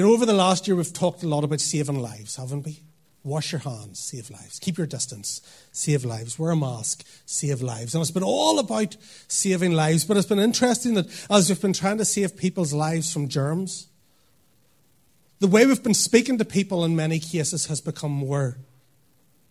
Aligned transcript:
You 0.00 0.06
know, 0.06 0.14
over 0.14 0.24
the 0.24 0.32
last 0.32 0.66
year, 0.66 0.76
we've 0.76 0.90
talked 0.90 1.22
a 1.24 1.28
lot 1.28 1.44
about 1.44 1.60
saving 1.60 2.00
lives, 2.00 2.36
haven't 2.36 2.64
we? 2.64 2.80
Wash 3.22 3.52
your 3.52 3.58
hands, 3.58 3.98
save 3.98 4.30
lives. 4.30 4.58
Keep 4.58 4.78
your 4.78 4.86
distance, 4.86 5.42
save 5.72 6.06
lives. 6.06 6.38
Wear 6.38 6.52
a 6.52 6.56
mask, 6.56 7.04
save 7.26 7.60
lives. 7.60 7.94
And 7.94 8.00
it's 8.00 8.10
been 8.10 8.22
all 8.22 8.58
about 8.58 8.96
saving 9.28 9.74
lives, 9.74 10.06
but 10.06 10.16
it's 10.16 10.26
been 10.26 10.38
interesting 10.38 10.94
that 10.94 11.26
as 11.28 11.50
we've 11.50 11.60
been 11.60 11.74
trying 11.74 11.98
to 11.98 12.06
save 12.06 12.34
people's 12.34 12.72
lives 12.72 13.12
from 13.12 13.28
germs, 13.28 13.88
the 15.38 15.48
way 15.48 15.66
we've 15.66 15.82
been 15.82 15.92
speaking 15.92 16.38
to 16.38 16.46
people 16.46 16.82
in 16.82 16.96
many 16.96 17.18
cases 17.18 17.66
has 17.66 17.82
become 17.82 18.10
more 18.10 18.56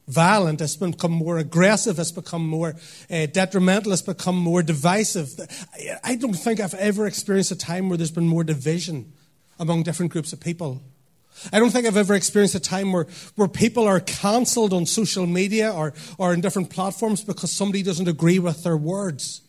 violent, 0.08 0.62
it's 0.62 0.78
become 0.78 1.12
more 1.12 1.38
aggressive, 1.38 2.00
it's 2.00 2.12
become 2.12 2.48
more 2.48 2.74
uh, 3.12 3.28
detrimental, 3.28 3.92
it's 3.92 4.02
become 4.02 4.36
more 4.36 4.64
divisive. 4.64 5.30
I 6.04 6.16
don't 6.16 6.34
think 6.34 6.60
I've 6.60 6.74
ever 6.74 7.06
experienced 7.06 7.52
a 7.52 7.56
time 7.56 7.88
where 7.88 8.00
there's 8.00 8.10
been 8.10 8.28
more 8.28 8.44
division 8.44 9.14
among 9.60 9.84
different 9.84 10.12
groups 10.12 10.34
of 10.34 10.40
people. 10.40 10.82
I 11.54 11.60
don't 11.60 11.70
think 11.70 11.86
I've 11.86 11.98
ever 11.98 12.16
experienced 12.16 12.56
a 12.56 12.60
time 12.60 12.92
where, 12.92 13.08
where 13.36 13.48
people 13.48 13.86
are 13.88 14.00
cancelled 14.00 14.74
on 14.74 14.86
social 14.86 15.26
media 15.26 15.72
or, 15.72 15.94
or 16.18 16.34
in 16.34 16.42
different 16.42 16.70
platforms 16.70 17.24
because 17.24 17.52
somebody 17.52 17.84
doesn't 17.84 18.08
agree 18.08 18.40
with 18.40 18.64
their 18.64 18.76
words. 18.78 19.42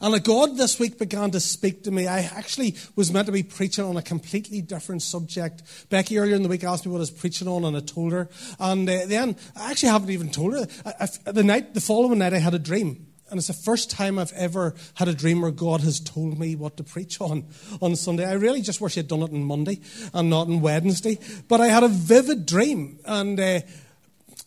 And 0.00 0.14
a 0.14 0.20
God 0.20 0.56
this 0.56 0.78
week 0.78 0.98
began 0.98 1.30
to 1.30 1.40
speak 1.40 1.84
to 1.84 1.90
me. 1.90 2.06
I 2.06 2.20
actually 2.20 2.76
was 2.94 3.12
meant 3.12 3.26
to 3.26 3.32
be 3.32 3.42
preaching 3.42 3.84
on 3.84 3.96
a 3.96 4.02
completely 4.02 4.60
different 4.60 5.02
subject. 5.02 5.62
Becky 5.88 6.18
earlier 6.18 6.36
in 6.36 6.42
the 6.42 6.48
week 6.48 6.62
asked 6.62 6.84
me 6.84 6.92
what 6.92 6.98
I 6.98 7.00
was 7.00 7.10
preaching 7.10 7.48
on, 7.48 7.64
and 7.64 7.76
I 7.76 7.80
told 7.80 8.12
her. 8.12 8.28
And 8.60 8.88
uh, 8.88 9.06
then 9.06 9.36
I 9.56 9.70
actually 9.70 9.90
haven't 9.90 10.10
even 10.10 10.30
told 10.30 10.52
her. 10.52 10.66
I, 10.84 11.08
I, 11.26 11.32
the 11.32 11.42
night, 11.42 11.74
the 11.74 11.80
following 11.80 12.18
night, 12.18 12.34
I 12.34 12.38
had 12.38 12.54
a 12.54 12.58
dream. 12.58 13.07
And 13.30 13.38
it's 13.38 13.48
the 13.48 13.52
first 13.52 13.90
time 13.90 14.18
I've 14.18 14.32
ever 14.32 14.74
had 14.94 15.08
a 15.08 15.14
dream 15.14 15.42
where 15.42 15.50
God 15.50 15.80
has 15.82 16.00
told 16.00 16.38
me 16.38 16.56
what 16.56 16.76
to 16.78 16.84
preach 16.84 17.20
on 17.20 17.44
on 17.82 17.96
Sunday. 17.96 18.24
I 18.24 18.34
really 18.34 18.62
just 18.62 18.80
wish 18.80 18.94
He 18.94 19.00
had 19.00 19.08
done 19.08 19.22
it 19.22 19.32
on 19.32 19.44
Monday 19.44 19.80
and 20.14 20.30
not 20.30 20.48
on 20.48 20.60
Wednesday. 20.60 21.18
But 21.48 21.60
I 21.60 21.66
had 21.66 21.82
a 21.82 21.88
vivid 21.88 22.46
dream. 22.46 22.98
And 23.04 23.38
uh, 23.38 23.60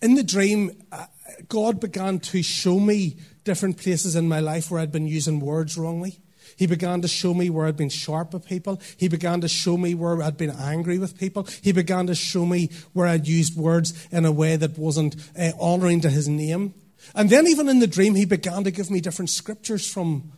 in 0.02 0.16
the 0.16 0.24
dream, 0.24 0.72
uh, 0.92 1.06
God 1.48 1.80
began 1.80 2.20
to 2.20 2.42
show 2.42 2.80
me 2.80 3.18
different 3.44 3.78
places 3.78 4.16
in 4.16 4.28
my 4.28 4.40
life 4.40 4.72
where 4.72 4.80
I'd 4.80 4.92
been 4.92 5.08
using 5.08 5.40
words 5.40 5.78
wrongly. 5.78 6.20
He 6.58 6.68
began 6.68 7.02
to 7.02 7.08
show 7.08 7.34
me 7.34 7.50
where 7.50 7.66
I'd 7.66 7.78
been 7.78 7.90
sharp 7.90 8.34
with 8.34 8.46
people. 8.46 8.80
He 8.98 9.08
began 9.08 9.42
to 9.42 9.48
show 9.48 9.78
me 9.78 9.96
where 9.96 10.22
I'd 10.22 10.38
been 10.38 10.52
angry 10.52 11.00
with 11.00 11.18
people. 11.18 11.48
He 11.62 11.72
began 11.72 12.08
to 12.08 12.16
show 12.16 12.46
me 12.46 12.70
where 12.94 13.08
I'd 13.08 13.28
used 13.28 13.58
words 13.58 14.08
in 14.12 14.26
a 14.26 14.32
way 14.32 14.56
that 14.58 14.78
wasn't 14.78 15.16
uh, 15.38 15.52
honouring 15.60 16.02
to 16.02 16.10
his 16.10 16.28
name. 16.28 16.74
And 17.16 17.30
then, 17.30 17.48
even 17.48 17.68
in 17.70 17.80
the 17.80 17.88
dream, 17.88 18.16
he 18.16 18.26
began 18.26 18.64
to 18.64 18.72
give 18.72 18.90
me 18.90 19.02
different 19.02 19.30
scriptures 19.30 19.92
from 19.92 20.32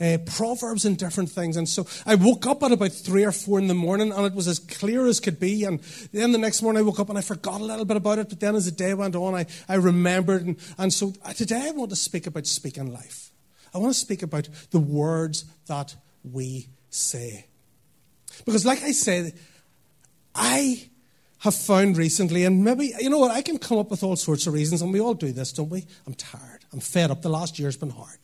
uh, 0.00 0.18
Proverbs 0.24 0.84
and 0.84 0.96
different 0.96 1.30
things. 1.30 1.56
And 1.56 1.68
so 1.68 1.86
I 2.06 2.14
woke 2.14 2.46
up 2.46 2.62
at 2.62 2.72
about 2.72 2.92
three 2.92 3.24
or 3.24 3.32
four 3.32 3.58
in 3.58 3.68
the 3.68 3.74
morning, 3.74 4.12
and 4.12 4.26
it 4.26 4.34
was 4.34 4.48
as 4.48 4.58
clear 4.58 5.06
as 5.06 5.20
could 5.20 5.38
be. 5.38 5.64
And 5.64 5.80
then 6.12 6.32
the 6.32 6.38
next 6.38 6.62
morning, 6.62 6.80
I 6.80 6.82
woke 6.86 7.00
up 7.00 7.08
and 7.10 7.18
I 7.18 7.22
forgot 7.22 7.60
a 7.60 7.64
little 7.64 7.84
bit 7.84 7.96
about 7.96 8.18
it. 8.18 8.28
But 8.28 8.40
then, 8.40 8.54
as 8.54 8.64
the 8.64 8.70
day 8.70 8.94
went 8.94 9.14
on, 9.14 9.34
I, 9.34 9.46
I 9.68 9.74
remembered. 9.74 10.46
And, 10.46 10.56
and 10.78 10.92
so 10.92 11.12
today, 11.34 11.68
I 11.68 11.70
want 11.72 11.90
to 11.90 11.96
speak 11.96 12.26
about 12.26 12.46
speaking 12.46 12.92
life. 12.92 13.30
I 13.74 13.78
want 13.78 13.92
to 13.92 14.00
speak 14.00 14.22
about 14.22 14.48
the 14.70 14.80
words 14.80 15.44
that 15.66 15.94
we 16.24 16.68
say. 16.88 17.46
Because, 18.44 18.64
like 18.64 18.82
I 18.82 18.92
said, 18.92 19.34
I 20.34 20.88
have 21.40 21.54
found 21.54 21.96
recently, 21.96 22.44
and 22.44 22.62
maybe, 22.62 22.92
you 23.00 23.08
know 23.08 23.18
what, 23.18 23.30
I 23.30 23.42
can 23.42 23.58
come 23.58 23.78
up 23.78 23.90
with 23.90 24.02
all 24.02 24.16
sorts 24.16 24.46
of 24.46 24.52
reasons, 24.52 24.82
and 24.82 24.92
we 24.92 25.00
all 25.00 25.14
do 25.14 25.32
this, 25.32 25.52
don't 25.52 25.70
we? 25.70 25.86
I'm 26.06 26.14
tired. 26.14 26.64
I'm 26.72 26.80
fed 26.80 27.10
up. 27.10 27.22
The 27.22 27.30
last 27.30 27.58
year's 27.58 27.76
been 27.76 27.90
hard. 27.90 28.18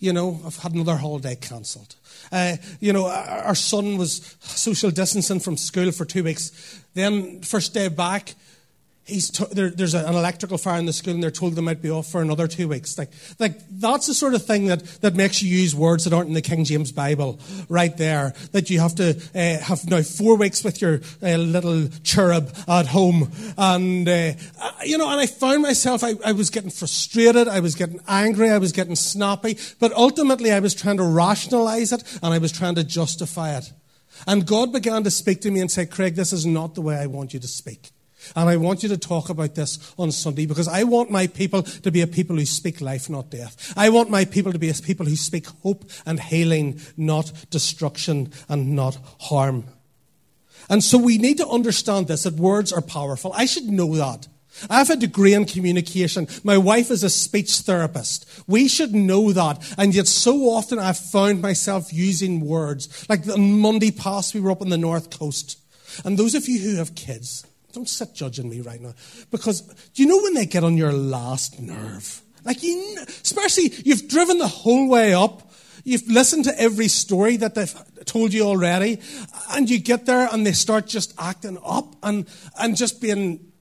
You 0.00 0.12
know, 0.12 0.40
I've 0.44 0.56
had 0.56 0.74
another 0.74 0.96
holiday 0.96 1.36
cancelled. 1.36 1.94
Uh, 2.32 2.56
you 2.80 2.92
know, 2.92 3.06
our 3.06 3.54
son 3.54 3.98
was 3.98 4.36
social 4.40 4.90
distancing 4.90 5.38
from 5.38 5.56
school 5.56 5.92
for 5.92 6.04
two 6.04 6.24
weeks. 6.24 6.82
Then, 6.94 7.40
first 7.42 7.72
day 7.72 7.86
back, 7.86 8.34
there, 9.52 9.70
there's 9.70 9.94
an 9.94 10.14
electrical 10.14 10.58
fire 10.58 10.78
in 10.78 10.86
the 10.86 10.92
school 10.92 11.14
and 11.14 11.22
they're 11.22 11.30
told 11.30 11.54
they 11.54 11.60
might 11.60 11.82
be 11.82 11.90
off 11.90 12.06
for 12.06 12.22
another 12.22 12.46
two 12.46 12.68
weeks. 12.68 12.96
Like, 12.96 13.10
like 13.40 13.58
that's 13.68 14.06
the 14.06 14.14
sort 14.14 14.34
of 14.34 14.44
thing 14.44 14.66
that, 14.66 14.84
that 15.00 15.16
makes 15.16 15.42
you 15.42 15.50
use 15.50 15.74
words 15.74 16.04
that 16.04 16.12
aren't 16.12 16.28
in 16.28 16.34
the 16.34 16.42
King 16.42 16.64
James 16.64 16.92
Bible 16.92 17.40
right 17.68 17.96
there. 17.96 18.32
That 18.52 18.70
you 18.70 18.78
have 18.78 18.94
to 18.96 19.20
uh, 19.34 19.58
have 19.64 19.88
now 19.90 20.02
four 20.02 20.36
weeks 20.36 20.62
with 20.62 20.80
your 20.80 21.00
uh, 21.22 21.36
little 21.36 21.88
cherub 22.04 22.54
at 22.68 22.86
home. 22.86 23.32
And, 23.58 24.08
uh, 24.08 24.32
you 24.84 24.98
know, 24.98 25.10
and 25.10 25.20
I 25.20 25.26
found 25.26 25.62
myself, 25.62 26.04
I, 26.04 26.14
I 26.24 26.32
was 26.32 26.50
getting 26.50 26.70
frustrated, 26.70 27.48
I 27.48 27.58
was 27.58 27.74
getting 27.74 28.00
angry, 28.06 28.50
I 28.50 28.58
was 28.58 28.70
getting 28.70 28.94
snappy, 28.94 29.58
but 29.80 29.92
ultimately 29.94 30.52
I 30.52 30.60
was 30.60 30.74
trying 30.74 30.98
to 30.98 31.04
rationalize 31.04 31.92
it 31.92 32.04
and 32.22 32.32
I 32.32 32.38
was 32.38 32.52
trying 32.52 32.76
to 32.76 32.84
justify 32.84 33.56
it. 33.56 33.72
And 34.28 34.46
God 34.46 34.72
began 34.72 35.02
to 35.02 35.10
speak 35.10 35.40
to 35.40 35.50
me 35.50 35.60
and 35.60 35.70
say, 35.70 35.86
Craig, 35.86 36.14
this 36.14 36.32
is 36.32 36.46
not 36.46 36.76
the 36.76 36.82
way 36.82 36.96
I 36.96 37.06
want 37.06 37.34
you 37.34 37.40
to 37.40 37.48
speak. 37.48 37.90
And 38.36 38.48
I 38.48 38.56
want 38.56 38.82
you 38.82 38.88
to 38.90 38.96
talk 38.96 39.28
about 39.28 39.54
this 39.54 39.94
on 39.98 40.12
Sunday 40.12 40.46
because 40.46 40.68
I 40.68 40.84
want 40.84 41.10
my 41.10 41.26
people 41.26 41.62
to 41.62 41.90
be 41.90 42.00
a 42.00 42.06
people 42.06 42.36
who 42.36 42.46
speak 42.46 42.80
life, 42.80 43.10
not 43.10 43.30
death. 43.30 43.72
I 43.76 43.88
want 43.90 44.10
my 44.10 44.24
people 44.24 44.52
to 44.52 44.58
be 44.58 44.70
a 44.70 44.74
people 44.74 45.06
who 45.06 45.16
speak 45.16 45.46
hope 45.62 45.84
and 46.06 46.20
healing, 46.20 46.80
not 46.96 47.32
destruction 47.50 48.32
and 48.48 48.74
not 48.74 48.98
harm. 49.20 49.64
And 50.68 50.82
so 50.82 50.98
we 50.98 51.18
need 51.18 51.38
to 51.38 51.48
understand 51.48 52.08
this 52.08 52.22
that 52.22 52.34
words 52.34 52.72
are 52.72 52.82
powerful. 52.82 53.32
I 53.34 53.46
should 53.46 53.64
know 53.64 53.96
that. 53.96 54.28
I 54.68 54.78
have 54.78 54.90
a 54.90 54.96
degree 54.96 55.34
in 55.34 55.46
communication. 55.46 56.28
My 56.44 56.58
wife 56.58 56.90
is 56.90 57.02
a 57.02 57.10
speech 57.10 57.58
therapist. 57.60 58.28
We 58.46 58.68
should 58.68 58.94
know 58.94 59.32
that. 59.32 59.74
And 59.78 59.94
yet, 59.94 60.06
so 60.06 60.50
often 60.50 60.78
I've 60.78 60.98
found 60.98 61.40
myself 61.40 61.92
using 61.92 62.40
words. 62.40 63.06
Like 63.08 63.26
on 63.28 63.58
Monday 63.58 63.90
past, 63.90 64.34
we 64.34 64.40
were 64.40 64.50
up 64.50 64.60
on 64.60 64.68
the 64.68 64.78
North 64.78 65.10
Coast. 65.16 65.58
And 66.04 66.18
those 66.18 66.34
of 66.34 66.48
you 66.48 66.58
who 66.58 66.76
have 66.76 66.94
kids, 66.94 67.46
don't 67.72 67.88
sit 67.88 68.14
judging 68.14 68.48
me 68.48 68.60
right 68.60 68.80
now. 68.80 68.94
Because 69.30 69.60
do 69.60 70.02
you 70.02 70.08
know 70.08 70.22
when 70.22 70.34
they 70.34 70.46
get 70.46 70.64
on 70.64 70.76
your 70.76 70.92
last 70.92 71.60
nerve? 71.60 72.22
Like, 72.44 72.62
you, 72.62 72.98
especially, 73.22 73.72
you've 73.84 74.08
driven 74.08 74.38
the 74.38 74.48
whole 74.48 74.88
way 74.88 75.14
up. 75.14 75.50
You've 75.84 76.06
listened 76.08 76.44
to 76.44 76.60
every 76.60 76.88
story 76.88 77.36
that 77.38 77.54
they've 77.54 77.74
told 78.04 78.32
you 78.32 78.42
already. 78.42 79.00
And 79.50 79.68
you 79.70 79.78
get 79.78 80.06
there 80.06 80.28
and 80.30 80.46
they 80.46 80.52
start 80.52 80.86
just 80.86 81.14
acting 81.18 81.58
up 81.64 81.96
and, 82.02 82.26
and 82.58 82.76
just 82.76 83.00
being 83.00 83.52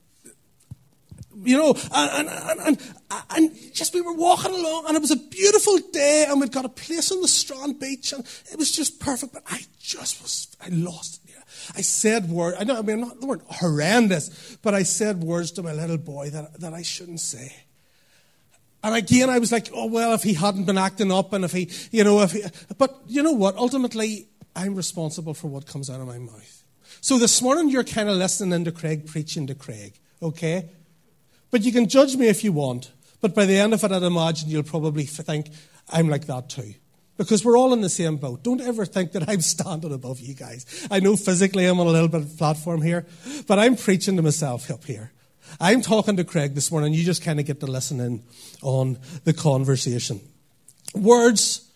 you 1.43 1.57
know, 1.57 1.75
and, 1.93 2.29
and, 2.29 2.59
and, 2.59 2.93
and, 3.31 3.73
just 3.73 3.93
we 3.93 4.01
were 4.01 4.13
walking 4.13 4.53
along, 4.53 4.85
and 4.87 4.95
it 4.95 5.01
was 5.01 5.11
a 5.11 5.15
beautiful 5.15 5.77
day, 5.91 6.25
and 6.27 6.39
we'd 6.39 6.51
got 6.51 6.65
a 6.65 6.69
place 6.69 7.11
on 7.11 7.21
the 7.21 7.27
Strand 7.27 7.79
Beach, 7.79 8.13
and 8.13 8.23
it 8.51 8.57
was 8.57 8.71
just 8.71 8.99
perfect. 8.99 9.33
But 9.33 9.43
I 9.47 9.61
just 9.79 10.21
was, 10.21 10.55
I 10.61 10.69
lost 10.69 11.20
I 11.75 11.81
said 11.81 12.29
words, 12.29 12.57
I 12.59 12.61
I 12.61 12.81
mean, 12.81 13.01
not, 13.01 13.19
they 13.19 13.27
weren't 13.27 13.43
horrendous, 13.47 14.57
but 14.61 14.73
I 14.73 14.83
said 14.83 15.23
words 15.23 15.51
to 15.51 15.63
my 15.63 15.73
little 15.73 15.97
boy 15.97 16.29
that, 16.29 16.59
that 16.59 16.73
I 16.73 16.81
shouldn't 16.81 17.19
say. 17.19 17.53
And 18.83 18.95
again, 18.95 19.29
I 19.29 19.39
was 19.39 19.51
like, 19.51 19.69
oh, 19.73 19.85
well, 19.85 20.13
if 20.13 20.23
he 20.23 20.33
hadn't 20.33 20.65
been 20.65 20.77
acting 20.77 21.11
up 21.11 21.33
and 21.33 21.45
if 21.45 21.51
he, 21.51 21.69
you 21.91 22.03
know, 22.03 22.21
if 22.21 22.31
he, 22.31 22.43
but 22.77 23.01
you 23.07 23.21
know 23.21 23.31
what? 23.31 23.55
Ultimately, 23.55 24.27
I'm 24.55 24.75
responsible 24.75 25.33
for 25.33 25.47
what 25.47 25.65
comes 25.65 25.89
out 25.89 26.01
of 26.01 26.07
my 26.07 26.17
mouth. 26.17 26.63
So 26.99 27.17
this 27.17 27.41
morning, 27.41 27.69
you're 27.69 27.83
kind 27.83 28.09
of 28.09 28.15
listening 28.17 28.65
to 28.65 28.71
Craig 28.71 29.05
preaching 29.05 29.47
to 29.47 29.55
Craig, 29.55 29.99
okay? 30.21 30.69
But 31.51 31.61
you 31.61 31.71
can 31.71 31.87
judge 31.87 32.15
me 32.15 32.27
if 32.27 32.43
you 32.43 32.51
want. 32.51 32.91
But 33.21 33.35
by 33.35 33.45
the 33.45 33.57
end 33.57 33.73
of 33.73 33.83
it, 33.83 33.91
I'd 33.91 34.03
imagine 34.03 34.49
you'll 34.49 34.63
probably 34.63 35.05
think 35.05 35.49
I'm 35.89 36.09
like 36.09 36.25
that 36.25 36.49
too 36.49 36.73
because 37.17 37.45
we're 37.45 37.57
all 37.57 37.73
in 37.73 37.81
the 37.81 37.89
same 37.89 38.17
boat. 38.17 38.43
Don't 38.43 38.61
ever 38.61 38.85
think 38.85 39.11
that 39.13 39.29
I'm 39.29 39.41
standing 39.55 39.93
above 39.93 40.19
you 40.19 40.33
guys. 40.33 40.87
I 40.89 40.99
know 40.99 41.15
physically 41.15 41.65
I'm 41.65 41.79
on 41.79 41.87
a 41.87 41.91
little 41.91 42.07
bit 42.07 42.21
of 42.21 42.37
platform 42.37 42.81
here, 42.81 43.05
but 43.47 43.59
I'm 43.59 43.75
preaching 43.75 44.15
to 44.17 44.21
myself 44.21 44.69
up 44.71 44.85
here. 44.85 45.11
I'm 45.59 45.81
talking 45.81 46.17
to 46.17 46.23
Craig 46.23 46.55
this 46.55 46.71
morning. 46.71 46.93
You 46.93 47.03
just 47.03 47.23
kind 47.23 47.39
of 47.39 47.45
get 47.45 47.59
to 47.59 47.67
listen 47.67 47.99
in 47.99 48.23
on 48.61 48.97
the 49.23 49.33
conversation. 49.33 50.21
Words 50.95 51.70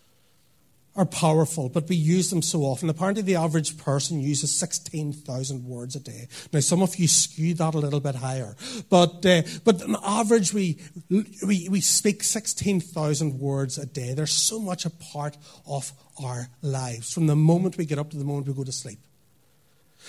are 0.96 1.06
powerful, 1.06 1.68
but 1.68 1.90
we 1.90 1.96
use 1.96 2.30
them 2.30 2.42
so 2.42 2.62
often. 2.62 2.90
Apparently, 2.90 3.22
the 3.22 3.36
average 3.36 3.78
person 3.78 4.20
uses 4.22 4.56
16,000 4.56 5.66
words 5.66 5.96
a 5.96 6.00
day. 6.00 6.28
Now, 6.54 6.62
some 6.62 6.82
of 6.82 6.96
you 6.96 7.08
skew 7.08 7.54
that 7.56 7.76
a 7.76 7.80
little 7.80 8.00
bit 8.00 8.16
higher, 8.16 8.56
but, 8.90 9.26
uh, 9.26 9.42
but 9.66 9.82
on 9.84 9.98
average, 10.04 10.54
we, 10.54 10.78
we, 11.10 11.68
we 11.70 11.82
speak 11.82 12.24
16,000 12.24 13.40
words 13.40 13.78
a 13.78 13.86
day. 13.86 14.14
They're 14.14 14.26
so 14.26 14.60
much 14.60 14.86
a 14.86 14.90
part 14.90 15.38
of 15.68 15.92
our 16.24 16.48
lives 16.62 17.14
from 17.14 17.28
the 17.28 17.36
moment 17.36 17.78
we 17.78 17.86
get 17.86 18.00
up 18.00 18.12
to 18.12 18.18
the 18.18 18.24
moment 18.24 18.48
we 18.48 18.54
go 18.54 18.64
to 18.64 18.72
sleep. 18.72 19.00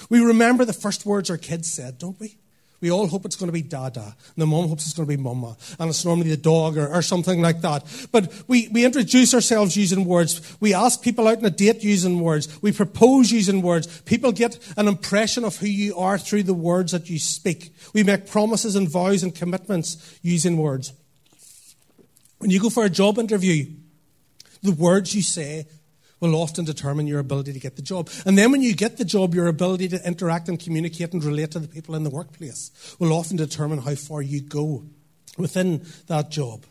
We 0.09 0.21
remember 0.21 0.65
the 0.65 0.73
first 0.73 1.05
words 1.05 1.31
our 1.31 1.39
kids 1.39 1.73
said, 1.73 1.99
don't 1.99 2.21
we? 2.21 2.37
We 2.81 2.91
all 2.91 3.07
hope 3.07 3.25
it's 3.25 3.37
going 3.37 3.49
to 3.49 3.53
be 3.53 3.63
Dada. 3.63 4.03
And 4.05 4.37
the 4.37 4.47
mom 4.47 4.69
hopes 4.69 4.85
it's 4.85 4.95
going 4.95 5.09
to 5.09 5.17
be 5.17 5.23
Mama. 5.23 5.57
And 5.79 5.89
it's 5.89 6.05
normally 6.05 6.31
the 6.31 6.37
dog 6.37 6.77
or, 6.77 6.89
or, 6.89 7.03
something 7.03 7.41
like 7.41 7.63
that. 7.63 7.85
But 8.13 8.33
we, 8.49 8.69
we 8.69 8.85
introduce 8.85 9.33
ourselves 9.33 9.77
using 9.77 10.05
words. 10.05 10.57
We 10.61 10.75
ask 10.75 11.03
people 11.03 11.27
out 11.27 11.39
on 11.39 11.45
a 11.47 11.51
date 11.51 11.83
using 11.83 12.21
words. 12.21 12.61
We 12.63 12.73
propose 12.73 13.33
using 13.33 13.63
words. 13.63 14.03
People 14.03 14.33
get 14.33 14.59
an 14.77 14.89
impression 14.89 15.45
of 15.45 15.57
who 15.57 15.69
you 15.69 15.97
are 15.97 16.19
through 16.19 16.43
the 16.43 16.55
words 16.55 16.93
that 16.93 17.09
you 17.09 17.19
speak. 17.19 17.75
We 17.95 18.03
make 18.03 18.27
promises 18.27 18.77
and 18.77 18.89
vows 18.89 19.23
and 19.23 19.35
commitments 19.35 20.19
using 20.23 20.59
words. 20.59 20.93
When 22.39 22.51
you 22.51 22.61
go 22.61 22.69
for 22.69 22.85
a 22.85 22.91
job 22.91 23.19
interview, 23.19 23.67
the 24.63 24.73
words 24.73 25.15
you 25.15 25.23
say 25.23 25.67
will 26.21 26.35
often 26.35 26.65
determine 26.65 27.07
your 27.07 27.21
ability 27.21 27.53
to 27.53 27.59
get 27.59 27.77
the 27.77 27.83
job. 27.83 28.09
And 28.25 28.39
then 28.39 28.51
when 28.51 28.63
you 28.63 28.75
get 28.75 28.97
the 28.97 29.05
job, 29.05 29.35
your 29.35 29.47
ability 29.47 29.89
to 29.89 30.07
interact 30.07 30.49
and 30.49 30.59
communicate 30.59 31.13
and 31.13 31.23
relate 31.23 31.51
to 31.53 31.59
the 31.59 31.69
people 31.69 31.95
in 31.95 32.05
the 32.05 32.11
workplace 32.11 32.71
will 32.99 33.13
often 33.13 33.37
determine 33.37 33.79
how 33.79 33.95
far 33.95 34.23
you 34.23 34.41
go 34.41 34.85
within 35.37 35.85
that 36.07 36.31
job. 36.31 36.65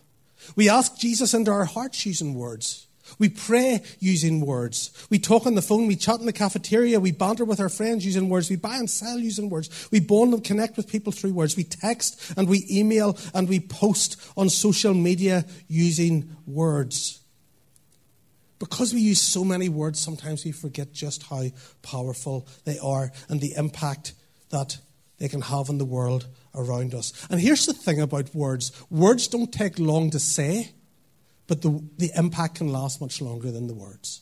We 0.56 0.70
ask 0.70 0.98
Jesus 0.98 1.34
into 1.34 1.52
our 1.52 1.66
hearts 1.66 2.06
using 2.06 2.34
words. 2.34 2.88
We 3.20 3.30
pray 3.30 3.84
using 4.00 4.42
words. 4.42 4.92
We 5.12 5.20
talk 5.20 5.46
on 5.46 5.54
the 5.54 5.62
phone, 5.62 5.86
we 5.86 5.96
chat 5.96 6.20
in 6.20 6.26
the 6.26 6.34
cafeteria, 6.34 7.00
we 7.00 7.12
banter 7.12 7.46
with 7.46 7.60
our 7.60 7.70
friends 7.70 8.04
using 8.04 8.30
words, 8.30 8.50
we 8.50 8.56
buy 8.56 8.78
and 8.78 8.90
sell 8.90 9.20
using 9.20 9.50
words, 9.50 9.88
we 9.92 10.00
bond 10.00 10.34
and 10.34 10.44
connect 10.44 10.76
with 10.76 10.88
people 10.88 11.12
through 11.12 11.34
words, 11.34 11.56
we 11.56 11.64
text 11.64 12.34
and 12.36 12.50
we 12.50 12.66
email 12.70 13.16
and 13.36 13.48
we 13.48 13.60
post 13.60 14.18
on 14.36 14.50
social 14.50 14.96
media 14.96 15.46
using 15.68 16.36
words. 16.48 17.22
Because 18.58 18.94
we 18.94 19.02
use 19.02 19.22
so 19.22 19.44
many 19.44 19.68
words, 19.70 20.00
sometimes 20.00 20.46
we 20.46 20.52
forget 20.52 20.94
just 20.94 21.24
how 21.24 21.46
powerful 21.82 22.48
they 22.64 22.80
are 22.80 23.12
and 23.28 23.42
the 23.42 23.54
impact 23.58 24.14
that 24.50 24.78
they 25.18 25.28
can 25.28 25.42
have 25.42 25.70
on 25.70 25.78
the 25.78 25.86
world 25.86 26.28
around 26.54 26.94
us. 26.94 27.28
And 27.30 27.40
here's 27.40 27.66
the 27.66 27.74
thing 27.74 28.02
about 28.02 28.34
words 28.34 28.72
words 28.90 29.28
don't 29.28 29.52
take 29.52 29.80
long 29.80 30.10
to 30.12 30.20
say, 30.20 30.72
but 31.48 31.62
the, 31.62 31.84
the 31.98 32.12
impact 32.16 32.56
can 32.56 32.70
last 32.70 33.02
much 33.02 33.22
longer 33.22 33.52
than 33.52 33.68
the 33.68 33.74
words. 33.74 34.22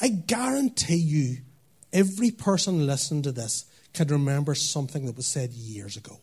I 0.00 0.08
guarantee 0.08 0.96
you, 0.96 1.38
every 1.92 2.30
person 2.30 2.86
listening 2.86 3.22
to 3.22 3.32
this 3.32 3.66
can 3.92 4.08
remember 4.08 4.54
something 4.54 5.06
that 5.06 5.16
was 5.16 5.26
said 5.26 5.52
years 5.52 5.96
ago 5.96 6.18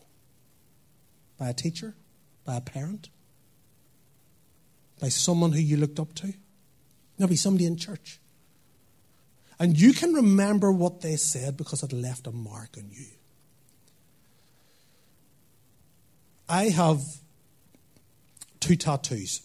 by 1.38 1.48
a 1.48 1.54
teacher, 1.54 1.94
by 2.44 2.56
a 2.56 2.60
parent, 2.60 3.08
by 5.02 5.08
someone 5.08 5.50
who 5.50 5.58
you 5.58 5.76
looked 5.76 5.98
up 5.98 6.14
to, 6.14 6.32
maybe 7.18 7.34
somebody 7.34 7.66
in 7.66 7.76
church. 7.76 8.20
And 9.58 9.78
you 9.78 9.92
can 9.92 10.12
remember 10.12 10.70
what 10.70 11.00
they 11.00 11.16
said 11.16 11.56
because 11.56 11.82
it 11.82 11.92
left 11.92 12.28
a 12.28 12.30
mark 12.30 12.76
on 12.78 12.88
you. 12.88 13.06
I 16.48 16.68
have 16.68 17.02
two 18.60 18.76
tattoos 18.76 19.42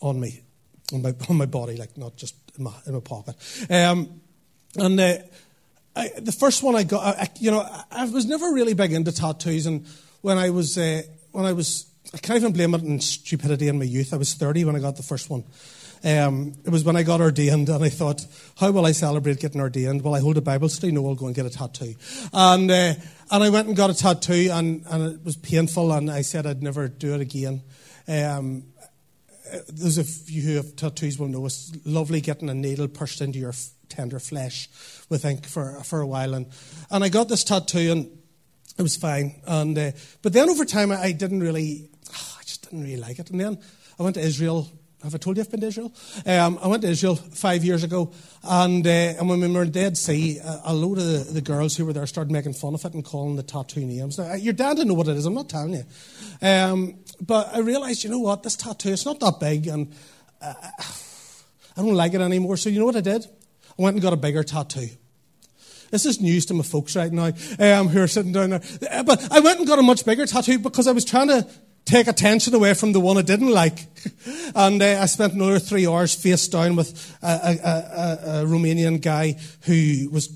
on 0.00 0.20
me, 0.20 0.42
on 0.92 1.02
my, 1.02 1.14
on 1.28 1.36
my 1.36 1.46
body, 1.46 1.76
like 1.76 1.98
not 1.98 2.16
just 2.16 2.36
in 2.56 2.62
my, 2.62 2.74
in 2.86 2.94
my 2.94 3.00
pocket. 3.00 3.34
Um, 3.68 4.20
and 4.76 5.00
uh, 5.00 5.14
I, 5.96 6.12
the 6.16 6.30
first 6.30 6.62
one 6.62 6.76
I 6.76 6.84
got, 6.84 7.18
I, 7.18 7.28
you 7.40 7.50
know, 7.50 7.68
I 7.90 8.04
was 8.04 8.24
never 8.24 8.52
really 8.52 8.74
big 8.74 8.92
into 8.92 9.10
tattoos. 9.10 9.66
And 9.66 9.84
when 10.20 10.38
I 10.38 10.50
was, 10.50 10.78
uh, 10.78 11.02
when 11.32 11.44
I 11.44 11.54
was 11.54 11.86
I 12.14 12.18
can't 12.18 12.38
even 12.38 12.52
blame 12.52 12.74
it 12.74 12.82
on 12.82 13.00
stupidity 13.00 13.68
in 13.68 13.78
my 13.78 13.84
youth. 13.84 14.14
I 14.14 14.16
was 14.16 14.34
30 14.34 14.64
when 14.64 14.76
I 14.76 14.78
got 14.78 14.96
the 14.96 15.02
first 15.02 15.28
one. 15.28 15.44
Um, 16.04 16.54
it 16.64 16.70
was 16.70 16.84
when 16.84 16.96
I 16.96 17.02
got 17.02 17.20
ordained, 17.20 17.68
and 17.68 17.84
I 17.84 17.88
thought, 17.88 18.24
how 18.56 18.70
will 18.70 18.86
I 18.86 18.92
celebrate 18.92 19.40
getting 19.40 19.60
ordained? 19.60 20.02
Well, 20.02 20.14
I 20.14 20.20
hold 20.20 20.38
a 20.38 20.40
Bible 20.40 20.68
study. 20.68 20.92
No, 20.92 21.06
I'll 21.06 21.14
go 21.14 21.26
and 21.26 21.34
get 21.34 21.44
a 21.44 21.50
tattoo. 21.50 21.94
And, 22.32 22.70
uh, 22.70 22.94
and 23.30 23.44
I 23.44 23.50
went 23.50 23.68
and 23.68 23.76
got 23.76 23.90
a 23.90 23.94
tattoo, 23.94 24.50
and, 24.52 24.84
and 24.88 25.14
it 25.14 25.24
was 25.24 25.36
painful, 25.36 25.92
and 25.92 26.10
I 26.10 26.22
said 26.22 26.46
I'd 26.46 26.62
never 26.62 26.88
do 26.88 27.14
it 27.14 27.20
again. 27.20 27.62
Um, 28.06 28.64
those 29.68 29.98
of 29.98 30.30
you 30.30 30.42
who 30.42 30.56
have 30.56 30.76
tattoos 30.76 31.18
will 31.18 31.28
know 31.28 31.44
it's 31.46 31.72
lovely 31.84 32.20
getting 32.20 32.48
a 32.48 32.54
needle 32.54 32.88
pushed 32.88 33.20
into 33.20 33.38
your 33.38 33.54
tender 33.88 34.18
flesh 34.18 34.68
with 35.08 35.24
ink 35.24 35.46
for, 35.46 35.82
for 35.82 36.00
a 36.00 36.06
while. 36.06 36.34
And, 36.34 36.46
and 36.90 37.02
I 37.02 37.08
got 37.08 37.28
this 37.28 37.44
tattoo, 37.44 37.92
and 37.92 38.17
it 38.78 38.82
was 38.82 38.96
fine. 38.96 39.40
And, 39.46 39.76
uh, 39.76 39.90
but 40.22 40.32
then 40.32 40.48
over 40.48 40.64
time, 40.64 40.92
I 40.92 41.12
didn't 41.12 41.40
really 41.40 41.90
I 42.38 42.42
just 42.44 42.62
didn't 42.62 42.82
really 42.82 42.96
like 42.96 43.18
it. 43.18 43.30
And 43.30 43.40
then 43.40 43.58
I 43.98 44.02
went 44.02 44.14
to 44.14 44.20
Israel. 44.22 44.70
Have 45.02 45.14
I 45.14 45.18
told 45.18 45.36
you 45.36 45.42
I've 45.44 45.50
been 45.50 45.60
to 45.60 45.68
Israel? 45.68 45.94
Um, 46.26 46.58
I 46.60 46.66
went 46.66 46.82
to 46.82 46.88
Israel 46.88 47.14
five 47.14 47.64
years 47.64 47.84
ago, 47.84 48.12
and, 48.42 48.84
uh, 48.84 48.90
and 48.90 49.28
when 49.28 49.40
we 49.40 49.46
were 49.46 49.62
in 49.62 49.70
Dead 49.70 49.96
Sea, 49.96 50.40
a 50.42 50.74
load 50.74 50.98
of 50.98 51.04
the, 51.04 51.32
the, 51.34 51.40
girls 51.40 51.76
who 51.76 51.86
were 51.86 51.92
there 51.92 52.04
started 52.04 52.32
making 52.32 52.54
fun 52.54 52.74
of 52.74 52.84
it 52.84 52.94
and 52.94 53.04
calling 53.04 53.36
the 53.36 53.44
tattoo 53.44 53.84
names. 53.84 54.18
Now, 54.18 54.34
you're 54.34 54.52
down 54.52 54.74
to 54.74 54.84
know 54.84 54.94
what 54.94 55.06
it 55.06 55.16
is, 55.16 55.24
I'm 55.24 55.34
not 55.34 55.48
telling 55.48 55.74
you. 55.74 55.84
Um, 56.42 56.98
but 57.20 57.54
I 57.54 57.60
realised, 57.60 58.02
you 58.02 58.10
know 58.10 58.18
what, 58.18 58.42
this 58.42 58.56
tattoo, 58.56 58.92
it's 58.92 59.06
not 59.06 59.20
that 59.20 59.38
big, 59.38 59.68
and 59.68 59.94
uh, 60.42 60.54
I 61.76 61.80
don't 61.80 61.94
like 61.94 62.14
it 62.14 62.20
anymore. 62.20 62.56
So 62.56 62.68
you 62.68 62.80
know 62.80 62.86
what 62.86 62.96
I 62.96 63.00
did? 63.00 63.24
I 63.24 63.82
went 63.82 63.94
and 63.94 64.02
got 64.02 64.12
a 64.12 64.16
bigger 64.16 64.42
tattoo. 64.42 64.88
This 65.90 66.06
is 66.06 66.20
news 66.20 66.46
to 66.46 66.54
my 66.54 66.62
folks 66.62 66.96
right 66.96 67.12
now 67.12 67.32
um, 67.58 67.88
who 67.88 68.02
are 68.02 68.08
sitting 68.08 68.32
down 68.32 68.50
there. 68.50 68.62
Uh, 68.90 69.02
but 69.02 69.30
I 69.32 69.40
went 69.40 69.58
and 69.58 69.66
got 69.66 69.78
a 69.78 69.82
much 69.82 70.04
bigger 70.04 70.26
tattoo 70.26 70.58
because 70.58 70.86
I 70.86 70.92
was 70.92 71.04
trying 71.04 71.28
to 71.28 71.46
take 71.84 72.06
attention 72.06 72.54
away 72.54 72.74
from 72.74 72.92
the 72.92 73.00
one 73.00 73.16
I 73.16 73.22
didn't 73.22 73.50
like. 73.50 73.86
and 74.54 74.82
uh, 74.82 74.98
I 75.00 75.06
spent 75.06 75.32
another 75.32 75.58
three 75.58 75.86
hours 75.86 76.14
face 76.14 76.46
down 76.48 76.76
with 76.76 77.16
a, 77.22 77.26
a, 77.26 77.30
a, 77.30 78.42
a 78.42 78.46
Romanian 78.46 79.00
guy 79.00 79.36
who 79.62 80.10
was 80.10 80.28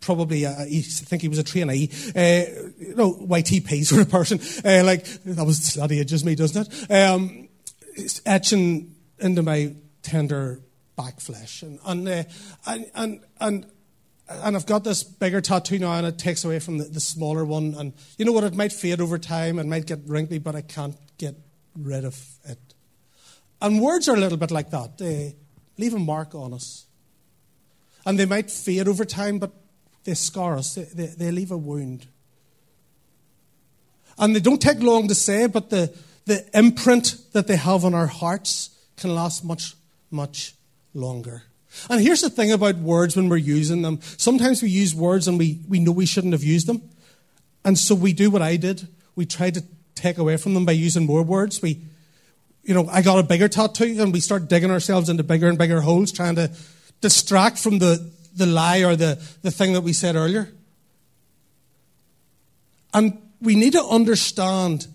probably, 0.00 0.44
a, 0.44 0.52
I 0.52 0.80
think 0.82 1.22
he 1.22 1.28
was 1.28 1.38
a 1.38 1.44
trainee, 1.44 1.90
uh, 2.14 2.44
you 2.78 2.94
know, 2.94 3.14
YTP 3.14 3.84
sort 3.84 4.02
of 4.02 4.10
person. 4.10 4.38
Uh, 4.64 4.84
like, 4.84 5.04
that 5.24 5.44
was, 5.44 5.74
that 5.74 5.90
ages 5.90 6.24
me, 6.24 6.34
doesn't 6.34 6.68
it? 6.68 6.92
Um, 6.92 7.48
etching 8.24 8.94
into 9.18 9.42
my 9.42 9.74
tender 10.02 10.60
back 10.96 11.20
flesh. 11.20 11.62
And, 11.62 11.78
and, 11.84 12.08
uh, 12.08 12.24
and, 12.66 12.90
and, 12.94 13.20
and 13.40 13.66
and 14.30 14.56
I've 14.56 14.66
got 14.66 14.84
this 14.84 15.02
bigger 15.02 15.40
tattoo 15.40 15.78
now, 15.78 15.92
and 15.94 16.06
it 16.06 16.16
takes 16.18 16.44
away 16.44 16.60
from 16.60 16.78
the, 16.78 16.84
the, 16.84 17.00
smaller 17.00 17.44
one. 17.44 17.74
And 17.76 17.92
you 18.16 18.24
know 18.24 18.32
what? 18.32 18.44
It 18.44 18.54
might 18.54 18.72
fade 18.72 19.00
over 19.00 19.18
time, 19.18 19.58
it 19.58 19.66
might 19.66 19.86
get 19.86 19.98
wrinkly, 20.06 20.38
but 20.38 20.54
I 20.54 20.62
can't 20.62 20.96
get 21.18 21.34
rid 21.76 22.04
of 22.04 22.18
it. 22.44 22.58
And 23.60 23.80
words 23.80 24.08
are 24.08 24.16
a 24.16 24.20
little 24.20 24.38
bit 24.38 24.50
like 24.50 24.70
that. 24.70 24.98
They 24.98 25.34
leave 25.78 25.94
a 25.94 25.98
mark 25.98 26.34
on 26.34 26.54
us. 26.54 26.86
And 28.06 28.18
they 28.18 28.24
might 28.24 28.50
fade 28.50 28.88
over 28.88 29.04
time, 29.04 29.38
but 29.38 29.52
they 30.04 30.14
scar 30.14 30.56
us, 30.56 30.74
they, 30.74 30.84
they, 30.84 31.06
they 31.06 31.30
leave 31.30 31.50
a 31.50 31.58
wound. 31.58 32.06
And 34.16 34.34
they 34.34 34.40
don't 34.40 34.62
take 34.62 34.80
long 34.80 35.08
to 35.08 35.14
say, 35.14 35.46
but 35.46 35.70
the, 35.70 35.94
the 36.26 36.46
imprint 36.56 37.16
that 37.32 37.46
they 37.46 37.56
have 37.56 37.84
on 37.84 37.94
our 37.94 38.06
hearts 38.06 38.70
can 38.96 39.14
last 39.14 39.44
much, 39.44 39.74
much 40.10 40.54
longer. 40.94 41.42
And 41.88 42.00
here's 42.00 42.20
the 42.20 42.30
thing 42.30 42.52
about 42.52 42.76
words 42.76 43.16
when 43.16 43.28
we're 43.28 43.36
using 43.36 43.82
them. 43.82 44.00
Sometimes 44.02 44.62
we 44.62 44.68
use 44.70 44.94
words 44.94 45.28
and 45.28 45.38
we, 45.38 45.60
we 45.68 45.78
know 45.78 45.92
we 45.92 46.06
shouldn't 46.06 46.32
have 46.32 46.42
used 46.42 46.66
them. 46.66 46.82
And 47.64 47.78
so 47.78 47.94
we 47.94 48.12
do 48.12 48.30
what 48.30 48.42
I 48.42 48.56
did. 48.56 48.88
We 49.14 49.26
try 49.26 49.50
to 49.50 49.62
take 49.94 50.18
away 50.18 50.36
from 50.36 50.54
them 50.54 50.64
by 50.64 50.72
using 50.72 51.06
more 51.06 51.22
words. 51.22 51.62
We, 51.62 51.80
you 52.64 52.74
know, 52.74 52.88
I 52.88 53.02
got 53.02 53.18
a 53.18 53.22
bigger 53.22 53.48
tattoo 53.48 53.96
and 54.00 54.12
we 54.12 54.20
start 54.20 54.48
digging 54.48 54.70
ourselves 54.70 55.08
into 55.08 55.22
bigger 55.22 55.48
and 55.48 55.58
bigger 55.58 55.80
holes 55.80 56.10
trying 56.12 56.36
to 56.36 56.50
distract 57.00 57.58
from 57.58 57.78
the, 57.78 58.10
the 58.34 58.46
lie 58.46 58.82
or 58.82 58.96
the, 58.96 59.22
the 59.42 59.50
thing 59.50 59.72
that 59.74 59.82
we 59.82 59.92
said 59.92 60.16
earlier. 60.16 60.48
And 62.92 63.18
we 63.40 63.54
need 63.54 63.72
to 63.74 63.84
understand 63.84 64.86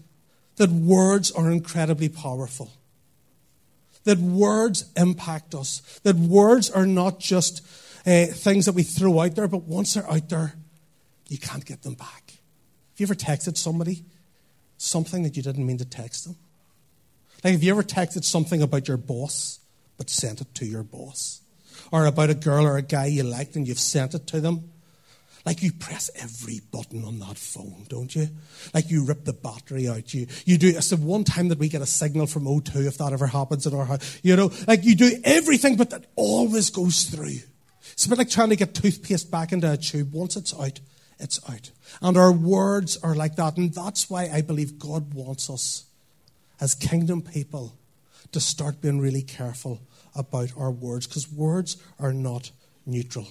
that 0.57 0.69
words 0.69 1.31
are 1.31 1.49
incredibly 1.49 2.09
powerful 2.09 2.71
that 4.05 4.17
words 4.17 4.85
impact 4.95 5.53
us, 5.53 5.81
that 6.03 6.15
words 6.15 6.69
are 6.69 6.85
not 6.85 7.19
just 7.19 7.65
uh, 8.07 8.25
things 8.27 8.65
that 8.65 8.73
we 8.73 8.83
throw 8.83 9.19
out 9.19 9.35
there, 9.35 9.47
but 9.47 9.63
once 9.63 9.93
they're 9.93 10.09
out 10.09 10.29
there, 10.29 10.53
you 11.27 11.37
can't 11.37 11.65
get 11.65 11.83
them 11.83 11.95
back. 11.95 12.23
Have 12.27 12.99
you 12.99 13.05
ever 13.07 13.15
texted 13.15 13.57
somebody 13.57 14.05
something 14.77 15.23
that 15.23 15.35
you 15.35 15.43
didn't 15.43 15.65
mean 15.65 15.79
to 15.79 15.85
text 15.85 16.25
them? 16.25 16.35
Like, 17.43 17.53
have 17.53 17.63
you 17.63 17.71
ever 17.71 17.83
texted 17.83 18.23
something 18.23 18.61
about 18.61 18.87
your 18.87 18.97
boss, 18.97 19.59
but 19.97 20.09
sent 20.09 20.41
it 20.41 20.53
to 20.55 20.65
your 20.65 20.83
boss? 20.83 21.41
Or 21.91 22.05
about 22.05 22.29
a 22.29 22.35
girl 22.35 22.65
or 22.65 22.77
a 22.77 22.81
guy 22.81 23.07
you 23.07 23.23
liked 23.23 23.55
and 23.55 23.67
you've 23.67 23.79
sent 23.79 24.13
it 24.13 24.27
to 24.27 24.39
them? 24.39 24.71
Like 25.45 25.61
you 25.61 25.71
press 25.71 26.09
every 26.15 26.59
button 26.71 27.05
on 27.05 27.19
that 27.19 27.37
phone, 27.37 27.85
don't 27.87 28.13
you? 28.15 28.29
Like 28.73 28.89
you 28.89 29.05
rip 29.05 29.25
the 29.25 29.33
battery 29.33 29.87
out. 29.87 30.11
You, 30.13 30.25
you 30.43 30.57
do, 30.57 30.69
it's 30.69 30.89
the 30.89 30.97
one 30.97 31.23
time 31.23 31.49
that 31.49 31.59
we 31.59 31.69
get 31.69 31.83
a 31.83 31.85
signal 31.85 32.25
from 32.25 32.45
O2 32.45 32.87
if 32.87 32.97
that 32.97 33.13
ever 33.13 33.27
happens 33.27 33.67
in 33.67 33.73
our 33.75 33.85
house. 33.85 34.19
You 34.23 34.35
know, 34.35 34.51
like 34.67 34.83
you 34.83 34.95
do 34.95 35.11
everything, 35.23 35.75
but 35.75 35.91
that 35.91 36.05
always 36.15 36.71
goes 36.71 37.03
through. 37.03 37.39
It's 37.91 38.05
a 38.05 38.09
bit 38.09 38.17
like 38.17 38.29
trying 38.29 38.49
to 38.49 38.55
get 38.55 38.73
toothpaste 38.73 39.29
back 39.29 39.51
into 39.51 39.71
a 39.71 39.77
tube. 39.77 40.11
Once 40.11 40.35
it's 40.35 40.53
out, 40.59 40.79
it's 41.19 41.39
out. 41.47 41.69
And 42.01 42.17
our 42.17 42.31
words 42.31 42.97
are 43.03 43.13
like 43.13 43.35
that. 43.35 43.57
And 43.57 43.71
that's 43.71 44.09
why 44.09 44.29
I 44.33 44.41
believe 44.41 44.79
God 44.79 45.13
wants 45.13 45.49
us 45.49 45.85
as 46.59 46.73
kingdom 46.73 47.21
people 47.21 47.77
to 48.31 48.39
start 48.39 48.81
being 48.81 48.99
really 48.99 49.21
careful 49.21 49.79
about 50.15 50.51
our 50.57 50.71
words 50.71 51.05
because 51.05 51.31
words 51.31 51.77
are 51.99 52.13
not 52.13 52.49
neutral. 52.85 53.27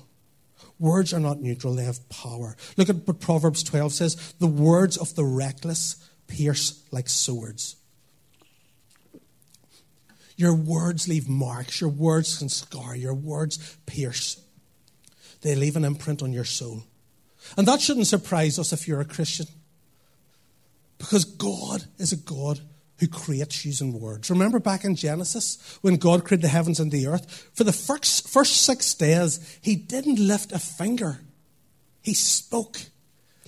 Words 0.79 1.15
are 1.15 1.21
not 1.21 1.41
neutral, 1.41 1.75
they 1.75 1.85
have 1.85 2.09
power. 2.09 2.57
Look 2.77 2.89
at 2.89 3.07
what 3.07 3.21
Proverbs 3.21 3.63
12 3.63 3.93
says 3.93 4.35
the 4.39 4.47
words 4.47 4.97
of 4.97 5.15
the 5.15 5.25
reckless 5.25 5.97
pierce 6.27 6.83
like 6.91 7.09
swords. 7.09 7.77
Your 10.37 10.55
words 10.55 11.07
leave 11.07 11.29
marks, 11.29 11.81
your 11.81 11.91
words 11.91 12.39
can 12.39 12.49
scar, 12.49 12.97
your 12.97 13.15
words 13.15 13.77
pierce. 13.87 14.41
They 15.43 15.55
leave 15.55 15.77
an 15.77 15.85
imprint 15.85 16.23
on 16.23 16.33
your 16.33 16.45
soul. 16.45 16.83
And 17.57 17.69
that 17.69 17.81
shouldn't 17.81 18.07
surprise 18.07 18.59
us 18.59 18.73
if 18.73 18.89
you're 18.89 19.01
a 19.01 19.05
Christian. 19.05 19.47
Because 20.99 21.25
God 21.25 21.85
is 21.99 22.13
a 22.13 22.17
God 22.17 22.61
who 22.99 23.09
creates 23.09 23.65
using 23.65 23.99
words. 24.01 24.31
Remember 24.31 24.61
back 24.61 24.85
in 24.85 24.95
Genesis 24.95 25.79
when 25.83 25.97
God 25.97 26.25
created 26.25 26.45
the 26.45 26.49
heavens 26.49 26.79
and 26.79 26.93
the 26.93 27.07
earth? 27.07 27.51
For 27.55 27.65
the 27.65 27.73
first, 27.73 28.29
first 28.29 28.63
six 28.63 28.95
days, 28.95 29.59
he 29.63 29.75
didn't 29.75 30.19
lift 30.19 30.53
a 30.53 30.59
finger. 30.59 31.19
He 32.03 32.15
spoke. 32.15 32.79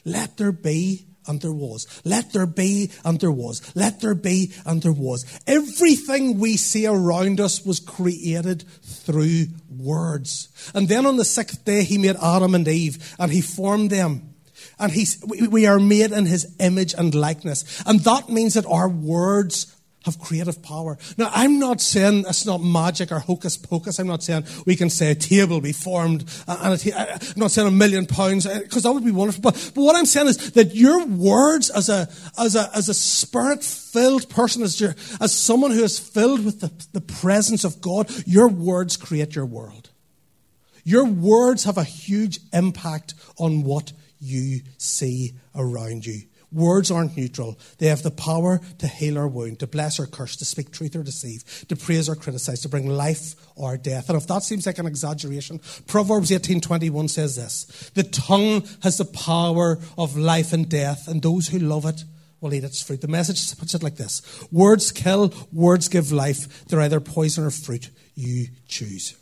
Let 0.05 0.37
there 0.37 0.53
be, 0.53 1.07
and 1.27 1.41
there 1.41 1.53
was. 1.53 1.87
Let 2.05 2.33
there 2.33 2.47
be, 2.47 2.91
and 3.05 3.21
there 3.21 3.33
was. 3.33 3.75
Let 3.75 4.01
there 4.01 4.15
be, 4.15 4.53
and 4.65 4.83
there 4.83 4.93
was. 4.93 5.25
Everything 5.47 6.39
we 6.39 6.57
see 6.57 6.87
around 6.87 7.41
us 7.41 7.65
was 7.65 7.81
created 7.81 8.65
through 8.83 9.47
words. 9.69 10.49
And 10.75 10.89
then 10.89 11.07
on 11.07 11.17
the 11.17 11.25
sixth 11.25 11.65
day, 11.65 11.85
he 11.85 11.99
made 11.99 12.17
Adam 12.23 12.55
and 12.55 12.67
Eve, 12.67 13.15
and 13.19 13.33
he 13.33 13.41
formed 13.41 13.91
them. 13.91 14.35
And 14.79 14.93
he's, 14.93 15.23
we 15.25 15.67
are 15.67 15.79
made 15.79 16.13
in 16.13 16.27
his 16.27 16.55
image 16.61 16.95
and 16.95 17.15
likeness. 17.15 17.83
And 17.87 18.01
that 18.01 18.29
means 18.29 18.55
that 18.55 18.67
our 18.67 18.89
words 18.89 19.75
have 20.07 20.19
creative 20.19 20.63
power. 20.63 20.97
Now, 21.19 21.31
I'm 21.33 21.59
not 21.59 21.81
saying 21.81 22.25
it's 22.29 22.47
not 22.47 22.63
magic 22.63 23.13
or 23.13 23.19
hocus 23.19 23.57
pocus. 23.57 23.99
I'm 23.99 24.07
not 24.07 24.23
saying 24.23 24.45
we 24.65 24.77
can 24.77 24.89
say 24.89 25.11
a 25.11 25.15
table 25.15 25.61
be 25.61 25.73
formed 25.73 26.23
and 26.47 26.59
i 26.59 26.67
am 26.67 27.19
not 27.37 27.51
saying 27.51 27.69
a 27.69 27.73
million 27.73 28.07
pounds 28.07 28.47
because 28.47 28.85
uh, 28.85 28.89
that 28.89 28.95
would 28.95 29.05
be 29.05 29.11
wonderful. 29.11 29.43
But, 29.43 29.73
but 29.75 29.83
what 29.83 29.97
I'm 29.97 30.07
saying 30.07 30.29
is 30.29 30.53
that 30.53 30.75
your 30.75 31.05
words 31.07 31.71
as 31.71 31.89
a, 31.89 32.09
as 32.39 32.55
a, 32.57 32.71
as 32.75 32.89
a 32.89 32.95
spirit 32.95 33.63
filled 33.63 34.29
person, 34.31 34.63
as, 34.63 34.81
your, 34.81 34.95
as 35.21 35.37
someone 35.37 35.73
who 35.73 35.83
is 35.83 35.99
filled 35.99 36.45
with 36.45 36.61
the, 36.61 36.71
the 36.93 37.01
presence 37.01 37.65
of 37.65 37.81
God, 37.81 38.11
your 38.27 38.49
words 38.49 38.97
create 38.97 39.35
your 39.35 39.47
world. 39.47 39.91
Your 40.85 41.05
words 41.05 41.65
have 41.65 41.79
a 41.79 41.85
huge 41.85 42.39
impact 42.53 43.15
on 43.39 43.65
what 43.65 43.93
you 44.19 44.61
see 44.79 45.35
around 45.55 46.07
you. 46.07 46.23
Words 46.53 46.91
aren't 46.91 47.17
neutral. 47.17 47.59
They 47.79 47.89
have 47.89 48.03
the 48.03 48.11
power 48.11 48.61
to 48.79 48.87
heal 48.87 49.19
or 49.19 49.27
wound, 49.27 49.59
to 49.59 49.67
bless 49.67 49.99
or 49.99 50.07
curse, 50.07 50.37
to 50.37 50.45
speak 50.45 50.71
truth 50.71 50.95
or 50.95 51.03
deceive, 51.03 51.67
to 51.69 51.77
praise 51.77 52.09
or 52.09 52.15
criticize, 52.15 52.61
to 52.61 52.69
bring 52.69 52.89
life 52.89 53.35
or 53.57 53.77
death. 53.77 54.09
And 54.09 54.17
if 54.17 54.27
that 54.29 54.43
seems 54.43 54.65
like 54.65 54.79
an 54.79 54.87
exaggeration, 54.87 55.61
Proverbs 55.87 56.31
18:21 56.31 57.09
says 57.09 57.37
this: 57.37 57.91
"The 57.95 58.05
tongue 58.05 58.67
has 58.81 58.97
the 58.97 59.05
power 59.05 59.79
of 59.99 60.17
life 60.17 60.53
and 60.53 60.69
death, 60.69 61.09
and 61.09 61.21
those 61.21 61.49
who 61.49 61.59
love 61.59 61.85
it 61.85 62.05
will 62.41 62.55
eat 62.55 62.65
its 62.65 62.81
fruit." 62.81 63.01
The 63.01 63.09
message 63.09 63.57
puts 63.59 63.75
it 63.75 63.83
like 63.83 63.97
this: 63.97 64.23
Words 64.53 64.93
kill, 64.93 65.35
words 65.53 65.89
give 65.89 66.13
life. 66.13 66.65
They're 66.67 66.81
either 66.81 67.01
poison 67.01 67.45
or 67.45 67.51
fruit. 67.51 67.91
You 68.15 68.49
choose. 68.69 69.15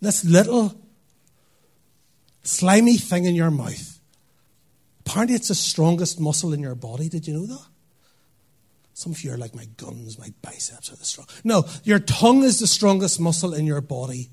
This 0.00 0.24
little 0.24 0.74
slimy 2.42 2.98
thing 2.98 3.24
in 3.24 3.36
your 3.36 3.50
mouth 3.50 3.93
Apparently, 5.06 5.36
it's 5.36 5.48
the 5.48 5.54
strongest 5.54 6.18
muscle 6.20 6.52
in 6.52 6.60
your 6.60 6.74
body. 6.74 7.08
Did 7.08 7.26
you 7.26 7.34
know 7.34 7.46
that? 7.46 7.66
Some 8.94 9.12
of 9.12 9.22
you 9.22 9.32
are 9.32 9.36
like, 9.36 9.54
my 9.54 9.66
guns, 9.76 10.18
my 10.18 10.32
biceps 10.40 10.92
are 10.92 10.96
the 10.96 11.04
strong. 11.04 11.26
No, 11.42 11.64
your 11.82 11.98
tongue 11.98 12.44
is 12.44 12.60
the 12.60 12.66
strongest 12.66 13.20
muscle 13.20 13.52
in 13.52 13.66
your 13.66 13.80
body. 13.80 14.30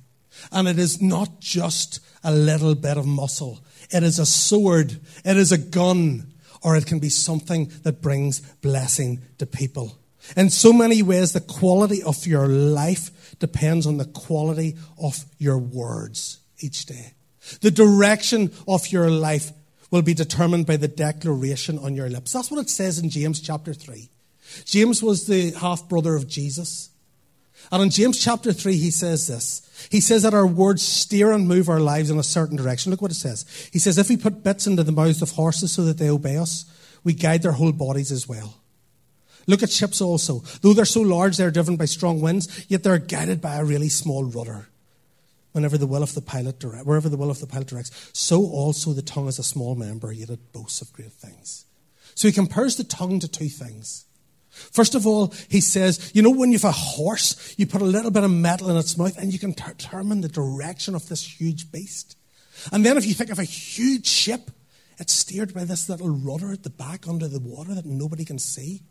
And 0.52 0.68
it 0.68 0.80
is 0.80 1.02
not 1.02 1.40
just 1.40 2.00
a 2.24 2.32
little 2.32 2.76
bit 2.76 2.98
of 2.98 3.06
muscle, 3.06 3.60
it 3.90 4.04
is 4.04 4.20
a 4.20 4.26
sword, 4.26 5.00
it 5.26 5.36
is 5.36 5.52
a 5.52 5.58
gun, 5.58 6.34
or 6.62 6.78
it 6.78 6.86
can 6.86 7.00
be 7.00 7.10
something 7.10 7.72
that 7.84 8.02
brings 8.02 8.40
blessing 8.40 9.22
to 9.40 9.46
people. 9.46 9.98
In 10.38 10.50
so 10.50 10.72
many 10.72 11.02
ways, 11.02 11.34
the 11.34 11.42
quality 11.42 12.02
of 12.04 12.26
your 12.28 12.48
life 12.48 13.36
depends 13.40 13.88
on 13.88 13.98
the 13.98 14.06
quality 14.06 14.78
of 15.02 15.26
your 15.40 15.58
words 15.58 16.40
each 16.60 16.86
day. 16.86 17.14
The 17.62 17.72
direction 17.72 18.52
of 18.68 18.88
your 18.92 19.10
life 19.10 19.52
will 19.92 20.02
be 20.02 20.14
determined 20.14 20.66
by 20.66 20.78
the 20.78 20.88
declaration 20.88 21.78
on 21.78 21.96
your 21.96 22.10
lips. 22.10 22.32
That's 22.32 22.50
what 22.50 22.62
it 22.62 22.70
says 22.70 22.98
in 22.98 23.10
James 23.10 23.42
chapter 23.42 23.74
3. 23.74 24.10
James 24.66 25.04
was 25.04 25.28
the 25.28 25.52
half 25.52 25.88
brother 25.88 26.16
of 26.16 26.28
Jesus. 26.28 26.90
And 27.72 27.84
in 27.84 27.90
James 27.90 28.18
chapter 28.22 28.54
3, 28.54 28.78
he 28.78 28.90
says 28.90 29.28
this. 29.28 29.88
He 29.92 30.00
says 30.00 30.24
that 30.24 30.34
our 30.34 30.48
words 30.48 30.82
steer 30.82 31.32
and 31.32 31.48
move 31.48 31.70
our 31.70 31.80
lives 31.80 32.10
in 32.10 32.18
a 32.18 32.24
certain 32.24 32.58
direction. 32.58 32.90
Look 32.90 33.02
what 33.02 33.12
it 33.12 33.16
says. 33.16 33.46
He 33.72 33.80
says, 33.80 33.98
if 33.98 34.10
we 34.10 34.18
put 34.18 34.44
bits 34.44 34.66
into 34.66 34.84
the 34.84 34.92
mouths 34.92 35.22
of 35.22 35.32
horses 35.32 35.72
so 35.72 35.84
that 35.84 35.98
they 35.98 36.10
obey 36.10 36.38
us, 36.38 36.66
we 37.04 37.14
guide 37.14 37.44
their 37.44 37.52
whole 37.52 37.72
bodies 37.72 38.12
as 38.12 38.28
well. 38.28 38.56
Look 39.48 39.64
at 39.64 39.72
ships 39.72 40.02
also. 40.02 40.40
Though 40.62 40.74
they're 40.74 40.86
so 40.86 41.02
large, 41.02 41.38
they're 41.38 41.52
driven 41.52 41.76
by 41.76 41.86
strong 41.86 42.22
winds, 42.22 42.66
yet 42.68 42.84
they're 42.84 42.98
guided 42.98 43.42
by 43.42 43.56
a 43.56 43.66
really 43.66 43.90
small 43.90 44.24
rudder 44.24 44.68
whenever 45.52 45.78
the 45.78 45.88
will 45.88 46.04
of 46.04 46.14
the 46.14 46.22
pilot 46.22 46.60
direct, 46.60 46.86
wherever 46.86 47.10
the 47.10 47.18
will 47.18 47.32
of 47.32 47.40
the 47.40 47.48
pilot 47.48 47.68
directs, 47.68 48.10
so 48.14 48.42
also 48.44 48.94
the 48.94 49.02
tongue 49.02 49.28
is 49.28 49.40
a 49.40 49.44
small 49.44 49.76
member, 49.76 50.12
yet 50.12 50.30
it 50.30 50.54
boasts 50.54 50.82
of 50.82 50.94
great 50.94 51.12
things. 51.12 51.66
So 52.16 52.28
he 52.28 52.34
compares 52.34 52.76
the 52.76 52.84
tongue 52.84 53.20
to 53.20 53.28
two 53.28 53.50
things. 53.50 54.06
First 54.50 54.96
of 54.96 55.08
all, 55.08 55.34
he 55.50 55.62
says, 55.62 56.12
you 56.14 56.22
know, 56.22 56.30
when 56.30 56.52
you 56.52 56.58
have 56.58 56.66
a 56.66 56.72
horse, 56.72 57.56
you 57.58 57.66
put 57.66 57.82
a 57.82 57.86
little 57.86 58.12
bit 58.12 58.24
of 58.24 58.32
metal 58.32 58.70
in 58.70 58.78
its 58.78 58.98
mouth 58.98 59.18
and 59.18 59.32
you 59.32 59.40
can 59.40 59.54
determine 59.54 60.22
the 60.22 60.28
direction 60.28 60.94
of 60.94 61.08
this 61.08 61.40
huge 61.40 61.72
beast. 61.72 62.18
And 62.72 62.86
then 62.86 62.98
if 62.98 63.06
you 63.06 63.14
think 63.14 63.32
of 63.32 63.40
a 63.40 63.44
huge 63.44 64.08
ship, 64.08 64.52
it's 65.00 65.14
steered 65.14 65.54
by 65.54 65.64
this 65.64 65.90
little 65.90 66.10
rudder 66.10 66.52
at 66.52 66.64
the 66.64 66.70
back 66.70 67.08
under 67.08 67.28
the 67.28 67.40
water 67.40 67.74
that 67.74 67.86
nobody 67.86 68.26
can 68.26 68.38
see. 68.38 68.84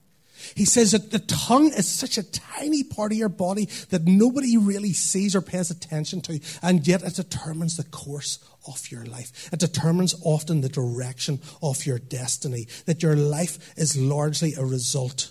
He 0.55 0.65
says 0.65 0.93
that 0.93 1.11
the 1.11 1.19
tongue 1.19 1.73
is 1.73 1.89
such 1.89 2.19
a 2.19 2.31
tiny 2.31 2.83
part 2.83 3.13
of 3.13 3.19
your 3.19 3.29
body 3.29 3.67
that 3.91 4.07
nobody 4.07 4.57
really 4.57 4.93
sees 4.93 5.35
or 5.35 5.41
pays 5.41 5.71
attention 5.71 6.21
to, 6.23 6.41
and 6.63 6.87
yet 6.87 7.03
it 7.03 7.15
determines 7.15 7.77
the 7.77 7.85
course 7.85 8.39
of 8.67 8.91
your 8.91 9.05
life. 9.05 9.49
It 9.53 9.61
determines 9.61 10.15
often 10.25 10.61
the 10.61 10.69
direction 10.69 11.41
of 11.63 11.87
your 11.87 11.99
destiny, 11.99 12.69
that 12.87 13.03
your 13.03 13.17
life 13.17 13.75
is 13.77 13.97
largely 13.97 14.55
a 14.55 14.65
result 14.65 15.31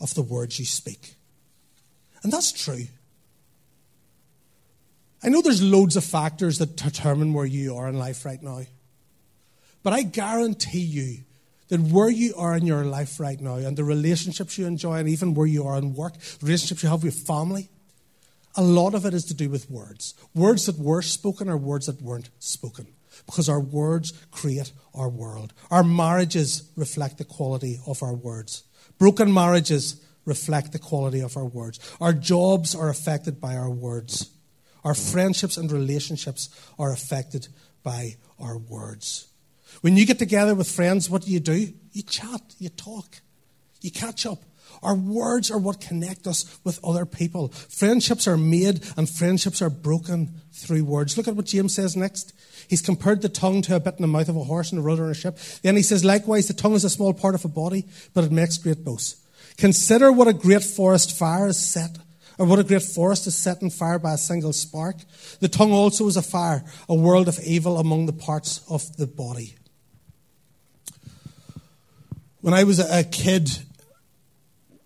of 0.00 0.14
the 0.14 0.22
words 0.22 0.58
you 0.58 0.66
speak. 0.66 1.14
And 2.22 2.32
that's 2.32 2.52
true. 2.52 2.86
I 5.22 5.28
know 5.28 5.42
there's 5.42 5.62
loads 5.62 5.96
of 5.96 6.04
factors 6.04 6.58
that 6.58 6.76
determine 6.76 7.32
where 7.32 7.46
you 7.46 7.76
are 7.76 7.88
in 7.88 7.98
life 7.98 8.24
right 8.24 8.42
now, 8.42 8.60
but 9.82 9.92
I 9.92 10.02
guarantee 10.02 10.80
you 10.80 11.24
that 11.68 11.80
where 11.80 12.10
you 12.10 12.34
are 12.36 12.56
in 12.56 12.66
your 12.66 12.84
life 12.84 13.18
right 13.18 13.40
now 13.40 13.56
and 13.56 13.76
the 13.76 13.84
relationships 13.84 14.56
you 14.56 14.66
enjoy 14.66 14.94
and 14.94 15.08
even 15.08 15.34
where 15.34 15.46
you 15.46 15.66
are 15.66 15.78
in 15.78 15.94
work, 15.94 16.14
relationships 16.42 16.82
you 16.82 16.88
have 16.88 17.02
with 17.02 17.26
family, 17.26 17.68
a 18.56 18.62
lot 18.62 18.94
of 18.94 19.04
it 19.04 19.14
is 19.14 19.24
to 19.26 19.34
do 19.34 19.50
with 19.50 19.70
words. 19.70 20.14
Words 20.34 20.66
that 20.66 20.78
were 20.78 21.02
spoken 21.02 21.48
or 21.48 21.56
words 21.56 21.86
that 21.86 22.00
weren't 22.00 22.30
spoken. 22.38 22.86
Because 23.24 23.48
our 23.48 23.60
words 23.60 24.12
create 24.30 24.72
our 24.94 25.08
world. 25.08 25.52
Our 25.70 25.82
marriages 25.82 26.70
reflect 26.76 27.18
the 27.18 27.24
quality 27.24 27.78
of 27.86 28.02
our 28.02 28.14
words. 28.14 28.64
Broken 28.98 29.32
marriages 29.32 30.02
reflect 30.24 30.72
the 30.72 30.78
quality 30.78 31.20
of 31.20 31.36
our 31.36 31.44
words. 31.44 31.78
Our 32.00 32.12
jobs 32.12 32.74
are 32.74 32.88
affected 32.88 33.40
by 33.40 33.56
our 33.56 33.70
words. 33.70 34.30
Our 34.84 34.94
friendships 34.94 35.56
and 35.56 35.70
relationships 35.70 36.48
are 36.78 36.92
affected 36.92 37.48
by 37.82 38.16
our 38.38 38.58
words. 38.58 39.28
When 39.80 39.96
you 39.96 40.06
get 40.06 40.18
together 40.18 40.54
with 40.54 40.70
friends, 40.70 41.10
what 41.10 41.22
do 41.22 41.30
you 41.30 41.40
do? 41.40 41.72
You 41.92 42.02
chat, 42.02 42.40
you 42.58 42.68
talk, 42.68 43.20
you 43.80 43.90
catch 43.90 44.26
up. 44.26 44.42
Our 44.82 44.94
words 44.94 45.50
are 45.50 45.58
what 45.58 45.80
connect 45.80 46.26
us 46.26 46.58
with 46.62 46.84
other 46.84 47.06
people. 47.06 47.48
Friendships 47.48 48.28
are 48.28 48.36
made 48.36 48.84
and 48.96 49.08
friendships 49.08 49.62
are 49.62 49.70
broken 49.70 50.40
through 50.52 50.84
words. 50.84 51.16
Look 51.16 51.28
at 51.28 51.36
what 51.36 51.46
James 51.46 51.74
says 51.74 51.96
next. 51.96 52.32
He's 52.68 52.82
compared 52.82 53.22
the 53.22 53.28
tongue 53.28 53.62
to 53.62 53.76
a 53.76 53.80
bit 53.80 53.96
in 53.96 54.02
the 54.02 54.08
mouth 54.08 54.28
of 54.28 54.36
a 54.36 54.44
horse 54.44 54.72
and 54.72 54.78
a 54.78 54.82
rudder 54.82 55.04
in 55.04 55.10
a 55.10 55.14
ship. 55.14 55.38
Then 55.62 55.76
he 55.76 55.82
says, 55.82 56.04
likewise, 56.04 56.48
the 56.48 56.54
tongue 56.54 56.74
is 56.74 56.84
a 56.84 56.90
small 56.90 57.14
part 57.14 57.34
of 57.34 57.44
a 57.44 57.48
body, 57.48 57.86
but 58.12 58.24
it 58.24 58.32
makes 58.32 58.58
great 58.58 58.84
boasts. 58.84 59.22
Consider 59.56 60.12
what 60.12 60.28
a 60.28 60.34
great 60.34 60.62
forest 60.62 61.16
fire 61.16 61.48
is 61.48 61.56
set, 61.56 61.96
or 62.38 62.46
what 62.46 62.58
a 62.58 62.64
great 62.64 62.82
forest 62.82 63.26
is 63.26 63.36
set 63.36 63.62
on 63.62 63.70
fire 63.70 63.98
by 63.98 64.12
a 64.12 64.18
single 64.18 64.52
spark. 64.52 64.96
The 65.40 65.48
tongue 65.48 65.72
also 65.72 66.06
is 66.06 66.16
a 66.16 66.22
fire, 66.22 66.64
a 66.88 66.94
world 66.94 67.28
of 67.28 67.40
evil 67.40 67.78
among 67.78 68.06
the 68.06 68.12
parts 68.12 68.60
of 68.68 68.96
the 68.96 69.06
body. 69.06 69.54
When 72.42 72.52
I 72.52 72.64
was 72.64 72.78
a 72.78 73.02
kid, 73.02 73.50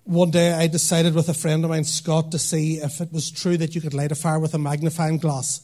one 0.05 0.31
day 0.31 0.53
I 0.53 0.69
decided 0.69 1.15
with 1.15 1.29
a 1.29 1.35
friend 1.35 1.65
of 1.65 1.71
mine, 1.71 1.85
Scott, 1.85 2.31
to 2.31 2.39
see 2.39 2.77
if 2.77 3.01
it 3.01 3.13
was 3.13 3.31
true 3.31 3.57
that 3.57 3.75
you 3.75 3.81
could 3.81 3.93
light 3.93 4.13
a 4.13 4.15
fire 4.15 4.39
with 4.39 4.55
a 4.55 4.59
magnifying 4.59 5.19
glass. 5.19 5.61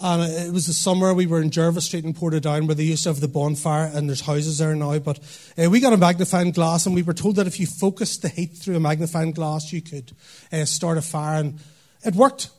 And 0.00 0.22
it 0.22 0.52
was 0.52 0.66
the 0.66 0.72
summer, 0.72 1.12
we 1.12 1.26
were 1.26 1.42
in 1.42 1.50
Jervis 1.50 1.86
Street 1.86 2.04
in 2.04 2.14
Portadown 2.14 2.66
where 2.66 2.76
they 2.76 2.84
used 2.84 3.02
to 3.02 3.08
have 3.08 3.20
the 3.20 3.26
bonfire, 3.26 3.90
and 3.92 4.08
there's 4.08 4.20
houses 4.20 4.58
there 4.58 4.76
now. 4.76 4.98
But 5.00 5.18
uh, 5.58 5.68
we 5.68 5.80
got 5.80 5.92
a 5.92 5.96
magnifying 5.96 6.52
glass, 6.52 6.86
and 6.86 6.94
we 6.94 7.02
were 7.02 7.14
told 7.14 7.36
that 7.36 7.48
if 7.48 7.58
you 7.58 7.66
focused 7.66 8.22
the 8.22 8.28
heat 8.28 8.52
through 8.56 8.76
a 8.76 8.80
magnifying 8.80 9.32
glass, 9.32 9.72
you 9.72 9.82
could 9.82 10.12
uh, 10.52 10.66
start 10.66 10.98
a 10.98 11.02
fire. 11.02 11.40
And 11.40 11.58
it 12.04 12.14
worked, 12.14 12.50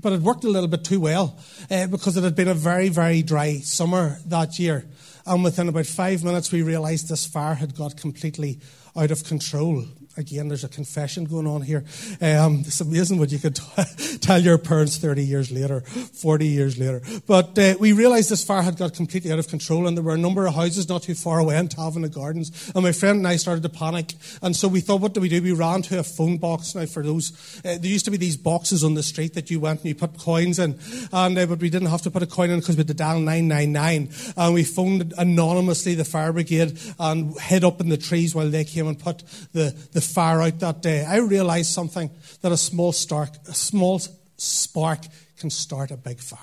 but 0.00 0.14
it 0.14 0.22
worked 0.22 0.44
a 0.44 0.48
little 0.48 0.68
bit 0.68 0.84
too 0.84 1.00
well 1.00 1.38
uh, 1.70 1.86
because 1.88 2.16
it 2.16 2.24
had 2.24 2.34
been 2.34 2.48
a 2.48 2.54
very, 2.54 2.88
very 2.88 3.22
dry 3.22 3.58
summer 3.58 4.18
that 4.26 4.58
year. 4.58 4.86
And 5.28 5.44
within 5.44 5.68
about 5.68 5.84
five 5.84 6.24
minutes, 6.24 6.50
we 6.50 6.62
realized 6.62 7.10
this 7.10 7.26
fire 7.26 7.54
had 7.54 7.76
got 7.76 7.98
completely 7.98 8.60
out 8.96 9.10
of 9.10 9.24
control. 9.24 9.84
Again, 10.18 10.48
there's 10.48 10.64
a 10.64 10.68
confession 10.68 11.24
going 11.24 11.46
on 11.46 11.62
here. 11.62 11.84
Um, 12.20 12.62
it's 12.66 12.80
amazing 12.80 13.18
what 13.18 13.30
you 13.30 13.38
could 13.38 13.56
t- 13.56 14.18
tell 14.20 14.40
your 14.40 14.58
parents 14.58 14.98
30 14.98 15.24
years 15.24 15.50
later, 15.50 15.80
40 15.80 16.46
years 16.46 16.78
later. 16.78 17.00
But 17.26 17.58
uh, 17.58 17.74
we 17.78 17.92
realized 17.92 18.30
this 18.30 18.44
fire 18.44 18.62
had 18.62 18.76
got 18.76 18.94
completely 18.94 19.32
out 19.32 19.38
of 19.38 19.48
control, 19.48 19.86
and 19.86 19.96
there 19.96 20.04
were 20.04 20.14
a 20.14 20.18
number 20.18 20.46
of 20.46 20.54
houses 20.54 20.88
not 20.88 21.04
too 21.04 21.14
far 21.14 21.38
away 21.38 21.56
in 21.56 21.68
Taverna 21.68 22.12
Gardens. 22.12 22.72
And 22.74 22.82
my 22.82 22.92
friend 22.92 23.18
and 23.18 23.28
I 23.28 23.36
started 23.36 23.62
to 23.62 23.68
panic. 23.68 24.14
And 24.42 24.54
so 24.54 24.68
we 24.68 24.80
thought, 24.80 25.00
what 25.00 25.14
do 25.14 25.20
we 25.20 25.28
do? 25.28 25.40
We 25.40 25.52
ran 25.52 25.82
to 25.82 26.00
a 26.00 26.02
phone 26.02 26.38
box. 26.38 26.74
Now, 26.74 26.86
for 26.86 27.02
those, 27.02 27.60
uh, 27.64 27.78
there 27.78 27.86
used 27.86 28.04
to 28.06 28.10
be 28.10 28.16
these 28.16 28.36
boxes 28.36 28.82
on 28.82 28.94
the 28.94 29.02
street 29.02 29.34
that 29.34 29.50
you 29.50 29.60
went 29.60 29.80
and 29.80 29.88
you 29.88 29.94
put 29.94 30.18
coins 30.18 30.58
in, 30.58 30.78
and 31.12 31.38
uh, 31.38 31.46
but 31.46 31.60
we 31.60 31.70
didn't 31.70 31.88
have 31.88 32.02
to 32.02 32.10
put 32.10 32.22
a 32.22 32.26
coin 32.26 32.50
in 32.50 32.58
because 32.58 32.76
we 32.76 32.80
had 32.80 32.88
to 32.88 32.94
dial 32.94 33.20
999. 33.20 34.10
And 34.36 34.54
we 34.54 34.64
phoned 34.64 35.14
anonymously 35.16 35.94
the 35.94 36.04
fire 36.04 36.32
brigade 36.32 36.78
and 36.98 37.38
hid 37.40 37.64
up 37.64 37.80
in 37.80 37.88
the 37.88 37.96
trees 37.96 38.34
while 38.34 38.50
they 38.50 38.64
came 38.64 38.88
and 38.88 38.98
put 38.98 39.22
the, 39.52 39.76
the 39.92 40.00
fire 40.08 40.42
out 40.42 40.60
that 40.60 40.82
day. 40.82 41.04
I 41.04 41.18
realized 41.18 41.72
something 41.72 42.10
that 42.40 42.52
a 42.52 42.56
small, 42.56 42.92
stark, 42.92 43.30
a 43.48 43.54
small 43.54 44.00
spark 44.36 45.00
can 45.38 45.50
start 45.50 45.90
a 45.90 45.96
big 45.96 46.20
fire. 46.20 46.40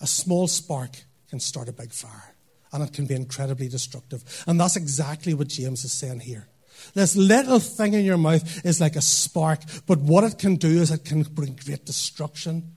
A 0.00 0.06
small 0.06 0.46
spark 0.46 0.90
can 1.30 1.40
start 1.40 1.68
a 1.68 1.72
big 1.72 1.92
fire, 1.92 2.34
and 2.72 2.82
it 2.82 2.92
can 2.92 3.06
be 3.06 3.14
incredibly 3.14 3.68
destructive. 3.68 4.22
And 4.46 4.60
that's 4.60 4.76
exactly 4.76 5.34
what 5.34 5.48
James 5.48 5.84
is 5.84 5.92
saying 5.92 6.20
here. 6.20 6.48
This 6.94 7.16
little 7.16 7.58
thing 7.58 7.94
in 7.94 8.04
your 8.04 8.18
mouth 8.18 8.64
is 8.64 8.80
like 8.80 8.96
a 8.96 9.00
spark, 9.00 9.60
but 9.86 9.98
what 9.98 10.24
it 10.24 10.38
can 10.38 10.56
do 10.56 10.68
is 10.68 10.90
it 10.90 11.04
can 11.04 11.22
bring 11.22 11.58
great 11.64 11.84
destruction 11.84 12.74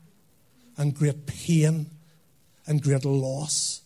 and 0.78 0.96
great 0.96 1.26
pain 1.26 1.88
and 2.66 2.82
great 2.82 3.06
loss 3.06 3.82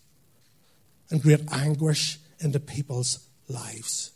and 1.09 1.21
great 1.21 1.41
anguish 1.51 2.19
into 2.39 2.59
people's 2.59 3.19
lives. 3.49 4.12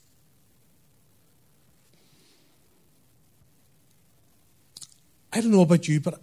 I 5.34 5.41
don't 5.41 5.51
know 5.51 5.62
about 5.62 5.88
you, 5.88 6.00
but 6.00 6.19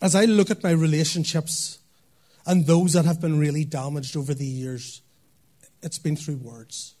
as 0.00 0.14
I 0.14 0.26
look 0.26 0.50
at 0.50 0.62
my 0.62 0.70
relationships 0.70 1.78
and 2.46 2.66
those 2.66 2.92
that 2.92 3.04
have 3.04 3.20
been 3.20 3.38
really 3.38 3.64
damaged 3.64 4.16
over 4.16 4.34
the 4.34 4.46
years, 4.46 5.02
it's 5.82 5.98
been 5.98 6.16
through 6.16 6.36
words. 6.36 6.94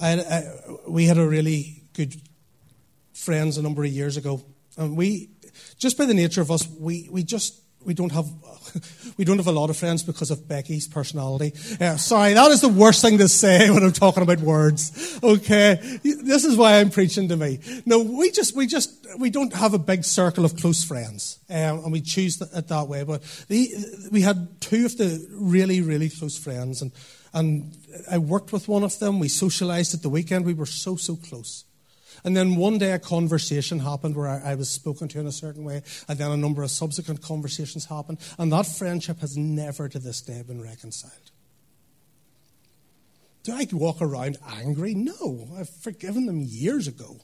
I, 0.00 0.20
I, 0.20 0.42
we 0.88 1.06
had 1.06 1.18
a 1.18 1.26
really 1.26 1.82
good 1.92 2.14
friends 3.12 3.58
a 3.58 3.62
number 3.62 3.84
of 3.84 3.90
years 3.90 4.16
ago, 4.16 4.42
and 4.76 4.96
we, 4.96 5.30
just 5.78 5.98
by 5.98 6.06
the 6.06 6.14
nature 6.14 6.40
of 6.40 6.50
us, 6.50 6.68
we, 6.78 7.08
we 7.10 7.22
just 7.22 7.60
we 7.84 7.94
don't 7.94 8.12
have 8.12 8.26
we 9.16 9.24
don't 9.24 9.38
have 9.38 9.46
a 9.46 9.52
lot 9.52 9.70
of 9.70 9.76
friends 9.76 10.02
because 10.02 10.30
of 10.30 10.46
Becky's 10.46 10.86
personality. 10.86 11.52
Uh, 11.80 11.96
sorry, 11.96 12.34
that 12.34 12.50
is 12.50 12.60
the 12.60 12.68
worst 12.68 13.02
thing 13.02 13.18
to 13.18 13.28
say 13.28 13.70
when 13.74 13.82
I'm 13.82 13.92
talking 13.92 14.22
about 14.22 14.40
words. 14.40 15.18
Okay, 15.22 15.98
this 16.02 16.44
is 16.44 16.56
why 16.56 16.78
I'm 16.78 16.90
preaching 16.90 17.28
to 17.28 17.36
me. 17.36 17.60
No, 17.86 18.00
we 18.00 18.30
just 18.30 18.54
we 18.56 18.66
just 18.66 19.06
we 19.18 19.30
don't 19.30 19.52
have 19.54 19.74
a 19.74 19.78
big 19.78 20.04
circle 20.04 20.44
of 20.44 20.56
close 20.56 20.84
friends, 20.84 21.38
um, 21.48 21.84
and 21.84 21.92
we 21.92 22.00
choose 22.00 22.40
it 22.40 22.68
that 22.68 22.88
way. 22.88 23.04
But 23.04 23.22
the, 23.48 24.08
we 24.10 24.20
had 24.20 24.60
two 24.60 24.86
of 24.86 24.96
the 24.96 25.26
really 25.32 25.80
really 25.80 26.10
close 26.10 26.38
friends, 26.38 26.82
and 26.82 26.92
and 27.32 27.76
I 28.10 28.18
worked 28.18 28.52
with 28.52 28.68
one 28.68 28.82
of 28.82 28.98
them. 28.98 29.18
We 29.18 29.28
socialized 29.28 29.94
at 29.94 30.02
the 30.02 30.10
weekend. 30.10 30.44
We 30.44 30.54
were 30.54 30.66
so 30.66 30.96
so 30.96 31.16
close. 31.16 31.64
And 32.24 32.36
then 32.36 32.56
one 32.56 32.78
day 32.78 32.92
a 32.92 32.98
conversation 32.98 33.78
happened 33.78 34.16
where 34.16 34.28
I, 34.28 34.52
I, 34.52 34.54
was 34.54 34.68
spoken 34.68 35.08
to 35.08 35.20
in 35.20 35.26
a 35.26 35.32
certain 35.32 35.64
way, 35.64 35.82
and 36.08 36.18
then 36.18 36.30
a 36.30 36.36
number 36.36 36.62
of 36.62 36.70
subsequent 36.70 37.22
conversations 37.22 37.86
happened, 37.86 38.18
and 38.38 38.52
that 38.52 38.66
friendship 38.66 39.20
has 39.20 39.36
never 39.36 39.88
to 39.88 39.98
this 39.98 40.20
day 40.20 40.42
been 40.42 40.62
reconciled. 40.62 41.30
Do 43.42 43.52
I 43.54 43.66
walk 43.72 44.02
around 44.02 44.36
angry? 44.46 44.94
No, 44.94 45.48
I've 45.58 45.70
forgiven 45.70 46.26
them 46.26 46.40
years 46.40 46.86
ago. 46.86 47.20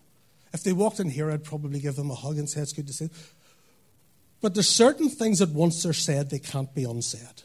If 0.53 0.63
they 0.63 0.73
walked 0.73 1.01
in 1.01 1.11
here, 1.11 1.31
I'd 1.31 1.45
probably 1.45 1.81
give 1.81 1.97
them 1.97 2.11
a 2.11 2.15
hug 2.15 2.39
and 2.39 2.49
say 2.49 2.63
it's 2.63 2.73
good 2.73 2.87
to 2.87 2.93
see. 2.93 3.11
But 4.41 4.55
there's 4.55 4.69
certain 4.69 5.09
things 5.09 5.41
that 5.41 5.51
once 5.51 5.83
they're 5.83 5.93
said, 5.93 6.31
they 6.31 6.39
can't 6.39 6.75
be 6.75 6.85
unsaid. 6.85 7.43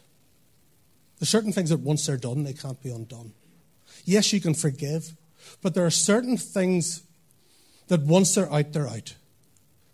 There's 1.19 1.29
certain 1.29 1.51
things 1.51 1.69
that 1.69 1.81
once 1.81 2.05
they're 2.05 2.17
done, 2.17 2.43
they 2.43 2.53
can't 2.53 2.81
be 2.81 2.89
undone. 2.89 3.33
Yes, 4.05 4.31
you 4.33 4.39
can 4.39 4.53
forgive, 4.53 5.15
but 5.61 5.73
there 5.73 5.85
are 5.85 5.91
certain 5.91 6.37
things 6.37 7.03
that 7.91 8.03
once 8.03 8.33
they're 8.33 8.51
out, 8.53 8.71
they're 8.71 8.87
out. 8.87 9.15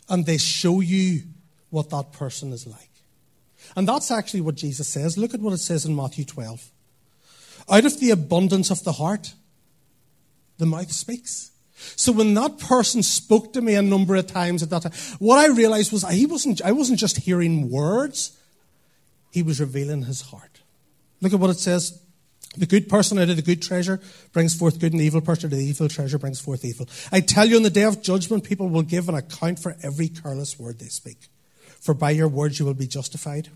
And 0.08 0.28
they 0.28 0.38
show 0.38 0.82
you 0.82 1.24
what 1.72 1.90
that 1.90 2.12
person 2.12 2.54
is 2.54 2.68
like. 2.68 2.92
And 3.76 3.88
that's 3.88 4.12
actually 4.12 4.42
what 4.42 4.54
Jesus 4.54 4.88
says. 4.88 5.18
Look 5.18 5.34
at 5.34 5.40
what 5.40 5.54
it 5.54 5.58
says 5.58 5.84
in 5.84 5.96
Matthew 5.96 6.24
12. 6.24 6.70
Out 7.68 7.86
of 7.86 8.00
the 8.00 8.12
abundance 8.12 8.70
of 8.70 8.84
the 8.84 8.92
heart, 8.92 9.34
the 10.60 10.68
mouth 10.68 10.92
speaks. 10.92 11.50
So 11.96 12.12
when 12.12 12.36
that 12.36 12.60
person 12.60 13.02
spoke 13.02 13.52
to 13.54 13.62
me 13.62 13.74
a 13.74 13.82
number 13.82 14.16
of 14.16 14.28
times 14.28 14.62
at 14.62 14.70
that 14.70 14.84
time, 14.84 14.94
what 15.18 15.40
I 15.40 15.48
realized 15.48 15.92
was 15.92 16.08
he 16.08 16.28
wasn't, 16.28 16.62
I 16.62 16.74
wasn't 16.74 17.00
just 17.00 17.18
hearing 17.18 17.72
words, 17.72 18.38
he 19.32 19.42
was 19.42 19.60
revealing 19.60 20.04
his 20.04 20.22
heart. 20.22 20.62
Look 21.20 21.34
at 21.34 21.40
what 21.40 21.50
it 21.50 21.58
says 21.58 22.00
the 22.60 22.66
good 22.66 22.90
person 22.90 23.18
out 23.18 23.30
of 23.30 23.36
the 23.36 23.42
good 23.42 23.62
treasure 23.62 24.00
brings 24.34 24.56
forth 24.56 24.80
good, 24.80 24.92
and 24.92 25.02
the 25.02 25.06
evil 25.06 25.22
person 25.22 25.48
out 25.48 25.54
of 25.54 25.60
the 25.60 25.66
evil 25.66 25.88
treasure 25.88 26.18
brings 26.18 26.40
forth 26.40 26.66
evil. 26.66 26.88
I 27.12 27.22
tell 27.22 27.46
you, 27.46 27.56
on 27.56 27.64
the 27.64 27.70
day 27.70 27.84
of 27.84 28.02
judgment, 28.02 28.44
people 28.44 28.70
will 28.70 28.84
give 28.84 29.10
an 29.10 29.16
account 29.16 29.60
for 29.60 29.76
every 29.84 30.08
careless 30.08 30.60
word 30.60 30.80
they 30.80 30.88
speak. 30.88 31.28
For 31.80 31.94
by 31.94 32.12
your 32.12 32.28
words 32.28 32.60
you 32.60 32.66
will 32.66 32.74
be 32.74 32.88
justified, 32.88 33.50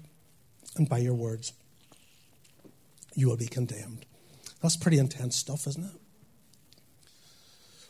and 0.77 0.87
by 0.87 0.99
your 0.99 1.13
words 1.13 1.53
you 3.15 3.27
will 3.27 3.37
be 3.37 3.47
condemned. 3.47 4.05
That's 4.61 4.77
pretty 4.77 4.99
intense 4.99 5.35
stuff, 5.35 5.67
isn't 5.67 5.83
it? 5.83 5.91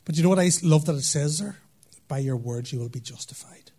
But 0.06 0.18
you 0.18 0.24
know 0.24 0.30
what 0.30 0.40
I 0.40 0.50
love 0.64 0.86
that 0.86 0.96
it 0.96 1.04
says 1.04 1.40
there? 1.40 1.58
By 2.08 2.20
your 2.20 2.38
words 2.38 2.74
you 2.74 2.80
will 2.80 2.90
be 2.90 3.00
justified. 3.00 3.72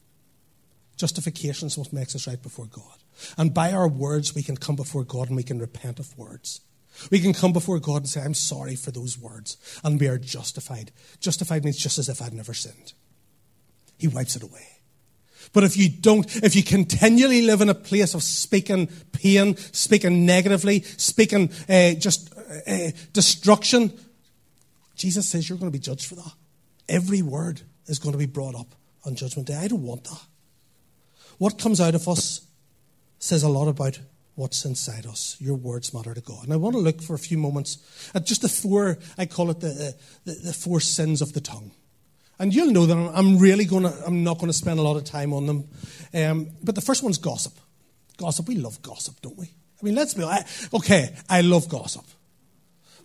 Justification 0.96 1.66
is 1.66 1.76
what 1.76 1.92
makes 1.92 2.14
us 2.14 2.26
right 2.26 2.40
before 2.40 2.66
God. 2.66 3.02
And 3.36 3.52
by 3.52 3.72
our 3.72 3.88
words 3.88 4.34
we 4.34 4.42
can 4.42 4.56
come 4.56 4.76
before 4.76 5.04
God 5.04 5.28
and 5.28 5.36
we 5.36 5.42
can 5.42 5.58
repent 5.58 5.98
of 5.98 6.16
words. 6.16 6.60
We 7.10 7.20
can 7.20 7.32
come 7.32 7.52
before 7.52 7.78
God 7.78 7.98
and 7.98 8.08
say, 8.08 8.22
I'm 8.22 8.34
sorry 8.34 8.76
for 8.76 8.90
those 8.90 9.18
words, 9.18 9.56
and 9.82 9.98
we 9.98 10.08
are 10.08 10.18
justified. 10.18 10.92
Justified 11.20 11.64
means 11.64 11.78
just 11.78 11.98
as 11.98 12.08
if 12.08 12.22
I'd 12.22 12.34
never 12.34 12.54
sinned. 12.54 12.92
He 13.98 14.08
wipes 14.08 14.36
it 14.36 14.42
away. 14.42 14.66
But 15.52 15.64
if 15.64 15.76
you 15.76 15.88
don't, 15.88 16.24
if 16.36 16.56
you 16.56 16.62
continually 16.62 17.42
live 17.42 17.60
in 17.60 17.68
a 17.68 17.74
place 17.74 18.14
of 18.14 18.22
speaking 18.22 18.88
pain, 19.12 19.56
speaking 19.56 20.24
negatively, 20.24 20.82
speaking 20.82 21.50
uh, 21.68 21.92
just 21.94 22.32
uh, 22.66 22.90
destruction, 23.12 23.92
Jesus 24.94 25.28
says 25.28 25.48
you're 25.48 25.58
going 25.58 25.70
to 25.70 25.76
be 25.76 25.82
judged 25.82 26.06
for 26.06 26.14
that. 26.14 26.32
Every 26.88 27.22
word 27.22 27.62
is 27.86 27.98
going 27.98 28.12
to 28.12 28.18
be 28.18 28.26
brought 28.26 28.54
up 28.54 28.74
on 29.04 29.14
Judgment 29.14 29.48
Day. 29.48 29.56
I 29.56 29.68
don't 29.68 29.82
want 29.82 30.04
that. 30.04 30.22
What 31.38 31.58
comes 31.58 31.80
out 31.80 31.94
of 31.94 32.08
us 32.08 32.46
says 33.18 33.42
a 33.42 33.48
lot 33.48 33.68
about 33.68 33.98
what's 34.34 34.64
inside 34.64 35.06
us. 35.06 35.36
Your 35.40 35.56
words 35.56 35.92
matter 35.92 36.14
to 36.14 36.20
God. 36.20 36.44
And 36.44 36.52
I 36.52 36.56
want 36.56 36.74
to 36.74 36.80
look 36.80 37.02
for 37.02 37.14
a 37.14 37.18
few 37.18 37.38
moments 37.38 37.78
at 38.14 38.26
just 38.26 38.42
the 38.42 38.48
four, 38.48 38.98
I 39.18 39.26
call 39.26 39.50
it 39.50 39.60
the, 39.60 39.94
the, 40.24 40.32
the 40.32 40.52
four 40.52 40.80
sins 40.80 41.20
of 41.20 41.32
the 41.32 41.40
tongue. 41.40 41.72
And 42.38 42.54
you'll 42.54 42.72
know 42.72 42.86
that 42.86 42.96
I'm 43.14 43.38
really 43.38 43.64
going 43.64 43.84
to, 43.84 43.94
I'm 44.06 44.24
not 44.24 44.38
going 44.38 44.48
to 44.48 44.56
spend 44.56 44.78
a 44.78 44.82
lot 44.82 44.96
of 44.96 45.04
time 45.04 45.32
on 45.32 45.46
them. 45.46 45.68
Um, 46.14 46.48
but 46.62 46.74
the 46.74 46.80
first 46.80 47.02
one's 47.02 47.18
gossip. 47.18 47.52
Gossip, 48.16 48.48
we 48.48 48.56
love 48.56 48.82
gossip, 48.82 49.20
don't 49.20 49.38
we? 49.38 49.46
I 49.46 49.84
mean, 49.84 49.94
let's 49.94 50.14
be, 50.14 50.24
I, 50.24 50.44
okay, 50.74 51.14
I 51.28 51.40
love 51.42 51.68
gossip. 51.68 52.04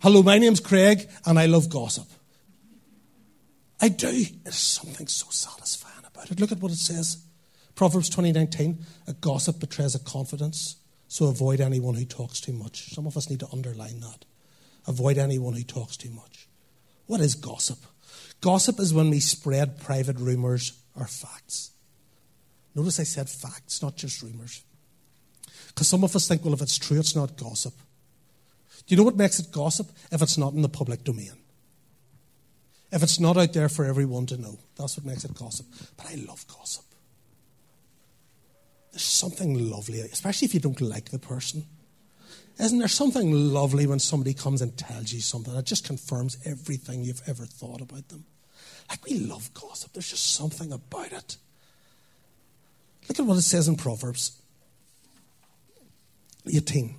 Hello, 0.02 0.22
my 0.22 0.38
name's 0.38 0.60
Craig, 0.60 1.10
and 1.26 1.40
I 1.40 1.48
love 1.48 1.70
gossip. 1.70 2.08
I 3.82 3.90
do. 3.90 4.26
There's 4.44 4.56
something 4.56 5.08
so 5.08 5.28
satisfying 5.30 6.06
about 6.06 6.32
it. 6.32 6.40
Look 6.40 6.52
at 6.52 6.60
what 6.60 6.72
it 6.72 6.78
says. 6.78 7.24
Proverbs 7.76 8.10
20:19, 8.10 8.78
a 9.08 9.14
gossip 9.14 9.60
betrays 9.60 9.96
a 9.96 10.00
confidence, 10.00 10.78
so 11.08 11.26
avoid 11.26 11.62
anyone 11.62 11.96
who 11.96 12.06
talks 12.06 12.42
too 12.42 12.54
much. 12.54 12.94
Some 12.94 13.08
of 13.08 13.18
us 13.18 13.30
need 13.30 13.40
to 13.40 13.50
underline 13.52 14.00
that. 14.02 14.26
Avoid 14.88 15.18
anyone 15.18 15.54
who 15.54 15.64
talks 15.64 15.98
too 15.98 16.10
much. 16.10 16.48
What 17.06 17.22
is 17.22 17.36
gossip? 17.36 17.80
Gossip 18.42 18.80
is 18.80 18.94
when 18.94 19.10
we 19.10 19.20
spread 19.20 19.80
private 19.80 20.18
rumours 20.20 20.74
or 20.96 21.08
facts. 21.08 21.72
Notice 22.76 23.00
I 23.00 23.04
said 23.04 23.30
facts, 23.30 23.82
not 23.82 23.96
just 23.96 24.22
rumours. 24.22 24.64
Because 25.70 25.88
some 25.88 26.04
of 26.04 26.16
us 26.16 26.28
think, 26.28 26.44
well, 26.44 26.54
if 26.54 26.62
it's 26.62 26.78
true, 26.78 27.00
it's 27.00 27.16
not 27.16 27.38
gossip. 27.38 27.74
Do 28.86 28.94
you 28.94 28.98
know 28.98 29.04
what 29.04 29.18
makes 29.18 29.40
it 29.40 29.52
gossip? 29.52 29.88
If 30.12 30.22
it's 30.22 30.38
not 30.38 30.54
in 30.54 30.62
the 30.62 30.70
public 30.70 31.04
domain. 31.04 31.34
If 32.92 33.04
it's 33.04 33.20
not 33.20 33.38
out 33.38 33.54
there 33.54 33.70
for 33.70 33.86
everyone 33.86 34.26
to 34.28 34.38
know. 34.38 34.60
That's 34.78 34.98
what 34.98 35.06
makes 35.06 35.26
it 35.26 35.34
gossip. 35.34 35.66
But 35.98 36.08
I 36.12 36.16
love 36.16 36.46
gossip. 36.48 36.86
There's 38.98 39.06
something 39.06 39.70
lovely, 39.70 40.00
especially 40.00 40.48
if 40.48 40.56
you 40.56 40.60
don't 40.60 40.82
like 40.82 41.10
the 41.10 41.20
person. 41.20 41.68
Isn't 42.60 42.80
there 42.80 42.88
something 42.88 43.32
lovely 43.32 43.86
when 43.86 44.00
somebody 44.00 44.34
comes 44.34 44.60
and 44.60 44.76
tells 44.76 45.14
you 45.14 45.22
something 45.22 45.54
that 45.54 45.68
just 45.68 45.86
confirms 45.86 46.36
everything 46.44 47.04
you've 47.04 47.22
ever 47.28 47.46
thought 47.46 47.80
about 47.80 48.08
them? 48.10 48.26
Like, 48.90 49.06
we 49.06 49.20
love 49.20 49.54
gossip. 49.54 49.94
There's 49.94 50.10
just 50.10 50.34
something 50.34 50.72
about 50.74 51.12
it. 51.12 51.38
Look 53.08 53.20
at 53.20 53.26
what 53.28 53.38
it 53.38 53.44
says 53.44 53.68
in 53.68 53.76
Proverbs 53.76 54.42
18. 56.52 56.96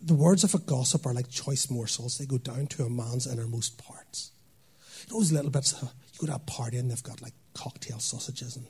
the 0.00 0.14
words 0.14 0.44
of 0.44 0.54
a 0.54 0.58
gossip 0.58 1.04
are 1.04 1.14
like 1.14 1.30
choice 1.30 1.68
morsels. 1.68 2.18
They 2.18 2.26
go 2.26 2.38
down 2.38 2.68
to 2.68 2.84
a 2.84 2.88
man's 2.88 3.26
innermost 3.26 3.76
parts. 3.76 4.30
You 5.08 5.14
know 5.14 5.18
those 5.18 5.32
little 5.32 5.50
bits, 5.50 5.74
you 5.82 5.88
go 6.20 6.28
to 6.28 6.36
a 6.36 6.38
party 6.38 6.76
and 6.76 6.88
they've 6.88 7.02
got 7.02 7.20
like 7.20 7.34
cocktail 7.54 7.98
sausages 7.98 8.54
and 8.54 8.68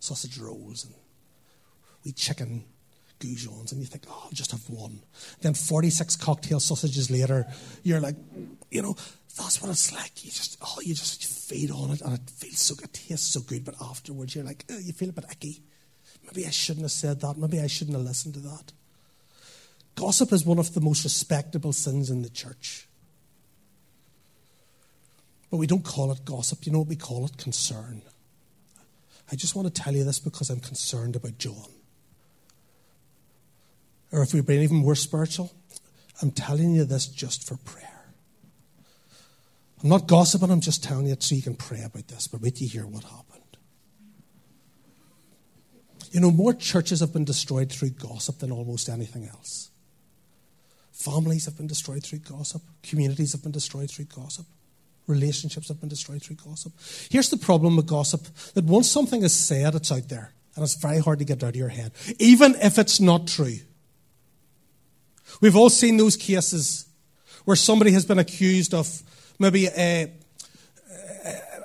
sausage 0.00 0.38
rolls 0.38 0.84
and 0.84 0.94
wee 2.04 2.12
chicken 2.12 2.64
goujons, 3.20 3.72
and 3.72 3.80
you 3.80 3.86
think, 3.86 4.04
oh, 4.08 4.22
I'll 4.24 4.30
just 4.30 4.50
have 4.50 4.68
one. 4.68 5.00
Then 5.40 5.54
46 5.54 6.16
cocktail 6.16 6.60
sausages 6.60 7.10
later, 7.10 7.46
you're 7.82 8.00
like, 8.00 8.16
you 8.70 8.82
know, 8.82 8.96
that's 9.36 9.62
what 9.62 9.70
it's 9.70 9.92
like. 9.92 10.24
You 10.24 10.30
just, 10.30 10.58
oh, 10.60 10.80
you 10.82 10.94
just 10.94 11.24
feed 11.24 11.70
on 11.70 11.90
it, 11.90 12.00
and 12.00 12.14
it 12.14 12.30
feels 12.30 12.58
so 12.58 12.74
good, 12.74 12.86
it 12.86 12.94
tastes 12.94 13.32
so 13.32 13.40
good, 13.40 13.64
but 13.64 13.74
afterwards 13.80 14.34
you're 14.34 14.44
like, 14.44 14.64
oh, 14.70 14.78
you 14.78 14.92
feel 14.92 15.10
a 15.10 15.12
bit 15.12 15.24
icky. 15.30 15.62
Maybe 16.24 16.46
I 16.46 16.50
shouldn't 16.50 16.84
have 16.84 16.92
said 16.92 17.20
that. 17.20 17.36
Maybe 17.36 17.60
I 17.60 17.66
shouldn't 17.66 17.96
have 17.96 18.06
listened 18.06 18.34
to 18.34 18.40
that. 18.40 18.72
Gossip 19.94 20.32
is 20.32 20.46
one 20.46 20.58
of 20.58 20.72
the 20.72 20.80
most 20.80 21.04
respectable 21.04 21.72
sins 21.72 22.10
in 22.10 22.22
the 22.22 22.30
church. 22.30 22.88
But 25.50 25.58
we 25.58 25.66
don't 25.66 25.84
call 25.84 26.10
it 26.12 26.24
gossip. 26.24 26.64
You 26.64 26.72
know 26.72 26.78
what 26.78 26.88
we 26.88 26.96
call 26.96 27.26
it? 27.26 27.36
Concern. 27.36 28.02
I 29.30 29.36
just 29.36 29.54
want 29.54 29.72
to 29.72 29.82
tell 29.82 29.94
you 29.94 30.04
this 30.04 30.18
because 30.18 30.48
I'm 30.48 30.60
concerned 30.60 31.16
about 31.16 31.36
John. 31.38 31.68
Or 34.12 34.22
if 34.22 34.34
we've 34.34 34.46
been 34.46 34.62
even 34.62 34.76
more 34.76 34.94
spiritual, 34.94 35.52
I'm 36.20 36.30
telling 36.30 36.74
you 36.74 36.84
this 36.84 37.06
just 37.06 37.48
for 37.48 37.56
prayer. 37.56 37.88
I'm 39.82 39.88
not 39.88 40.06
gossiping, 40.06 40.50
I'm 40.50 40.60
just 40.60 40.84
telling 40.84 41.06
you 41.06 41.14
it 41.14 41.22
so 41.22 41.34
you 41.34 41.42
can 41.42 41.56
pray 41.56 41.82
about 41.82 42.06
this, 42.06 42.28
but 42.28 42.40
wait 42.40 42.56
to 42.56 42.66
hear 42.66 42.86
what 42.86 43.02
happened. 43.02 43.42
You 46.12 46.20
know, 46.20 46.30
more 46.30 46.52
churches 46.52 47.00
have 47.00 47.12
been 47.12 47.24
destroyed 47.24 47.72
through 47.72 47.90
gossip 47.90 48.38
than 48.38 48.52
almost 48.52 48.88
anything 48.88 49.26
else. 49.26 49.70
Families 50.92 51.46
have 51.46 51.56
been 51.56 51.66
destroyed 51.66 52.04
through 52.04 52.20
gossip. 52.20 52.62
Communities 52.82 53.32
have 53.32 53.42
been 53.42 53.50
destroyed 53.50 53.90
through 53.90 54.04
gossip. 54.04 54.46
Relationships 55.08 55.68
have 55.68 55.80
been 55.80 55.88
destroyed 55.88 56.22
through 56.22 56.36
gossip. 56.36 56.72
Here's 57.10 57.30
the 57.30 57.38
problem 57.38 57.76
with 57.76 57.86
gossip 57.86 58.26
that 58.54 58.64
once 58.64 58.88
something 58.88 59.22
is 59.22 59.32
said, 59.32 59.74
it's 59.74 59.90
out 59.90 60.08
there. 60.08 60.32
And 60.54 60.62
it's 60.62 60.76
very 60.76 60.98
hard 60.98 61.18
to 61.18 61.24
get 61.24 61.42
out 61.42 61.50
of 61.50 61.56
your 61.56 61.70
head, 61.70 61.92
even 62.18 62.54
if 62.56 62.78
it's 62.78 63.00
not 63.00 63.26
true. 63.26 63.56
We've 65.40 65.56
all 65.56 65.70
seen 65.70 65.96
those 65.96 66.16
cases 66.16 66.86
where 67.44 67.56
somebody 67.56 67.92
has 67.92 68.04
been 68.04 68.18
accused 68.18 68.74
of 68.74 69.02
maybe 69.38 69.68
uh, 69.68 70.06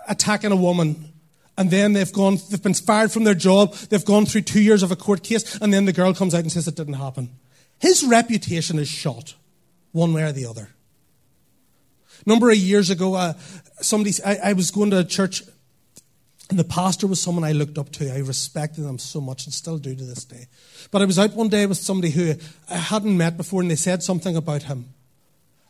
attacking 0.07 0.51
a 0.51 0.55
woman 0.55 1.13
and 1.57 1.71
then 1.71 1.93
they've 1.93 2.13
gone, 2.13 2.37
they've 2.49 2.61
been 2.61 2.73
fired 2.73 3.11
from 3.11 3.23
their 3.23 3.33
job, 3.33 3.73
they've 3.73 4.05
gone 4.05 4.25
through 4.25 4.41
two 4.41 4.61
years 4.61 4.83
of 4.83 4.91
a 4.91 4.95
court 4.95 5.23
case, 5.23 5.57
and 5.59 5.73
then 5.73 5.85
the 5.85 5.93
girl 5.93 6.13
comes 6.13 6.35
out 6.35 6.41
and 6.41 6.51
says 6.51 6.67
it 6.67 6.75
didn't 6.75 6.93
happen. 6.93 7.31
His 7.79 8.03
reputation 8.03 8.77
is 8.77 8.87
shot, 8.87 9.33
one 9.91 10.13
way 10.13 10.23
or 10.23 10.31
the 10.31 10.45
other. 10.45 10.69
A 12.25 12.29
number 12.29 12.49
of 12.51 12.57
years 12.57 12.89
ago, 12.89 13.15
uh, 13.15 13.33
somebody, 13.81 14.13
I, 14.23 14.37
I 14.45 14.53
was 14.53 14.69
going 14.69 14.91
to 14.91 14.99
a 14.99 15.03
church, 15.03 15.43
and 16.49 16.57
the 16.57 16.63
pastor 16.63 17.07
was 17.07 17.21
someone 17.21 17.43
I 17.43 17.51
looked 17.51 17.77
up 17.77 17.91
to. 17.93 18.13
I 18.13 18.19
respected 18.19 18.81
them 18.81 18.99
so 18.99 19.19
much 19.19 19.45
and 19.45 19.53
still 19.53 19.77
do 19.77 19.93
to 19.93 20.03
this 20.03 20.23
day. 20.23 20.47
But 20.91 21.01
I 21.01 21.05
was 21.05 21.19
out 21.19 21.33
one 21.33 21.49
day 21.49 21.65
with 21.65 21.77
somebody 21.77 22.11
who 22.11 22.35
I 22.69 22.75
hadn't 22.75 23.17
met 23.17 23.35
before, 23.35 23.61
and 23.61 23.69
they 23.69 23.75
said 23.75 24.01
something 24.01 24.35
about 24.35 24.63
him. 24.63 24.93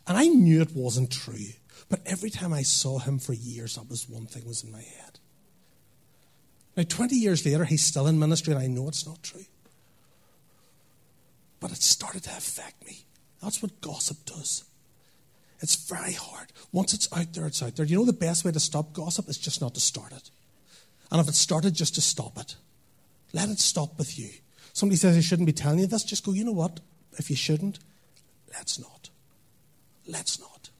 And 0.06 0.16
I 0.16 0.26
knew 0.26 0.62
it 0.62 0.76
wasn't 0.76 1.10
true. 1.10 1.52
But 1.88 2.00
every 2.06 2.30
time 2.30 2.52
I 2.52 2.62
saw 2.62 2.98
him 2.98 3.18
for 3.18 3.32
years, 3.32 3.74
that 3.74 3.90
was 3.90 4.08
one 4.08 4.26
thing 4.26 4.46
was 4.46 4.62
in 4.62 4.70
my 4.70 4.82
head. 4.82 5.18
Now, 6.76 6.84
20 6.84 7.16
years 7.16 7.44
later, 7.44 7.64
he's 7.64 7.84
still 7.84 8.06
in 8.06 8.20
ministry, 8.20 8.52
and 8.52 8.62
I 8.62 8.68
know 8.68 8.86
it's 8.86 9.06
not 9.06 9.22
true. 9.22 9.46
But 11.58 11.72
it 11.72 11.82
started 11.82 12.22
to 12.24 12.36
affect 12.36 12.86
me. 12.86 13.04
That's 13.42 13.60
what 13.60 13.80
gossip 13.80 14.24
does. 14.24 14.64
It's 15.60 15.88
very 15.88 16.12
hard. 16.12 16.52
Once 16.70 16.94
it's 16.94 17.12
out 17.12 17.32
there, 17.32 17.46
it's 17.46 17.62
out 17.64 17.74
there. 17.74 17.84
You 17.84 17.98
know 17.98 18.04
the 18.04 18.12
best 18.12 18.44
way 18.44 18.52
to 18.52 18.60
stop 18.60 18.92
gossip 18.92 19.28
is 19.28 19.38
just 19.38 19.60
not 19.60 19.74
to 19.74 19.80
start 19.80 20.12
it. 20.12 20.30
And 21.10 21.20
if 21.20 21.28
it 21.28 21.34
started, 21.34 21.74
just 21.74 21.94
to 21.94 22.00
stop 22.00 22.38
it. 22.38 22.56
Let 23.32 23.48
it 23.48 23.58
stop 23.58 23.98
with 23.98 24.18
you. 24.18 24.30
Somebody 24.72 24.96
says 24.96 25.16
I 25.16 25.20
shouldn't 25.20 25.46
be 25.46 25.52
telling 25.52 25.78
you 25.80 25.86
this, 25.86 26.04
just 26.04 26.24
go, 26.24 26.32
you 26.32 26.44
know 26.44 26.52
what? 26.52 26.80
If 27.18 27.30
you 27.30 27.36
shouldn't, 27.36 27.78
let's 28.52 28.78
not. 28.78 29.10
Let's 30.06 30.40
not. 30.40 30.70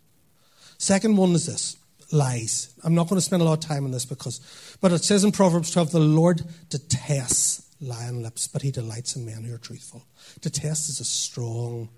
Second 0.79 1.17
one 1.17 1.33
is 1.33 1.47
this 1.47 1.77
lies. 2.11 2.73
I'm 2.85 2.95
not 2.95 3.09
going 3.09 3.19
to 3.19 3.25
spend 3.25 3.43
a 3.43 3.45
lot 3.45 3.65
of 3.65 3.69
time 3.69 3.85
on 3.85 3.91
this 3.91 4.07
because, 4.07 4.41
but 4.81 4.93
it 4.93 5.05
says 5.05 5.25
in 5.25 5.33
Proverbs 5.33 5.71
12, 5.71 5.93
the 5.93 6.01
Lord 6.01 6.43
detests 6.71 7.67
lying 7.81 8.23
lips, 8.23 8.49
but 8.49 8.63
he 8.63 8.71
delights 8.71 9.17
in 9.17 9.27
men 9.27 9.45
who 9.45 9.55
are 9.55 9.59
truthful. 9.59 10.05
Detest 10.41 10.89
is 10.89 11.01
a 11.01 11.05
strong 11.05 11.89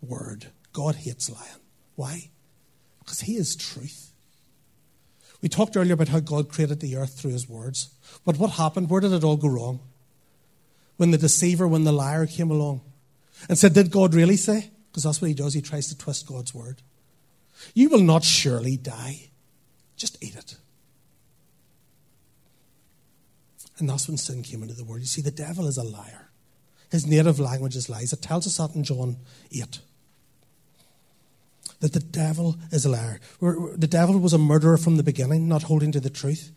word. 0.00 0.46
God 0.72 0.96
hates 0.96 1.30
lying. 1.30 1.60
Why? 1.96 2.30
Because 3.00 3.20
he 3.20 3.36
is 3.36 3.56
truth. 3.56 4.07
We 5.40 5.48
talked 5.48 5.76
earlier 5.76 5.94
about 5.94 6.08
how 6.08 6.20
God 6.20 6.48
created 6.48 6.80
the 6.80 6.96
earth 6.96 7.18
through 7.18 7.32
his 7.32 7.48
words. 7.48 7.90
But 8.24 8.38
what 8.38 8.50
happened? 8.50 8.90
Where 8.90 9.00
did 9.00 9.12
it 9.12 9.24
all 9.24 9.36
go 9.36 9.48
wrong? 9.48 9.80
When 10.96 11.12
the 11.12 11.18
deceiver, 11.18 11.68
when 11.68 11.84
the 11.84 11.92
liar 11.92 12.26
came 12.26 12.50
along 12.50 12.80
and 13.48 13.56
said, 13.56 13.72
Did 13.72 13.92
God 13.92 14.14
really 14.14 14.36
say? 14.36 14.70
Because 14.90 15.04
that's 15.04 15.20
what 15.20 15.28
he 15.28 15.34
does. 15.34 15.54
He 15.54 15.62
tries 15.62 15.88
to 15.88 15.98
twist 15.98 16.26
God's 16.26 16.52
word. 16.52 16.82
You 17.74 17.88
will 17.88 18.00
not 18.00 18.24
surely 18.24 18.76
die. 18.76 19.28
Just 19.96 20.22
eat 20.22 20.34
it. 20.34 20.56
And 23.78 23.88
that's 23.88 24.08
when 24.08 24.16
sin 24.16 24.42
came 24.42 24.62
into 24.62 24.74
the 24.74 24.84
world. 24.84 25.00
You 25.00 25.06
see, 25.06 25.22
the 25.22 25.30
devil 25.30 25.68
is 25.68 25.76
a 25.76 25.84
liar. 25.84 26.30
His 26.90 27.06
native 27.06 27.38
language 27.38 27.76
is 27.76 27.88
lies. 27.88 28.12
It 28.12 28.22
tells 28.22 28.46
us 28.46 28.56
that 28.56 28.74
in 28.74 28.82
John 28.82 29.18
8. 29.52 29.80
That 31.80 31.92
the 31.92 32.00
devil 32.00 32.56
is 32.72 32.84
a 32.84 32.90
liar. 32.90 33.20
The 33.40 33.86
devil 33.88 34.18
was 34.18 34.32
a 34.32 34.38
murderer 34.38 34.76
from 34.76 34.96
the 34.96 35.04
beginning, 35.04 35.46
not 35.48 35.64
holding 35.64 35.92
to 35.92 36.00
the 36.00 36.10
truth. 36.10 36.50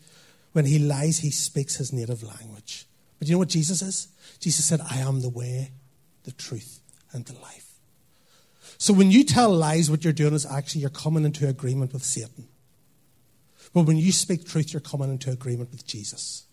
When 0.52 0.64
he 0.66 0.78
lies, 0.78 1.18
he 1.18 1.30
speaks 1.30 1.76
his 1.76 1.92
native 1.92 2.22
language. 2.22 2.86
But 3.18 3.28
you 3.28 3.34
know 3.34 3.38
what 3.38 3.48
Jesus 3.48 3.82
is? 3.82 4.08
Jesus 4.40 4.64
said, 4.64 4.80
I 4.80 4.98
am 4.98 5.20
the 5.20 5.28
way, 5.28 5.70
the 6.24 6.32
truth, 6.32 6.80
and 7.12 7.24
the 7.24 7.38
life. 7.40 7.68
So 8.78 8.92
when 8.92 9.12
you 9.12 9.22
tell 9.22 9.54
lies, 9.54 9.90
what 9.90 10.02
you're 10.02 10.12
doing 10.12 10.34
is 10.34 10.44
actually 10.44 10.80
you're 10.80 10.90
coming 10.90 11.24
into 11.24 11.48
agreement 11.48 11.92
with 11.92 12.02
Satan. 12.02 12.48
But 13.72 13.86
when 13.86 13.96
you 13.96 14.10
speak 14.10 14.44
truth, 14.44 14.72
you're 14.72 14.80
coming 14.80 15.08
into 15.08 15.30
agreement 15.30 15.70
with 15.70 15.86
Jesus. 15.86 16.44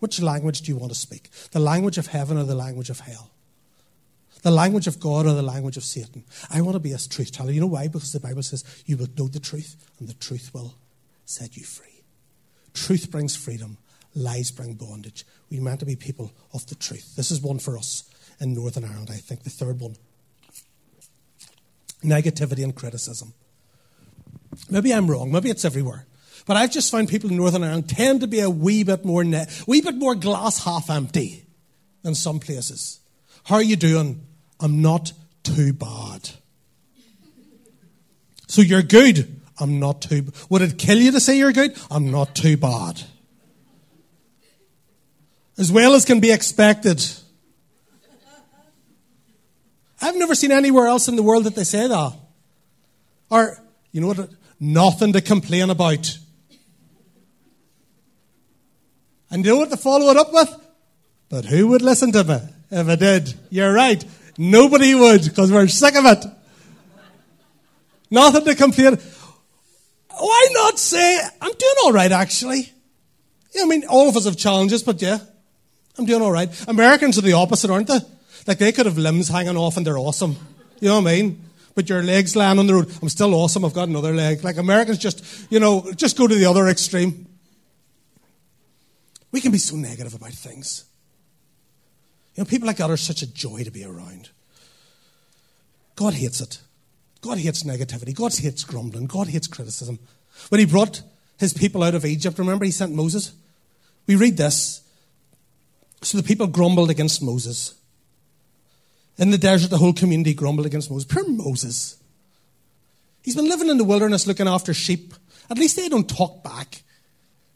Which 0.00 0.20
language 0.20 0.62
do 0.62 0.72
you 0.72 0.76
want 0.76 0.92
to 0.92 0.98
speak? 0.98 1.30
The 1.52 1.60
language 1.60 1.98
of 1.98 2.08
heaven 2.08 2.36
or 2.36 2.44
the 2.44 2.56
language 2.56 2.90
of 2.90 3.00
hell? 3.00 3.30
The 4.42 4.50
language 4.50 4.86
of 4.86 5.00
God 5.00 5.26
or 5.26 5.32
the 5.32 5.42
language 5.42 5.76
of 5.76 5.84
Satan? 5.84 6.24
I 6.50 6.60
want 6.60 6.74
to 6.74 6.80
be 6.80 6.92
a 6.92 6.98
truth 6.98 7.32
teller. 7.32 7.50
You 7.50 7.60
know 7.60 7.66
why? 7.66 7.88
Because 7.88 8.12
the 8.12 8.20
Bible 8.20 8.42
says 8.42 8.64
you 8.86 8.96
will 8.96 9.08
know 9.16 9.28
the 9.28 9.40
truth 9.40 9.76
and 9.98 10.08
the 10.08 10.14
truth 10.14 10.52
will 10.54 10.74
set 11.24 11.56
you 11.56 11.64
free. 11.64 12.02
Truth 12.74 13.10
brings 13.10 13.34
freedom, 13.34 13.78
lies 14.14 14.50
bring 14.50 14.74
bondage. 14.74 15.24
We're 15.50 15.62
meant 15.62 15.80
to 15.80 15.86
be 15.86 15.96
people 15.96 16.32
of 16.54 16.66
the 16.66 16.74
truth. 16.74 17.16
This 17.16 17.30
is 17.30 17.40
one 17.40 17.58
for 17.58 17.76
us 17.76 18.04
in 18.40 18.54
Northern 18.54 18.84
Ireland, 18.84 19.08
I 19.10 19.16
think. 19.16 19.42
The 19.42 19.50
third 19.50 19.80
one 19.80 19.96
negativity 22.04 22.62
and 22.62 22.74
criticism. 22.74 23.34
Maybe 24.70 24.92
I'm 24.92 25.10
wrong, 25.10 25.32
maybe 25.32 25.50
it's 25.50 25.64
everywhere. 25.64 26.06
But 26.46 26.56
I've 26.56 26.70
just 26.70 26.90
found 26.90 27.08
people 27.08 27.30
in 27.30 27.36
Northern 27.36 27.62
Ireland 27.62 27.88
tend 27.88 28.22
to 28.22 28.26
be 28.26 28.40
a 28.40 28.48
wee 28.48 28.82
bit 28.82 29.04
more, 29.04 29.24
ne- 29.24 29.46
wee 29.66 29.80
bit 29.80 29.96
more 29.96 30.14
glass 30.14 30.64
half 30.64 30.88
empty 30.88 31.44
than 32.02 32.14
some 32.14 32.40
places. 32.40 33.00
How 33.48 33.54
are 33.54 33.62
you 33.62 33.76
doing? 33.76 34.26
I'm 34.60 34.82
not 34.82 35.14
too 35.42 35.72
bad. 35.72 36.28
So 38.46 38.60
you're 38.60 38.82
good. 38.82 39.40
I'm 39.58 39.80
not 39.80 40.02
too. 40.02 40.26
Would 40.50 40.60
it 40.60 40.76
kill 40.76 40.98
you 40.98 41.12
to 41.12 41.18
say 41.18 41.38
you're 41.38 41.54
good? 41.54 41.74
I'm 41.90 42.10
not 42.10 42.34
too 42.34 42.58
bad. 42.58 43.00
As 45.56 45.72
well 45.72 45.94
as 45.94 46.04
can 46.04 46.20
be 46.20 46.30
expected. 46.30 47.02
I've 50.02 50.16
never 50.16 50.34
seen 50.34 50.52
anywhere 50.52 50.86
else 50.86 51.08
in 51.08 51.16
the 51.16 51.22
world 51.22 51.44
that 51.44 51.54
they 51.54 51.64
say 51.64 51.88
that. 51.88 52.12
Or, 53.30 53.58
you 53.92 54.02
know 54.02 54.08
what? 54.08 54.28
Nothing 54.60 55.14
to 55.14 55.22
complain 55.22 55.70
about. 55.70 56.18
And 59.30 59.42
you 59.42 59.52
know 59.52 59.56
what 59.56 59.70
to 59.70 59.78
follow 59.78 60.10
it 60.10 60.18
up 60.18 60.34
with? 60.34 60.54
But 61.30 61.46
who 61.46 61.68
would 61.68 61.80
listen 61.80 62.12
to 62.12 62.24
me 62.24 62.40
if 62.70 62.88
I 62.88 62.96
did? 62.96 63.34
You're 63.50 63.72
right. 63.72 64.04
Nobody 64.36 64.94
would, 64.94 65.24
because 65.24 65.50
we're 65.50 65.66
sick 65.68 65.96
of 65.96 66.04
it. 66.04 66.24
Nothing 68.10 68.44
to 68.44 68.54
complain. 68.54 68.98
Why 70.16 70.48
not 70.52 70.78
say, 70.78 71.20
I'm 71.40 71.52
doing 71.52 71.74
all 71.84 71.92
right, 71.92 72.10
actually? 72.10 72.72
Yeah, 73.54 73.62
I 73.62 73.66
mean, 73.66 73.84
all 73.86 74.08
of 74.08 74.16
us 74.16 74.24
have 74.24 74.36
challenges, 74.36 74.82
but 74.82 75.00
yeah, 75.00 75.18
I'm 75.98 76.06
doing 76.06 76.22
all 76.22 76.32
right. 76.32 76.48
Americans 76.68 77.18
are 77.18 77.22
the 77.22 77.32
opposite, 77.32 77.70
aren't 77.70 77.88
they? 77.88 78.00
Like, 78.46 78.58
they 78.58 78.72
could 78.72 78.86
have 78.86 78.98
limbs 78.98 79.28
hanging 79.28 79.56
off 79.56 79.76
and 79.76 79.86
they're 79.86 79.98
awesome. 79.98 80.36
You 80.80 80.88
know 80.88 81.00
what 81.00 81.10
I 81.10 81.16
mean? 81.16 81.44
But 81.74 81.88
your 81.88 82.02
legs 82.02 82.34
lying 82.34 82.58
on 82.58 82.66
the 82.66 82.74
road. 82.74 82.90
I'm 83.02 83.08
still 83.08 83.34
awesome. 83.34 83.64
I've 83.64 83.74
got 83.74 83.88
another 83.88 84.12
leg. 84.12 84.42
Like, 84.42 84.56
Americans 84.56 84.98
just, 84.98 85.24
you 85.50 85.60
know, 85.60 85.90
just 85.94 86.16
go 86.16 86.26
to 86.26 86.34
the 86.34 86.46
other 86.46 86.66
extreme. 86.68 87.26
We 89.30 89.40
can 89.40 89.52
be 89.52 89.58
so 89.58 89.76
negative 89.76 90.14
about 90.14 90.32
things. 90.32 90.84
You 92.38 92.44
know, 92.44 92.48
people 92.50 92.68
like 92.68 92.76
that 92.76 92.88
are 92.88 92.96
such 92.96 93.22
a 93.22 93.26
joy 93.26 93.64
to 93.64 93.70
be 93.72 93.84
around. 93.84 94.28
God 95.96 96.14
hates 96.14 96.40
it. 96.40 96.60
God 97.20 97.36
hates 97.36 97.64
negativity. 97.64 98.14
God 98.14 98.32
hates 98.32 98.62
grumbling. 98.62 99.06
God 99.06 99.26
hates 99.26 99.48
criticism. 99.48 99.98
When 100.48 100.60
he 100.60 100.64
brought 100.64 101.02
his 101.36 101.52
people 101.52 101.82
out 101.82 101.96
of 101.96 102.04
Egypt, 102.04 102.38
remember 102.38 102.64
he 102.64 102.70
sent 102.70 102.94
Moses? 102.94 103.32
We 104.06 104.14
read 104.14 104.36
this. 104.36 104.82
So 106.02 106.16
the 106.16 106.22
people 106.22 106.46
grumbled 106.46 106.90
against 106.90 107.20
Moses. 107.20 107.74
In 109.16 109.32
the 109.32 109.38
desert, 109.38 109.70
the 109.70 109.78
whole 109.78 109.92
community 109.92 110.32
grumbled 110.32 110.66
against 110.66 110.92
Moses. 110.92 111.12
Poor 111.12 111.28
Moses. 111.28 111.96
He's 113.20 113.34
been 113.34 113.48
living 113.48 113.68
in 113.68 113.78
the 113.78 113.82
wilderness 113.82 114.28
looking 114.28 114.46
after 114.46 114.72
sheep. 114.72 115.12
At 115.50 115.58
least 115.58 115.74
they 115.74 115.88
don't 115.88 116.08
talk 116.08 116.44
back. 116.44 116.82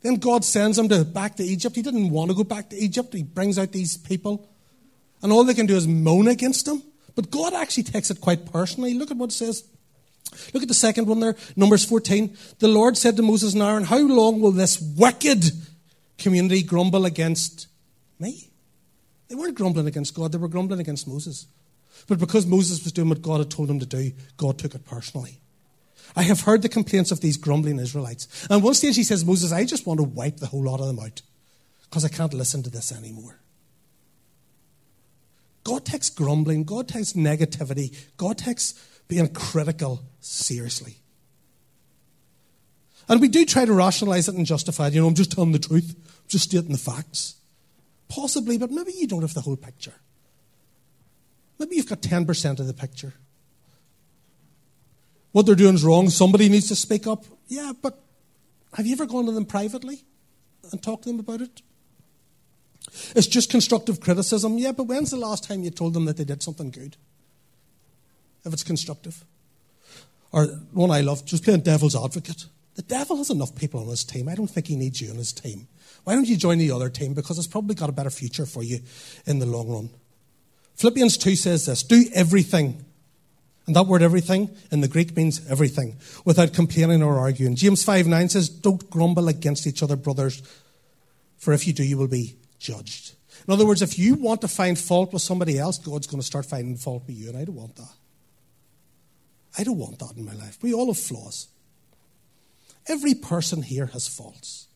Then 0.00 0.16
God 0.16 0.44
sends 0.44 0.76
him 0.76 0.88
to, 0.88 1.04
back 1.04 1.36
to 1.36 1.44
Egypt. 1.44 1.76
He 1.76 1.82
didn't 1.82 2.10
want 2.10 2.32
to 2.32 2.36
go 2.36 2.42
back 2.42 2.70
to 2.70 2.76
Egypt. 2.76 3.14
He 3.14 3.22
brings 3.22 3.60
out 3.60 3.70
these 3.70 3.96
people. 3.96 4.48
And 5.22 5.32
all 5.32 5.44
they 5.44 5.54
can 5.54 5.66
do 5.66 5.76
is 5.76 5.86
moan 5.86 6.28
against 6.28 6.66
him. 6.66 6.82
But 7.14 7.30
God 7.30 7.54
actually 7.54 7.84
takes 7.84 8.10
it 8.10 8.20
quite 8.20 8.50
personally. 8.50 8.94
Look 8.94 9.10
at 9.10 9.16
what 9.16 9.30
it 9.30 9.34
says. 9.34 9.64
Look 10.54 10.62
at 10.62 10.68
the 10.68 10.74
second 10.74 11.06
one 11.06 11.20
there, 11.20 11.36
Numbers 11.56 11.84
14. 11.84 12.36
The 12.58 12.68
Lord 12.68 12.96
said 12.96 13.16
to 13.16 13.22
Moses 13.22 13.52
and 13.54 13.62
Aaron, 13.62 13.84
How 13.84 13.98
long 13.98 14.40
will 14.40 14.52
this 14.52 14.80
wicked 14.80 15.44
community 16.18 16.62
grumble 16.62 17.04
against 17.04 17.66
me? 18.18 18.48
They 19.28 19.34
weren't 19.34 19.54
grumbling 19.54 19.86
against 19.86 20.14
God, 20.14 20.32
they 20.32 20.38
were 20.38 20.48
grumbling 20.48 20.80
against 20.80 21.06
Moses. 21.06 21.46
But 22.08 22.18
because 22.18 22.46
Moses 22.46 22.82
was 22.82 22.92
doing 22.92 23.08
what 23.08 23.22
God 23.22 23.38
had 23.38 23.50
told 23.50 23.70
him 23.70 23.78
to 23.80 23.86
do, 23.86 24.12
God 24.36 24.58
took 24.58 24.74
it 24.74 24.84
personally. 24.84 25.40
I 26.16 26.22
have 26.22 26.42
heard 26.42 26.62
the 26.62 26.68
complaints 26.68 27.10
of 27.10 27.20
these 27.20 27.36
grumbling 27.36 27.78
Israelites. 27.78 28.46
And 28.50 28.62
one 28.62 28.74
stage 28.74 28.96
he 28.96 29.04
says, 29.04 29.24
Moses, 29.24 29.52
I 29.52 29.64
just 29.64 29.86
want 29.86 29.98
to 29.98 30.04
wipe 30.04 30.38
the 30.38 30.46
whole 30.46 30.64
lot 30.64 30.80
of 30.80 30.86
them 30.86 30.98
out 30.98 31.22
because 31.84 32.04
I 32.04 32.08
can't 32.08 32.34
listen 32.34 32.62
to 32.64 32.70
this 32.70 32.92
anymore. 32.92 33.38
God 35.64 35.84
takes 35.84 36.10
grumbling, 36.10 36.64
God 36.64 36.88
takes 36.88 37.12
negativity, 37.12 37.96
God 38.16 38.38
takes 38.38 38.74
being 39.08 39.28
critical 39.32 40.02
seriously. 40.20 40.96
And 43.08 43.20
we 43.20 43.28
do 43.28 43.44
try 43.44 43.64
to 43.64 43.72
rationalize 43.72 44.28
it 44.28 44.34
and 44.34 44.46
justify 44.46 44.86
it. 44.86 44.94
You 44.94 45.02
know, 45.02 45.08
I'm 45.08 45.14
just 45.14 45.32
telling 45.32 45.52
the 45.52 45.58
truth, 45.58 45.94
I'm 45.96 46.28
just 46.28 46.44
stating 46.44 46.72
the 46.72 46.78
facts. 46.78 47.36
Possibly, 48.08 48.58
but 48.58 48.70
maybe 48.70 48.92
you 48.92 49.06
don't 49.06 49.22
have 49.22 49.34
the 49.34 49.40
whole 49.40 49.56
picture. 49.56 49.94
Maybe 51.58 51.76
you've 51.76 51.88
got 51.88 52.00
10% 52.00 52.60
of 52.60 52.66
the 52.66 52.74
picture. 52.74 53.14
What 55.32 55.46
they're 55.46 55.54
doing 55.54 55.74
is 55.74 55.84
wrong. 55.84 56.10
Somebody 56.10 56.48
needs 56.48 56.68
to 56.68 56.76
speak 56.76 57.06
up. 57.06 57.24
Yeah, 57.48 57.72
but 57.80 57.98
have 58.74 58.86
you 58.86 58.92
ever 58.92 59.06
gone 59.06 59.26
to 59.26 59.32
them 59.32 59.46
privately 59.46 60.04
and 60.70 60.82
talked 60.82 61.04
to 61.04 61.10
them 61.10 61.20
about 61.20 61.40
it? 61.40 61.62
It's 63.14 63.26
just 63.26 63.50
constructive 63.50 64.00
criticism. 64.00 64.58
Yeah, 64.58 64.72
but 64.72 64.84
when's 64.84 65.10
the 65.10 65.16
last 65.16 65.44
time 65.44 65.62
you 65.62 65.70
told 65.70 65.94
them 65.94 66.04
that 66.06 66.16
they 66.16 66.24
did 66.24 66.42
something 66.42 66.70
good? 66.70 66.96
If 68.44 68.52
it's 68.52 68.64
constructive. 68.64 69.24
Or 70.32 70.46
one 70.72 70.90
I 70.90 71.00
love, 71.00 71.24
just 71.24 71.44
playing 71.44 71.60
devil's 71.60 71.94
advocate. 71.94 72.46
The 72.74 72.82
devil 72.82 73.18
has 73.18 73.30
enough 73.30 73.54
people 73.54 73.80
on 73.80 73.88
his 73.88 74.02
team. 74.02 74.28
I 74.28 74.34
don't 74.34 74.48
think 74.48 74.66
he 74.66 74.76
needs 74.76 75.00
you 75.00 75.10
on 75.10 75.16
his 75.16 75.32
team. 75.32 75.68
Why 76.04 76.14
don't 76.14 76.26
you 76.26 76.36
join 76.36 76.58
the 76.58 76.70
other 76.70 76.88
team? 76.88 77.14
Because 77.14 77.38
it's 77.38 77.46
probably 77.46 77.74
got 77.74 77.90
a 77.90 77.92
better 77.92 78.10
future 78.10 78.46
for 78.46 78.62
you 78.62 78.80
in 79.26 79.38
the 79.38 79.46
long 79.46 79.70
run. 79.70 79.90
Philippians 80.76 81.18
2 81.18 81.36
says 81.36 81.66
this 81.66 81.82
do 81.82 82.04
everything. 82.14 82.84
And 83.66 83.76
that 83.76 83.86
word 83.86 84.02
everything 84.02 84.50
in 84.72 84.80
the 84.80 84.88
Greek 84.88 85.16
means 85.16 85.48
everything 85.48 85.96
without 86.24 86.52
complaining 86.52 87.00
or 87.00 87.18
arguing. 87.18 87.54
James 87.54 87.84
5 87.84 88.08
9 88.08 88.28
says, 88.30 88.48
Don't 88.48 88.90
grumble 88.90 89.28
against 89.28 89.68
each 89.68 89.84
other, 89.84 89.94
brothers, 89.94 90.42
for 91.36 91.52
if 91.52 91.66
you 91.66 91.72
do, 91.72 91.84
you 91.84 91.96
will 91.96 92.08
be 92.08 92.36
judged. 92.62 93.14
In 93.46 93.52
other 93.52 93.66
words, 93.66 93.82
if 93.82 93.98
you 93.98 94.14
want 94.14 94.40
to 94.42 94.48
find 94.48 94.78
fault 94.78 95.12
with 95.12 95.22
somebody 95.22 95.58
else, 95.58 95.78
God's 95.78 96.06
going 96.06 96.20
to 96.20 96.26
start 96.26 96.46
finding 96.46 96.76
fault 96.76 97.04
with 97.06 97.16
you, 97.16 97.28
and 97.28 97.36
I 97.36 97.44
don't 97.44 97.56
want 97.56 97.76
that. 97.76 97.92
I 99.58 99.64
don't 99.64 99.78
want 99.78 99.98
that 99.98 100.14
in 100.16 100.24
my 100.24 100.34
life. 100.34 100.58
We 100.62 100.72
all 100.72 100.86
have 100.86 100.98
flaws. 100.98 101.48
Every 102.86 103.14
person 103.14 103.62
here 103.62 103.86
has 103.86 104.08
faults. 104.08 104.68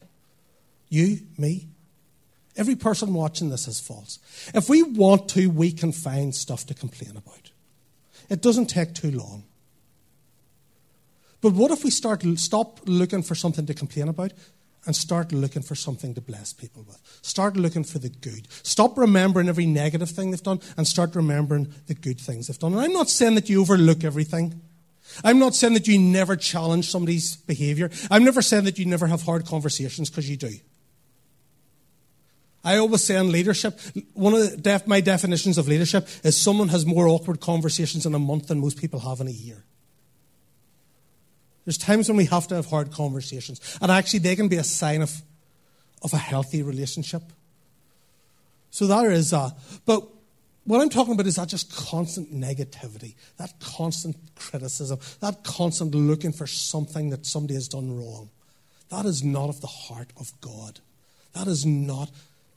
You, 0.88 1.18
me, 1.38 1.68
every 2.57 2.77
person 2.77 3.14
watching 3.14 3.51
this 3.51 3.66
has 3.66 3.81
faults. 3.81 4.18
If 4.55 4.68
we 4.68 4.83
want 4.83 5.29
to, 5.31 5.49
we 5.49 5.72
can 5.72 5.92
find 5.92 6.35
stuff 6.35 6.66
to 6.66 6.75
complain 6.75 7.16
about. 7.16 7.51
It 8.29 8.42
doesn't 8.42 8.66
take 8.66 8.94
too 8.94 9.11
long. 9.11 9.44
But 11.40 11.53
what 11.53 11.70
if 11.70 11.85
we 11.85 11.90
start 11.90 12.25
stop 12.37 12.81
looking 12.87 13.22
for 13.22 13.35
something 13.35 13.66
to 13.66 13.75
complain 13.75 14.09
about 14.09 14.33
and 14.87 14.94
start 14.94 15.33
looking 15.33 15.62
for 15.62 15.75
something 15.75 16.14
to 16.14 16.20
bless 16.20 16.53
people 16.53 16.85
with. 16.87 17.01
Start 17.22 17.57
looking 17.57 17.85
for 17.85 17.99
the 17.99 18.09
good. 18.09 18.49
Stop 18.62 18.96
remembering 18.96 19.49
every 19.49 19.66
negative 19.66 20.11
thing 20.11 20.31
they've 20.31 20.42
done 20.42 20.61
and 20.77 20.87
start 20.87 21.14
remembering 21.14 21.72
the 21.87 21.94
good 21.94 22.20
things 22.20 22.46
they've 22.46 22.59
done. 22.59 22.72
And 22.72 22.81
I'm 22.81 22.92
not 22.92 23.09
saying 23.09 23.35
that 23.35 23.49
you 23.49 23.61
overlook 23.61 24.05
everything. 24.05 24.61
I'm 25.25 25.38
not 25.38 25.55
saying 25.55 25.75
that 25.75 25.87
you 25.87 25.99
never 25.99 26.37
challenge 26.37 26.90
somebody's 26.90 27.37
behavior. 27.37 27.90
I'm 28.11 28.25
never 28.25 28.42
saying 28.42 28.64
that 28.64 28.79
you 28.79 28.87
never 28.87 29.07
have 29.07 29.22
hard 29.22 29.46
conversations 29.46 30.11
because 30.11 30.29
you 30.29 30.37
do. 30.37 30.55
I 32.64 32.79
always 32.79 33.05
say 33.05 33.16
in 33.16 33.31
leadership, 33.31 33.79
one 34.14 34.35
of 34.35 34.61
def- 34.61 34.88
my 34.88 35.01
definitions 35.01 35.57
of 35.57 35.68
leadership 35.68 36.09
is 36.25 36.37
someone 36.37 36.68
has 36.68 36.85
more 36.85 37.07
awkward 37.07 37.40
conversations 37.40 38.07
in 38.07 38.14
a 38.14 38.18
month 38.18 38.49
than 38.49 38.61
most 38.61 38.79
people 38.79 38.99
have 39.01 39.20
in 39.20 39.29
a 39.29 39.33
year. 39.33 39.64
There's 41.66 41.76
times 41.76 42.09
when 42.09 42.16
we 42.16 42.24
have 42.26 42.48
to 42.48 42.55
have 42.55 42.66
hard 42.66 42.92
conversations. 42.92 43.61
And 43.83 43.92
actually, 43.92 44.20
they 44.20 44.37
can 44.37 44.48
be 44.48 44.57
a 44.57 44.64
sign 44.64 45.02
of, 45.02 45.20
of 46.02 46.14
a 46.14 46.18
healthy 46.18 46.62
relationship. 46.62 47.22
So 48.70 48.87
there 48.87 49.11
is 49.11 49.31
that. 49.31 49.52
But 49.85 50.07
what 50.64 50.81
I'm 50.81 50.90
talking 50.90 51.14
about 51.14 51.26
is 51.26 51.37
that 51.37 51.48
just 51.48 51.74
constant 51.74 52.33
negativity, 52.33 53.14
that 53.37 53.52
constant 53.61 54.16
criticism, 54.35 54.98
that 55.20 55.44
constant 55.44 55.94
looking 55.94 56.33
for 56.33 56.46
something 56.46 57.11
that 57.11 57.26
somebody 57.26 57.55
has 57.55 57.68
done 57.68 57.96
wrong. 57.96 58.31
That 58.88 59.05
is 59.05 59.22
not 59.22 59.48
of 59.48 59.61
the 59.61 59.66
heart 59.66 60.12
of 60.18 60.33
God. 60.40 60.81
That 61.35 61.48
is 61.48 61.66
not 61.66 62.11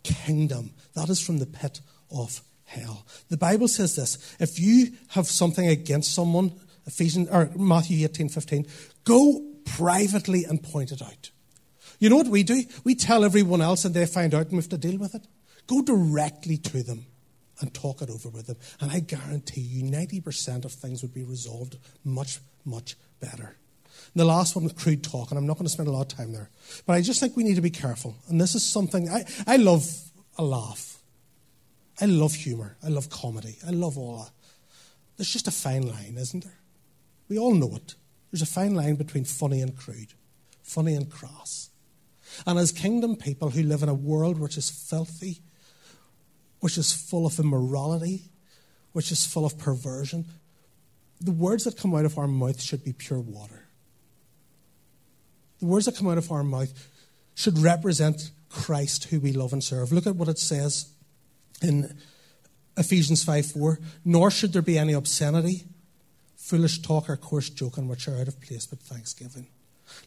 kingdom. 0.04 0.72
That 0.94 1.10
is 1.10 1.20
from 1.20 1.40
the 1.40 1.46
pit 1.46 1.82
of 2.16 2.42
hell. 2.66 3.06
The 3.30 3.38
Bible 3.38 3.68
says 3.68 3.96
this 3.96 4.36
if 4.40 4.60
you 4.60 4.94
have 5.10 5.28
something 5.28 5.68
against 5.68 6.14
someone, 6.14 6.54
Ephesians 6.86 7.30
or 7.30 7.50
Matthew 7.56 8.04
18, 8.06 8.30
15, 8.30 8.66
Go 9.04 9.46
privately 9.66 10.44
and 10.44 10.62
point 10.62 10.92
it 10.92 11.02
out. 11.02 11.32
You 12.00 12.10
know 12.10 12.16
what 12.16 12.28
we 12.28 12.44
do? 12.44 12.64
We 12.84 12.96
tell 12.96 13.26
everyone 13.26 13.62
else 13.62 13.86
and 13.86 13.94
they 13.94 14.06
find 14.06 14.34
out 14.34 14.44
and 14.44 14.54
we 14.54 14.58
have 14.58 14.70
to 14.70 14.78
deal 14.78 14.98
with 14.98 15.16
it. 15.16 15.28
Go 15.68 15.82
directly 15.82 16.58
to 16.58 16.82
them 16.82 17.06
and 17.60 17.74
talk 17.74 18.02
it 18.02 18.10
over 18.10 18.30
with 18.30 18.48
them. 18.48 18.58
And 18.80 18.92
I 18.92 19.00
guarantee 19.00 19.62
you 19.62 19.84
90% 19.84 20.66
of 20.66 20.72
things 20.72 21.02
would 21.02 21.14
be 21.14 21.24
resolved 21.24 21.78
much, 22.04 22.40
much 22.66 22.96
better. 23.20 23.58
And 24.14 24.22
the 24.22 24.26
last 24.26 24.56
one, 24.56 24.64
was 24.64 24.74
crude 24.74 25.04
talk, 25.04 25.30
and 25.30 25.38
I'm 25.38 25.46
not 25.46 25.58
going 25.58 25.66
to 25.66 25.72
spend 25.72 25.90
a 25.90 25.92
lot 25.92 26.12
of 26.12 26.18
time 26.18 26.32
there. 26.32 26.50
But 26.86 26.94
I 26.94 27.02
just 27.02 27.20
think 27.20 27.36
we 27.36 27.44
need 27.44 27.56
to 27.56 27.62
be 27.62 27.70
careful. 27.70 28.16
And 28.28 28.40
this 28.40 28.56
is 28.56 28.64
something 28.64 29.10
I, 29.10 29.26
I 29.46 29.58
love 29.58 29.86
a 30.38 30.44
laugh. 30.44 31.00
I 32.02 32.06
love 32.06 32.34
humour. 32.34 32.78
I 32.84 32.88
love 32.88 33.10
comedy. 33.10 33.58
I 33.66 33.72
love 33.72 33.98
all 33.98 34.24
that. 34.24 34.32
There's 35.18 35.32
just 35.32 35.50
a 35.50 35.52
fine 35.52 35.86
line, 35.86 36.16
isn't 36.18 36.46
there? 36.46 36.60
We 37.28 37.38
all 37.38 37.54
know 37.54 37.76
it. 37.76 37.96
There's 38.32 38.42
a 38.42 38.46
fine 38.46 38.76
line 38.76 38.96
between 38.96 39.26
funny 39.26 39.62
and 39.62 39.76
crude, 39.76 40.14
funny 40.62 40.96
and 40.96 41.10
crass. 41.10 41.70
And 42.46 42.60
as 42.60 42.72
kingdom 42.72 43.16
people 43.16 43.50
who 43.50 43.64
live 43.64 43.82
in 43.84 43.90
a 43.90 43.94
world 43.94 44.40
which 44.40 44.58
is 44.58 44.70
filthy, 44.70 45.40
which 46.60 46.78
is 46.78 46.94
full 46.94 47.26
of 47.26 47.40
immorality, 47.40 48.24
which 48.92 49.12
is 49.12 49.26
full 49.26 49.46
of 49.46 49.58
perversion, 49.58 50.26
the 51.20 51.32
words 51.32 51.64
that 51.64 51.78
come 51.78 51.96
out 51.96 52.06
of 52.06 52.18
our 52.18 52.28
mouth 52.28 52.62
should 52.62 52.84
be 52.84 52.94
pure 52.94 53.20
water. 53.20 53.66
The 55.60 55.66
words 55.66 55.86
that 55.86 55.98
come 55.98 56.08
out 56.08 56.18
of 56.18 56.32
our 56.32 56.44
mouth 56.44 56.72
should 57.36 57.58
represent 57.58 58.32
Christ 58.50 59.06
who 59.06 59.20
we 59.20 59.34
love 59.34 59.54
and 59.54 59.64
serve. 59.64 59.92
Look 59.92 60.08
at 60.08 60.16
what 60.16 60.30
it 60.30 60.40
says 60.40 60.90
in 61.62 61.98
Ephesians 62.78 63.24
5 63.24 63.46
4. 63.48 63.80
Nor 64.06 64.32
should 64.32 64.54
there 64.54 64.62
be 64.62 64.78
any 64.78 64.94
obscenity 64.94 65.66
foolish 66.50 66.80
talk 66.80 67.08
or 67.10 67.16
coarse 67.16 67.52
joking 67.52 67.88
which 67.88 68.08
are 68.08 68.20
out 68.20 68.28
of 68.28 68.42
place 68.42 68.70
with 68.72 68.80
thanksgiving. 68.80 69.46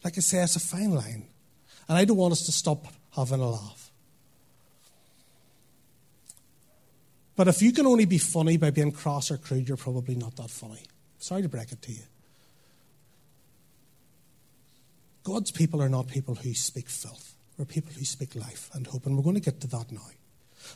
Like 0.03 0.17
I 0.17 0.21
say, 0.21 0.43
it's 0.43 0.57
a 0.57 0.59
fine 0.59 0.91
line. 0.91 1.25
And 1.87 1.97
I 1.97 2.03
don't 2.03 2.17
want 2.17 2.33
us 2.33 2.45
to 2.45 2.51
stop 2.51 2.85
having 3.15 3.39
a 3.39 3.49
laugh. 3.49 3.91
But 7.37 7.47
if 7.47 7.61
you 7.61 7.71
can 7.71 7.85
only 7.85 8.03
be 8.03 8.17
funny 8.17 8.57
by 8.57 8.71
being 8.71 8.91
cross 8.91 9.31
or 9.31 9.37
crude, 9.37 9.69
you're 9.69 9.77
probably 9.77 10.15
not 10.15 10.35
that 10.35 10.49
funny. 10.49 10.81
Sorry 11.17 11.41
to 11.41 11.49
break 11.49 11.71
it 11.71 11.81
to 11.81 11.91
you. 11.93 12.03
God's 15.23 15.51
people 15.51 15.81
are 15.81 15.89
not 15.89 16.07
people 16.07 16.35
who 16.35 16.53
speak 16.53 16.89
filth. 16.89 17.35
We're 17.57 17.65
people 17.65 17.93
who 17.93 18.03
speak 18.03 18.35
life 18.35 18.69
and 18.73 18.85
hope. 18.85 19.05
And 19.05 19.15
we're 19.15 19.23
going 19.23 19.35
to 19.35 19.41
get 19.41 19.61
to 19.61 19.67
that 19.67 19.93
now. 19.93 20.01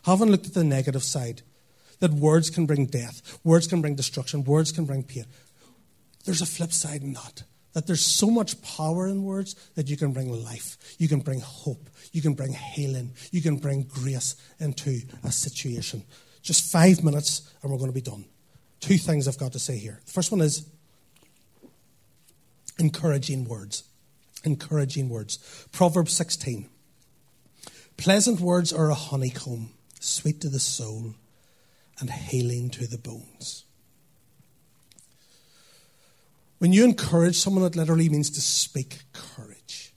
Having 0.05 0.31
looked 0.31 0.47
at 0.47 0.53
the 0.53 0.63
negative 0.63 1.03
side, 1.03 1.41
that 1.99 2.13
words 2.13 2.49
can 2.49 2.65
bring 2.65 2.85
death, 2.85 3.39
words 3.43 3.67
can 3.67 3.81
bring 3.81 3.95
destruction, 3.95 4.43
words 4.43 4.71
can 4.71 4.85
bring 4.85 5.03
pain 5.03 5.25
there's 6.27 6.41
a 6.41 6.45
flip 6.45 6.73
side 6.73 7.01
in 7.01 7.13
that. 7.13 7.43
That 7.71 7.87
there's 7.87 8.05
so 8.05 8.29
much 8.29 8.61
power 8.61 9.07
in 9.07 9.23
words 9.23 9.53
that 9.75 9.89
you 9.89 9.95
can 9.95 10.11
bring 10.11 10.43
life, 10.43 10.77
you 10.99 11.07
can 11.07 11.21
bring 11.21 11.39
hope, 11.39 11.89
you 12.11 12.21
can 12.21 12.33
bring 12.33 12.53
healing, 12.53 13.13
you 13.31 13.41
can 13.41 13.55
bring 13.57 13.83
grace 13.83 14.35
into 14.59 15.01
a 15.23 15.31
situation. 15.31 16.03
Just 16.41 16.69
five 16.69 17.01
minutes 17.01 17.53
and 17.61 17.71
we're 17.71 17.77
going 17.77 17.89
to 17.89 17.95
be 17.95 18.01
done. 18.01 18.25
two 18.81 18.97
things 18.97 19.27
I've 19.27 19.37
got 19.37 19.53
to 19.53 19.59
say 19.59 19.77
here. 19.77 20.01
The 20.05 20.11
first 20.11 20.31
one 20.31 20.41
is 20.41 20.69
encouraging 22.77 23.45
words. 23.45 23.83
Encouraging 24.43 25.07
words. 25.07 25.39
Proverbs 25.71 26.13
16. 26.13 26.69
Pleasant 27.95 28.41
words 28.41 28.73
are 28.73 28.89
a 28.89 28.95
honeycomb, 28.95 29.69
sweet 29.99 30.41
to 30.41 30.49
the 30.49 30.59
soul 30.59 31.15
and 31.99 32.11
healing 32.11 32.69
to 32.71 32.85
the 32.85 32.97
bones. 32.97 33.63
When 36.59 36.73
you 36.73 36.83
encourage 36.85 37.37
someone, 37.37 37.63
it 37.63 37.75
literally 37.75 38.09
means 38.09 38.29
to 38.31 38.41
speak 38.41 39.03
courage. 39.13 39.93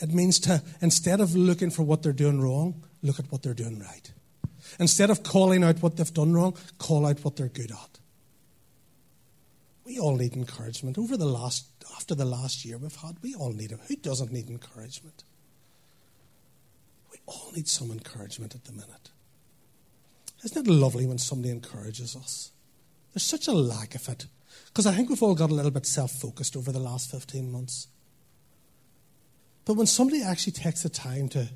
It 0.00 0.12
means 0.12 0.38
to, 0.40 0.62
instead 0.80 1.20
of 1.20 1.34
looking 1.34 1.70
for 1.70 1.82
what 1.82 2.02
they're 2.02 2.12
doing 2.12 2.40
wrong, 2.40 2.84
look 3.02 3.18
at 3.18 3.30
what 3.32 3.42
they're 3.42 3.54
doing 3.54 3.78
right. 3.80 4.12
Instead 4.78 5.10
of 5.10 5.22
calling 5.22 5.64
out 5.64 5.82
what 5.82 5.96
they've 5.96 6.14
done 6.14 6.32
wrong, 6.32 6.56
call 6.78 7.06
out 7.06 7.24
what 7.24 7.36
they're 7.36 7.48
good 7.48 7.70
at. 7.70 7.98
We 9.84 9.98
all 9.98 10.16
need 10.16 10.34
encouragement. 10.34 10.98
Over 10.98 11.16
the 11.16 11.26
last, 11.26 11.66
after 11.96 12.14
the 12.14 12.24
last 12.24 12.64
year 12.64 12.78
we've 12.78 12.96
had, 12.96 13.16
we 13.22 13.34
all 13.34 13.52
need 13.52 13.72
it. 13.72 13.80
Who 13.88 13.96
doesn't 13.96 14.32
need 14.32 14.48
encouragement? 14.48 15.24
We 17.12 17.18
all 17.26 17.52
need 17.54 17.68
some 17.68 17.90
encouragement 17.90 18.54
at 18.54 18.64
the 18.64 18.72
minute. 18.72 19.10
Isn't 20.42 20.66
it 20.66 20.70
lovely 20.70 21.06
when 21.06 21.18
somebody 21.18 21.50
encourages 21.50 22.16
us? 22.16 22.50
There's 23.14 23.22
such 23.22 23.46
a 23.46 23.52
lack 23.52 23.94
of 23.94 24.08
it. 24.08 24.26
Because 24.66 24.86
I 24.86 24.92
think 24.92 25.08
we've 25.08 25.22
all 25.22 25.36
got 25.36 25.50
a 25.50 25.54
little 25.54 25.70
bit 25.70 25.86
self 25.86 26.10
focused 26.10 26.56
over 26.56 26.72
the 26.72 26.80
last 26.80 27.10
15 27.10 27.50
months. 27.50 27.86
But 29.64 29.74
when 29.74 29.86
somebody 29.86 30.22
actually 30.22 30.52
takes 30.52 30.82
the 30.82 30.88
time 30.88 31.28
to, 31.30 31.48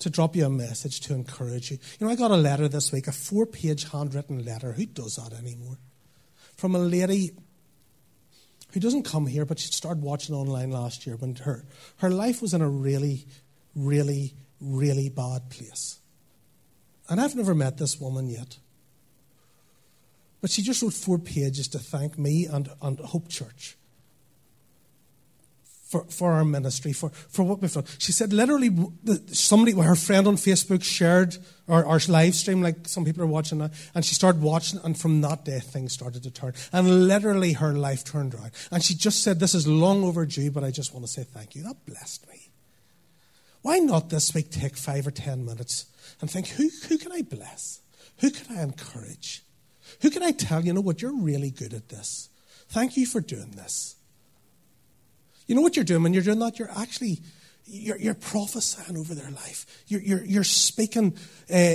to 0.00 0.10
drop 0.10 0.34
you 0.34 0.44
a 0.44 0.50
message 0.50 1.00
to 1.02 1.14
encourage 1.14 1.70
you, 1.70 1.78
you 1.98 2.06
know, 2.06 2.12
I 2.12 2.16
got 2.16 2.32
a 2.32 2.36
letter 2.36 2.68
this 2.68 2.92
week, 2.92 3.06
a 3.06 3.12
four 3.12 3.46
page 3.46 3.90
handwritten 3.90 4.44
letter. 4.44 4.72
Who 4.72 4.86
does 4.86 5.16
that 5.16 5.32
anymore? 5.38 5.78
From 6.56 6.74
a 6.74 6.80
lady 6.80 7.30
who 8.72 8.80
doesn't 8.80 9.04
come 9.04 9.26
here, 9.26 9.44
but 9.44 9.60
she 9.60 9.68
started 9.68 10.02
watching 10.02 10.34
online 10.34 10.70
last 10.70 11.06
year 11.06 11.16
when 11.16 11.36
her, 11.36 11.64
her 11.98 12.10
life 12.10 12.42
was 12.42 12.54
in 12.54 12.60
a 12.60 12.68
really, 12.68 13.26
really, 13.74 14.34
really 14.60 15.08
bad 15.08 15.48
place. 15.48 16.00
And 17.08 17.20
I've 17.20 17.34
never 17.34 17.54
met 17.54 17.78
this 17.78 18.00
woman 18.00 18.28
yet. 18.28 18.58
But 20.40 20.50
she 20.50 20.62
just 20.62 20.82
wrote 20.82 20.94
four 20.94 21.18
pages 21.18 21.68
to 21.68 21.78
thank 21.78 22.18
me 22.18 22.46
and, 22.50 22.70
and 22.80 22.98
Hope 22.98 23.28
Church 23.28 23.76
for, 25.90 26.04
for 26.04 26.32
our 26.32 26.44
ministry, 26.44 26.92
for, 26.92 27.10
for 27.10 27.42
what 27.42 27.60
we've 27.60 27.72
done. 27.72 27.84
She 27.98 28.12
said 28.12 28.32
literally, 28.32 28.70
somebody, 29.32 29.72
her 29.72 29.96
friend 29.96 30.28
on 30.28 30.36
Facebook 30.36 30.84
shared 30.84 31.36
our, 31.68 31.84
our 31.84 32.00
live 32.06 32.36
stream, 32.36 32.62
like 32.62 32.86
some 32.86 33.04
people 33.04 33.24
are 33.24 33.26
watching 33.26 33.58
now, 33.58 33.70
and 33.92 34.04
she 34.04 34.14
started 34.14 34.40
watching, 34.40 34.78
and 34.84 34.96
from 34.96 35.20
that 35.22 35.44
day, 35.44 35.58
things 35.58 35.92
started 35.92 36.22
to 36.22 36.30
turn. 36.30 36.54
And 36.72 37.08
literally, 37.08 37.54
her 37.54 37.72
life 37.72 38.04
turned 38.04 38.34
around. 38.34 38.52
And 38.70 38.84
she 38.84 38.94
just 38.94 39.24
said, 39.24 39.40
This 39.40 39.52
is 39.52 39.66
long 39.66 40.04
overdue, 40.04 40.52
but 40.52 40.62
I 40.62 40.70
just 40.70 40.94
want 40.94 41.06
to 41.06 41.12
say 41.12 41.24
thank 41.24 41.56
you. 41.56 41.64
That 41.64 41.84
blessed 41.84 42.28
me. 42.28 42.50
Why 43.62 43.80
not 43.80 44.10
this 44.10 44.32
week 44.32 44.52
take 44.52 44.76
five 44.76 45.08
or 45.08 45.10
ten 45.10 45.44
minutes 45.44 45.86
and 46.20 46.30
think, 46.30 46.46
Who, 46.50 46.70
who 46.88 46.98
can 46.98 47.10
I 47.10 47.22
bless? 47.22 47.80
Who 48.18 48.30
can 48.30 48.56
I 48.56 48.62
encourage? 48.62 49.42
Who 50.02 50.10
can 50.10 50.22
I 50.22 50.32
tell, 50.32 50.64
you 50.64 50.72
know 50.72 50.80
what, 50.80 51.02
you're 51.02 51.14
really 51.14 51.50
good 51.50 51.74
at 51.74 51.88
this. 51.88 52.28
Thank 52.68 52.96
you 52.96 53.06
for 53.06 53.20
doing 53.20 53.52
this. 53.52 53.96
You 55.46 55.56
know 55.56 55.62
what 55.62 55.74
you're 55.74 55.84
doing 55.84 56.04
when 56.04 56.14
you're 56.14 56.22
doing 56.22 56.38
that? 56.38 56.58
You're 56.58 56.70
actually, 56.70 57.20
you're, 57.66 57.98
you're 57.98 58.14
prophesying 58.14 58.96
over 58.96 59.14
their 59.14 59.30
life. 59.30 59.66
You're, 59.88 60.00
you're, 60.00 60.24
you're 60.24 60.44
speaking, 60.44 61.16
uh, 61.52 61.74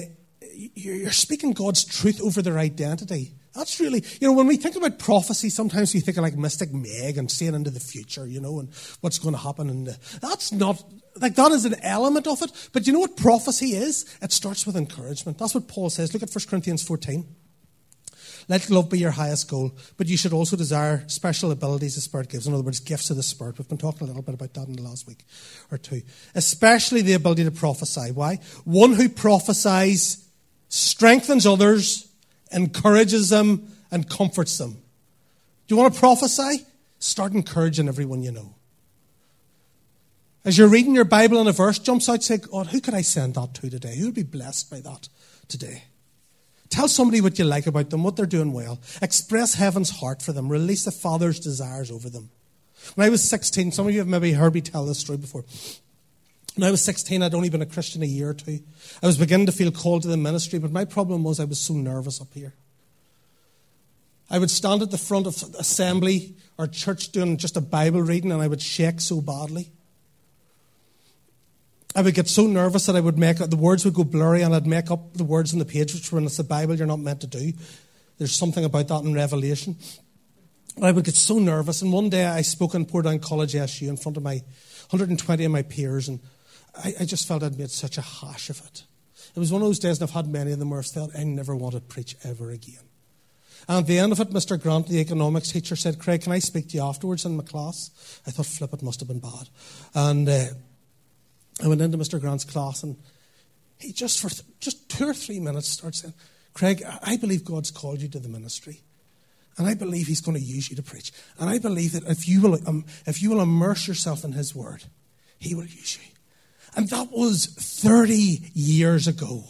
you're, 0.53 1.11
speaking 1.11 1.51
God's 1.51 1.83
truth 1.83 2.21
over 2.21 2.41
their 2.41 2.57
identity. 2.57 3.33
That's 3.53 3.79
really, 3.79 4.03
you 4.21 4.27
know, 4.27 4.33
when 4.33 4.47
we 4.47 4.57
think 4.57 4.75
about 4.75 4.99
prophecy, 4.99 5.49
sometimes 5.49 5.93
we 5.93 5.99
think 5.99 6.17
of 6.17 6.23
like 6.23 6.37
Mystic 6.37 6.73
Meg 6.73 7.17
and 7.17 7.29
seeing 7.29 7.53
into 7.53 7.69
the 7.69 7.79
future, 7.79 8.25
you 8.27 8.39
know, 8.39 8.59
and 8.59 8.69
what's 9.01 9.19
going 9.19 9.35
to 9.35 9.41
happen. 9.41 9.69
And 9.69 9.87
that's 10.21 10.51
not, 10.51 10.83
like, 11.17 11.35
that 11.35 11.51
is 11.51 11.65
an 11.65 11.75
element 11.81 12.27
of 12.27 12.41
it. 12.41 12.51
But 12.71 12.87
you 12.87 12.93
know 12.93 12.99
what 12.99 13.17
prophecy 13.17 13.75
is? 13.75 14.05
It 14.21 14.31
starts 14.31 14.65
with 14.65 14.75
encouragement. 14.75 15.37
That's 15.37 15.53
what 15.53 15.67
Paul 15.67 15.89
says. 15.89 16.13
Look 16.13 16.23
at 16.23 16.33
1 16.33 16.45
Corinthians 16.49 16.83
14. 16.83 17.25
Let 18.47 18.69
love 18.69 18.89
be 18.89 18.99
your 18.99 19.11
highest 19.11 19.49
goal, 19.49 19.75
but 19.97 20.07
you 20.07 20.17
should 20.17 20.33
also 20.33 20.55
desire 20.55 21.03
special 21.07 21.51
abilities 21.51 21.95
the 21.95 22.01
Spirit 22.01 22.29
gives. 22.29 22.45
In 22.45 22.53
other 22.53 22.63
words, 22.63 22.79
gifts 22.79 23.09
of 23.09 23.17
the 23.17 23.23
Spirit. 23.23 23.57
We've 23.57 23.67
been 23.67 23.77
talking 23.77 24.01
a 24.01 24.05
little 24.05 24.21
bit 24.21 24.35
about 24.35 24.53
that 24.53 24.67
in 24.67 24.73
the 24.73 24.83
last 24.83 25.07
week 25.07 25.25
or 25.71 25.77
two. 25.77 26.03
Especially 26.35 27.01
the 27.01 27.13
ability 27.13 27.43
to 27.43 27.51
prophesy. 27.51 28.11
Why? 28.11 28.39
One 28.63 28.93
who 28.93 29.09
prophesies 29.09 30.27
strengthens 30.69 31.47
others, 31.47 32.07
encourages 32.51 33.29
them, 33.29 33.67
and 33.91 34.09
comforts 34.09 34.57
them. 34.57 34.73
Do 35.67 35.75
you 35.75 35.77
want 35.77 35.93
to 35.93 35.99
prophesy? 35.99 36.65
Start 36.99 37.33
encouraging 37.33 37.87
everyone 37.87 38.21
you 38.21 38.31
know. 38.31 38.55
As 40.43 40.59
you're 40.59 40.67
reading 40.67 40.93
your 40.93 41.05
Bible 41.05 41.39
and 41.39 41.49
a 41.49 41.51
verse 41.51 41.79
jumps 41.79 42.07
out, 42.07 42.21
say, 42.21 42.37
God, 42.37 42.67
who 42.67 42.79
could 42.79 42.93
I 42.93 43.01
send 43.01 43.33
that 43.33 43.55
to 43.55 43.69
today? 43.69 43.97
Who 43.97 44.05
would 44.05 44.13
be 44.13 44.23
blessed 44.23 44.69
by 44.69 44.79
that 44.81 45.09
today? 45.47 45.85
Tell 46.69 46.87
somebody 46.87 47.21
what 47.21 47.37
you 47.37 47.45
like 47.45 47.67
about 47.67 47.89
them, 47.89 48.03
what 48.03 48.15
they're 48.15 48.25
doing 48.25 48.51
well. 48.51 48.79
Express 49.01 49.53
heaven's 49.53 49.89
heart 49.89 50.21
for 50.21 50.33
them. 50.33 50.49
Release 50.49 50.85
the 50.85 50.91
Father's 50.91 51.39
desires 51.39 51.91
over 51.91 52.09
them. 52.09 52.29
When 52.95 53.07
I 53.07 53.09
was 53.09 53.23
16, 53.23 53.71
some 53.71 53.87
of 53.87 53.93
you 53.93 53.99
have 53.99 54.07
maybe 54.07 54.33
heard 54.33 54.53
me 54.53 54.61
tell 54.61 54.85
this 54.85 54.99
story 54.99 55.17
before. 55.17 55.43
When 56.55 56.67
I 56.67 56.71
was 56.71 56.81
16, 56.81 57.21
I'd 57.21 57.33
only 57.33 57.49
been 57.49 57.61
a 57.61 57.65
Christian 57.65 58.01
a 58.01 58.05
year 58.05 58.29
or 58.29 58.33
two. 58.33 58.59
I 59.03 59.07
was 59.07 59.17
beginning 59.17 59.47
to 59.47 59.51
feel 59.51 59.71
called 59.71 60.03
to 60.03 60.07
the 60.07 60.17
ministry, 60.17 60.59
but 60.59 60.71
my 60.71 60.85
problem 60.85 61.23
was 61.23 61.39
I 61.39 61.45
was 61.45 61.59
so 61.59 61.73
nervous 61.73 62.21
up 62.21 62.33
here. 62.33 62.53
I 64.29 64.39
would 64.39 64.49
stand 64.49 64.81
at 64.81 64.91
the 64.91 64.97
front 64.97 65.27
of 65.27 65.35
assembly 65.59 66.35
or 66.57 66.67
church 66.67 67.11
doing 67.11 67.37
just 67.37 67.57
a 67.57 67.61
Bible 67.61 68.01
reading, 68.01 68.31
and 68.31 68.41
I 68.41 68.47
would 68.47 68.61
shake 68.61 69.01
so 69.01 69.21
badly. 69.21 69.69
I 71.95 72.01
would 72.01 72.13
get 72.13 72.27
so 72.27 72.45
nervous 72.45 72.85
that 72.87 72.95
I 72.95 72.99
would 72.99 73.17
make 73.17 73.37
the 73.37 73.55
words 73.55 73.85
would 73.85 73.93
go 73.93 74.03
blurry 74.03 74.41
and 74.41 74.53
I'd 74.53 74.67
make 74.67 74.91
up 74.91 75.13
the 75.13 75.23
words 75.23 75.53
on 75.53 75.59
the 75.59 75.65
page, 75.65 75.93
which 75.93 76.11
when 76.11 76.25
it's 76.25 76.37
the 76.37 76.43
Bible 76.43 76.75
you're 76.75 76.87
not 76.87 76.99
meant 76.99 77.21
to 77.21 77.27
do. 77.27 77.53
There's 78.17 78.35
something 78.35 78.65
about 78.65 78.89
that 78.89 79.03
in 79.03 79.13
Revelation. 79.13 79.77
I 80.81 80.91
would 80.91 81.05
get 81.05 81.15
so 81.15 81.39
nervous, 81.39 81.81
and 81.81 81.93
one 81.93 82.09
day 82.09 82.25
I 82.25 82.41
spoke 82.41 82.75
in 82.75 82.85
Portadown 82.85 83.21
College 83.21 83.55
SU 83.55 83.87
in 83.87 83.95
front 83.95 84.17
of 84.17 84.23
my 84.23 84.41
120 84.89 85.45
of 85.45 85.51
my 85.51 85.61
peers, 85.61 86.09
and 86.09 86.19
I, 86.83 86.93
I, 86.99 87.05
just 87.05 87.27
felt 87.27 87.43
I'd 87.43 87.57
made 87.57 87.69
such 87.69 87.97
a 87.97 88.01
hash 88.01 88.49
of 88.49 88.59
it. 88.59 88.83
It 89.33 89.39
was 89.39 89.53
one 89.53 89.61
of 89.61 89.67
those 89.69 89.79
days, 89.79 90.01
and 90.01 90.09
I've 90.09 90.13
had 90.13 90.27
many 90.27 90.51
of 90.51 90.59
them 90.59 90.69
where 90.69 90.81
I 90.81 90.83
felt 90.83 91.17
I 91.17 91.23
never 91.23 91.55
want 91.55 91.75
to 91.75 91.81
preach 91.81 92.17
ever 92.25 92.51
again. 92.51 92.83
And 93.69 93.79
at 93.79 93.87
the 93.87 93.99
end 93.99 94.11
of 94.11 94.19
it, 94.19 94.31
Mr. 94.31 94.61
Grant, 94.61 94.89
the 94.89 94.99
economics 94.99 95.51
teacher, 95.51 95.77
said, 95.77 95.97
Craig, 95.97 96.21
can 96.21 96.33
I 96.33 96.39
speak 96.39 96.69
to 96.69 96.77
you 96.77 96.83
afterwards 96.83 97.25
in 97.25 97.37
my 97.37 97.43
class? 97.43 98.21
I 98.27 98.31
thought, 98.31 98.45
flip, 98.45 98.73
it 98.73 98.83
must 98.83 98.99
have 98.99 99.07
been 99.07 99.19
bad. 99.19 99.49
And 99.93 100.27
uh, 100.27 100.45
I 101.63 101.67
went 101.67 101.81
into 101.81 101.97
Mr. 101.97 102.19
Grant's 102.19 102.43
class 102.43 102.83
and 102.83 102.97
he 103.77 103.91
just 103.91 104.21
for 104.21 104.29
just 104.59 104.89
two 104.89 105.07
or 105.07 105.13
three 105.13 105.39
minutes 105.39 105.67
starts 105.67 106.01
saying, 106.01 106.13
Craig, 106.53 106.83
I 107.03 107.17
believe 107.17 107.43
God's 107.43 107.71
called 107.71 108.01
you 108.01 108.07
to 108.09 108.19
the 108.19 108.29
ministry. 108.29 108.81
And 109.57 109.67
I 109.67 109.73
believe 109.73 110.07
He's 110.07 110.21
going 110.21 110.37
to 110.37 110.43
use 110.43 110.69
you 110.69 110.75
to 110.75 110.83
preach. 110.83 111.11
And 111.39 111.49
I 111.49 111.59
believe 111.59 111.93
that 111.93 112.03
if 112.03 112.27
you 112.27 112.41
will, 112.41 112.59
um, 112.67 112.85
if 113.05 113.21
you 113.21 113.29
will 113.29 113.41
immerse 113.41 113.87
yourself 113.87 114.23
in 114.23 114.33
His 114.33 114.55
Word, 114.55 114.83
He 115.37 115.55
will 115.55 115.65
use 115.65 115.97
you. 115.97 116.11
And 116.75 116.89
that 116.89 117.11
was 117.11 117.45
30 117.45 118.51
years 118.53 119.07
ago. 119.07 119.43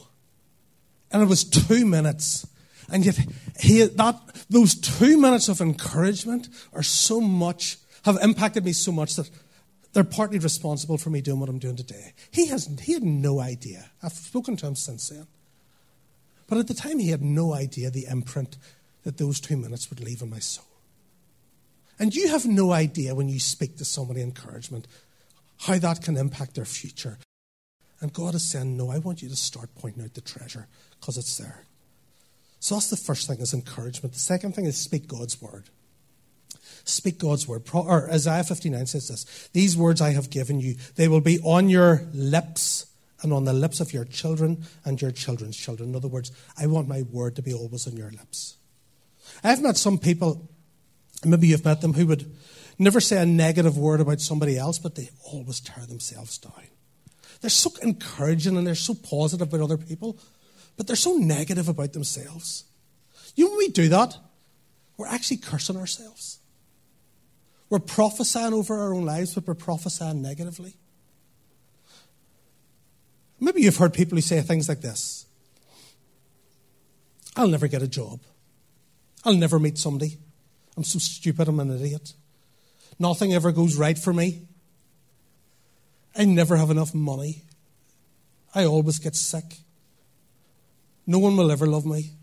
And 1.11 1.23
it 1.23 1.29
was 1.29 1.43
two 1.43 1.85
minutes. 1.85 2.45
And 2.91 3.03
yet, 3.03 3.19
he, 3.59 3.83
that, 3.83 4.45
those 4.49 4.75
two 4.75 5.19
minutes 5.19 5.49
of 5.49 5.59
encouragement 5.59 6.49
are 6.73 6.83
so 6.83 7.19
much, 7.19 7.77
have 8.03 8.17
impacted 8.21 8.63
me 8.63 8.73
so 8.73 8.91
much 8.91 9.15
that 9.15 9.29
they're 9.95 10.03
partly 10.03 10.39
responsible 10.39 10.97
for 10.97 11.10
me 11.10 11.21
doing 11.21 11.39
what 11.39 11.47
I'm 11.47 11.58
doing 11.58 11.77
today. 11.77 12.13
He, 12.29 12.47
has, 12.47 12.69
he 12.81 12.91
had 12.91 13.01
no 13.01 13.39
idea. 13.39 13.91
I've 14.03 14.12
spoken 14.12 14.58
to 14.58 14.67
him 14.67 14.75
since 14.75 15.08
then. 15.08 15.25
But 16.47 16.58
at 16.58 16.67
the 16.67 16.73
time, 16.73 16.99
he 16.99 17.12
had 17.12 17.21
no 17.21 17.53
idea 17.53 17.89
the 17.89 18.05
imprint 18.05 18.58
that 19.03 19.17
those 19.17 19.39
two 19.39 19.55
minutes 19.55 19.89
would 19.89 20.01
leave 20.01 20.21
in 20.21 20.29
my 20.29 20.39
soul. 20.39 20.65
And 21.97 22.13
you 22.13 22.27
have 22.27 22.45
no 22.45 22.73
idea 22.73 23.15
when 23.15 23.29
you 23.29 23.39
speak 23.39 23.77
to 23.77 23.86
somebody 23.86 24.21
encouragement 24.21 24.86
how 25.62 25.77
that 25.77 26.01
can 26.01 26.17
impact 26.17 26.55
their 26.55 26.65
future. 26.65 27.17
And 28.01 28.12
God 28.12 28.36
is 28.36 28.51
saying, 28.51 28.75
No, 28.75 28.91
I 28.91 28.97
want 28.97 29.21
you 29.21 29.29
to 29.29 29.36
start 29.38 29.69
pointing 29.75 30.03
out 30.03 30.13
the 30.13 30.19
treasure 30.19 30.67
because 30.99 31.17
it's 31.17 31.38
there. 31.38 31.63
So 32.60 32.75
that's 32.75 32.89
the 32.89 32.97
first 32.97 33.29
thing 33.29 33.39
is 33.39 33.53
encouragement. 33.53 34.12
The 34.12 34.19
second 34.19 34.55
thing 34.55 34.65
is 34.65 34.75
speak 34.75 35.08
God's 35.08 35.41
word. 35.41 35.69
Speak 36.83 37.19
God's 37.19 37.47
word. 37.47 37.63
Or 37.73 38.09
Isaiah 38.11 38.43
59 38.43 38.86
says 38.86 39.07
this 39.07 39.49
These 39.53 39.75
words 39.77 40.01
I 40.01 40.11
have 40.11 40.30
given 40.30 40.59
you, 40.59 40.75
they 40.95 41.07
will 41.07 41.21
be 41.21 41.39
on 41.39 41.69
your 41.69 42.03
lips 42.13 42.86
and 43.21 43.34
on 43.34 43.45
the 43.45 43.53
lips 43.53 43.80
of 43.80 43.93
your 43.93 44.05
children 44.05 44.63
and 44.84 45.01
your 45.01 45.11
children's 45.11 45.57
children. 45.57 45.89
In 45.89 45.95
other 45.95 46.07
words, 46.07 46.32
I 46.57 46.67
want 46.67 46.88
my 46.88 47.01
word 47.01 47.36
to 47.38 47.41
be 47.41 47.53
always 47.53 47.88
on 47.88 47.97
your 47.97 48.11
lips. 48.11 48.55
I've 49.43 49.61
met 49.61 49.77
some 49.77 49.97
people, 49.97 50.47
maybe 51.23 51.47
you've 51.47 51.65
met 51.65 51.82
them, 51.82 51.93
who 51.93 52.05
would 52.07 52.32
never 52.77 52.99
say 52.99 53.21
a 53.21 53.25
negative 53.25 53.77
word 53.77 53.99
about 53.99 54.21
somebody 54.21 54.57
else, 54.57 54.80
but 54.80 54.95
they 54.95 55.09
always 55.32 55.59
tear 55.59 55.86
themselves 55.86 56.38
down. 56.38 56.53
They're 57.41 57.49
so 57.49 57.71
encouraging 57.82 58.57
and 58.57 58.65
they're 58.65 58.75
so 58.75 58.93
positive 58.93 59.47
about 59.53 59.63
other 59.63 59.77
people, 59.77 60.17
but 60.77 60.88
they're 60.88 60.95
so 60.95 61.13
negative 61.13 61.69
about 61.69 61.93
themselves. 61.93 62.65
You 63.36 63.45
know, 63.45 63.51
when 63.51 63.59
we 63.59 63.69
do 63.69 63.89
that, 63.89 64.17
we're 64.97 65.07
actually 65.07 65.38
cursing 65.38 65.77
ourselves. 65.77 66.39
We're 67.76 67.80
prophesying 67.80 68.53
over 68.53 68.73
our 68.73 68.93
own 68.93 69.03
lives, 69.03 69.36
but 69.36 69.45
we're 69.45 69.53
prophesying 69.53 70.21
negatively. 70.21 70.78
Maybe 73.38 73.63
you've 73.63 73.76
heard 73.76 73.93
people 73.93 74.15
who 74.15 74.21
say 74.21 74.39
things 74.39 74.69
like 74.69 74.80
this 74.80 75.26
I'll 77.36 77.49
never 77.49 77.67
get 77.67 77.82
a 77.82 77.88
job. 77.89 78.21
I'll 79.26 79.34
never 79.34 79.59
meet 79.59 79.78
somebody. 79.78 80.17
I'm 80.78 80.86
so 80.86 80.99
stupid, 80.99 81.49
I'm 81.49 81.59
an 81.59 81.69
idiot. 81.69 82.13
Nothing 82.97 83.34
ever 83.34 83.51
goes 83.51 83.76
right 83.76 83.97
for 83.97 84.13
me. 84.13 84.47
I 86.15 86.23
never 86.23 86.55
have 86.55 86.69
enough 86.69 86.95
money. 86.95 87.41
I 88.53 88.63
always 88.63 88.99
get 88.99 89.17
sick. 89.17 89.57
No 91.05 91.19
one 91.19 91.36
will 91.36 91.51
ever 91.51 91.67
love 91.67 91.86
me. 91.86 92.13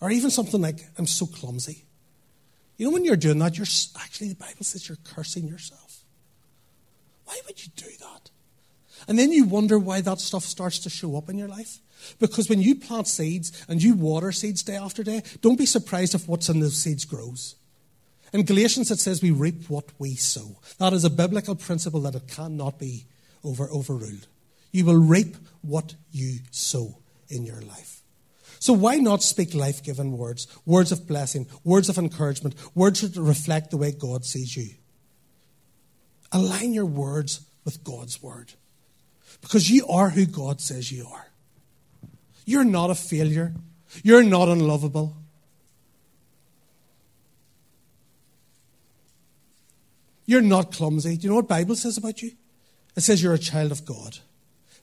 Or 0.00 0.10
even 0.10 0.30
something 0.30 0.60
like, 0.60 0.80
I'm 0.98 1.06
so 1.06 1.24
clumsy. 1.26 1.85
You 2.76 2.86
know, 2.86 2.92
when 2.92 3.04
you're 3.04 3.16
doing 3.16 3.38
that, 3.38 3.56
you're 3.56 3.66
actually, 4.00 4.28
the 4.28 4.34
Bible 4.34 4.62
says 4.64 4.88
you're 4.88 4.98
cursing 5.04 5.48
yourself. 5.48 6.04
Why 7.24 7.40
would 7.46 7.64
you 7.64 7.72
do 7.74 7.86
that? 8.00 8.30
And 9.08 9.18
then 9.18 9.32
you 9.32 9.44
wonder 9.44 9.78
why 9.78 10.00
that 10.00 10.20
stuff 10.20 10.44
starts 10.44 10.78
to 10.80 10.90
show 10.90 11.16
up 11.16 11.28
in 11.28 11.38
your 11.38 11.48
life. 11.48 11.78
Because 12.18 12.48
when 12.48 12.60
you 12.60 12.74
plant 12.74 13.08
seeds 13.08 13.64
and 13.68 13.82
you 13.82 13.94
water 13.94 14.32
seeds 14.32 14.62
day 14.62 14.76
after 14.76 15.02
day, 15.02 15.22
don't 15.40 15.58
be 15.58 15.66
surprised 15.66 16.14
if 16.14 16.28
what's 16.28 16.48
in 16.48 16.60
those 16.60 16.76
seeds 16.76 17.04
grows. 17.04 17.56
In 18.32 18.44
Galatians, 18.44 18.90
it 18.90 18.98
says 18.98 19.22
we 19.22 19.30
reap 19.30 19.68
what 19.70 19.86
we 19.98 20.14
sow. 20.14 20.56
That 20.78 20.92
is 20.92 21.04
a 21.04 21.10
biblical 21.10 21.54
principle 21.54 22.00
that 22.00 22.14
it 22.14 22.28
cannot 22.28 22.78
be 22.78 23.06
over, 23.44 23.68
overruled. 23.70 24.26
You 24.72 24.84
will 24.84 24.96
reap 24.96 25.36
what 25.62 25.94
you 26.10 26.40
sow 26.50 26.98
in 27.28 27.46
your 27.46 27.60
life. 27.62 28.02
So 28.58 28.72
why 28.72 28.96
not 28.96 29.22
speak 29.22 29.54
life 29.54 29.82
giving 29.82 30.16
words, 30.16 30.46
words 30.64 30.92
of 30.92 31.06
blessing, 31.06 31.46
words 31.64 31.88
of 31.88 31.98
encouragement, 31.98 32.54
words 32.74 33.00
that 33.02 33.20
reflect 33.20 33.70
the 33.70 33.76
way 33.76 33.92
God 33.92 34.24
sees 34.24 34.56
you? 34.56 34.70
Align 36.32 36.72
your 36.72 36.86
words 36.86 37.40
with 37.64 37.84
God's 37.84 38.22
word. 38.22 38.52
Because 39.40 39.70
you 39.70 39.86
are 39.86 40.10
who 40.10 40.26
God 40.26 40.60
says 40.60 40.90
you 40.90 41.06
are. 41.06 41.28
You're 42.44 42.64
not 42.64 42.90
a 42.90 42.94
failure. 42.94 43.54
You're 44.02 44.22
not 44.22 44.48
unlovable. 44.48 45.16
You're 50.24 50.42
not 50.42 50.72
clumsy. 50.72 51.16
Do 51.16 51.24
you 51.24 51.30
know 51.30 51.36
what 51.36 51.48
Bible 51.48 51.76
says 51.76 51.96
about 51.96 52.22
you? 52.22 52.32
It 52.96 53.02
says 53.02 53.22
you're 53.22 53.34
a 53.34 53.38
child 53.38 53.70
of 53.72 53.84
God. 53.84 54.18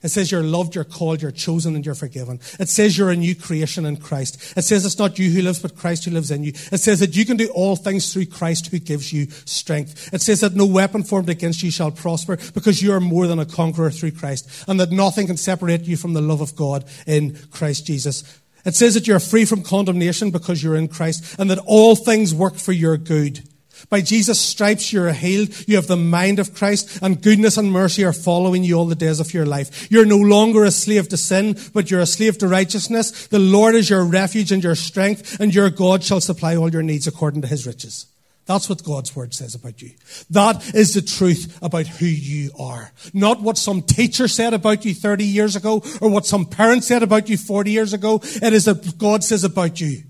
It 0.04 0.10
says 0.10 0.30
you're 0.30 0.42
loved, 0.42 0.74
you're 0.74 0.84
called, 0.84 1.22
you're 1.22 1.30
chosen, 1.30 1.74
and 1.74 1.84
you're 1.84 1.94
forgiven. 1.94 2.38
It 2.60 2.68
says 2.68 2.98
you're 2.98 3.10
a 3.10 3.16
new 3.16 3.34
creation 3.34 3.86
in 3.86 3.96
Christ. 3.96 4.54
It 4.54 4.62
says 4.62 4.84
it's 4.84 4.98
not 4.98 5.18
you 5.18 5.30
who 5.30 5.40
lives, 5.40 5.60
but 5.60 5.76
Christ 5.76 6.04
who 6.04 6.10
lives 6.10 6.30
in 6.30 6.44
you. 6.44 6.52
It 6.70 6.78
says 6.78 7.00
that 7.00 7.16
you 7.16 7.24
can 7.24 7.38
do 7.38 7.48
all 7.48 7.74
things 7.74 8.12
through 8.12 8.26
Christ 8.26 8.66
who 8.66 8.78
gives 8.78 9.14
you 9.14 9.30
strength. 9.46 10.12
It 10.12 10.20
says 10.20 10.40
that 10.40 10.54
no 10.54 10.66
weapon 10.66 11.04
formed 11.04 11.30
against 11.30 11.62
you 11.62 11.70
shall 11.70 11.90
prosper 11.90 12.36
because 12.52 12.82
you 12.82 12.92
are 12.92 13.00
more 13.00 13.26
than 13.26 13.38
a 13.38 13.46
conqueror 13.46 13.90
through 13.90 14.12
Christ 14.12 14.64
and 14.68 14.78
that 14.78 14.92
nothing 14.92 15.26
can 15.26 15.38
separate 15.38 15.84
you 15.84 15.96
from 15.96 16.12
the 16.12 16.20
love 16.20 16.42
of 16.42 16.54
God 16.54 16.84
in 17.06 17.38
Christ 17.50 17.86
Jesus. 17.86 18.40
It 18.66 18.74
says 18.74 18.92
that 18.94 19.06
you're 19.06 19.20
free 19.20 19.46
from 19.46 19.62
condemnation 19.62 20.30
because 20.30 20.62
you're 20.62 20.76
in 20.76 20.88
Christ 20.88 21.36
and 21.38 21.50
that 21.50 21.60
all 21.66 21.96
things 21.96 22.34
work 22.34 22.56
for 22.56 22.72
your 22.72 22.98
good. 22.98 23.42
By 23.88 24.00
Jesus' 24.00 24.40
stripes 24.40 24.92
you 24.92 25.02
are 25.02 25.12
healed. 25.12 25.50
You 25.68 25.76
have 25.76 25.86
the 25.86 25.96
mind 25.96 26.38
of 26.38 26.54
Christ 26.54 26.98
and 27.02 27.22
goodness 27.22 27.56
and 27.56 27.72
mercy 27.72 28.04
are 28.04 28.12
following 28.12 28.64
you 28.64 28.76
all 28.76 28.86
the 28.86 28.94
days 28.94 29.20
of 29.20 29.34
your 29.34 29.46
life. 29.46 29.90
You're 29.90 30.06
no 30.06 30.16
longer 30.16 30.64
a 30.64 30.70
slave 30.70 31.08
to 31.10 31.16
sin, 31.16 31.56
but 31.72 31.90
you're 31.90 32.00
a 32.00 32.06
slave 32.06 32.38
to 32.38 32.48
righteousness. 32.48 33.26
The 33.28 33.38
Lord 33.38 33.74
is 33.74 33.90
your 33.90 34.04
refuge 34.04 34.52
and 34.52 34.62
your 34.62 34.74
strength 34.74 35.40
and 35.40 35.54
your 35.54 35.70
God 35.70 36.02
shall 36.02 36.20
supply 36.20 36.56
all 36.56 36.70
your 36.70 36.82
needs 36.82 37.06
according 37.06 37.42
to 37.42 37.48
his 37.48 37.66
riches. 37.66 38.06
That's 38.46 38.68
what 38.68 38.84
God's 38.84 39.16
word 39.16 39.32
says 39.32 39.54
about 39.54 39.80
you. 39.80 39.92
That 40.30 40.74
is 40.74 40.92
the 40.92 41.00
truth 41.00 41.58
about 41.62 41.86
who 41.86 42.06
you 42.06 42.50
are. 42.58 42.92
Not 43.14 43.40
what 43.40 43.56
some 43.56 43.80
teacher 43.80 44.28
said 44.28 44.52
about 44.52 44.84
you 44.84 44.94
30 44.94 45.24
years 45.24 45.56
ago 45.56 45.82
or 46.00 46.10
what 46.10 46.26
some 46.26 46.44
parent 46.44 46.84
said 46.84 47.02
about 47.02 47.30
you 47.30 47.38
40 47.38 47.70
years 47.70 47.94
ago. 47.94 48.20
It 48.22 48.52
is 48.52 48.66
what 48.66 48.98
God 48.98 49.24
says 49.24 49.44
about 49.44 49.80
you. 49.80 50.02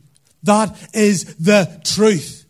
That 0.43 0.77
is 0.93 1.37
the 1.37 1.81
truth. 1.85 2.44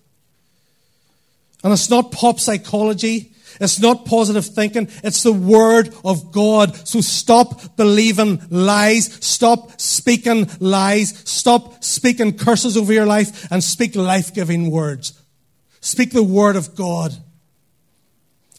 And 1.64 1.72
it's 1.72 1.90
not 1.90 2.12
pop 2.12 2.38
psychology. 2.38 3.32
It's 3.60 3.80
not 3.80 4.04
positive 4.04 4.44
thinking. 4.44 4.88
It's 5.02 5.22
the 5.22 5.32
word 5.32 5.94
of 6.04 6.30
God. 6.30 6.76
So 6.86 7.00
stop 7.00 7.76
believing 7.76 8.42
lies. 8.50 9.12
Stop 9.24 9.80
speaking 9.80 10.48
lies. 10.60 11.16
Stop 11.28 11.82
speaking 11.82 12.36
curses 12.36 12.76
over 12.76 12.92
your 12.92 13.06
life 13.06 13.50
and 13.50 13.64
speak 13.64 13.96
life-giving 13.96 14.70
words. 14.70 15.20
Speak 15.80 16.12
the 16.12 16.22
word 16.22 16.56
of 16.56 16.74
God. 16.74 17.14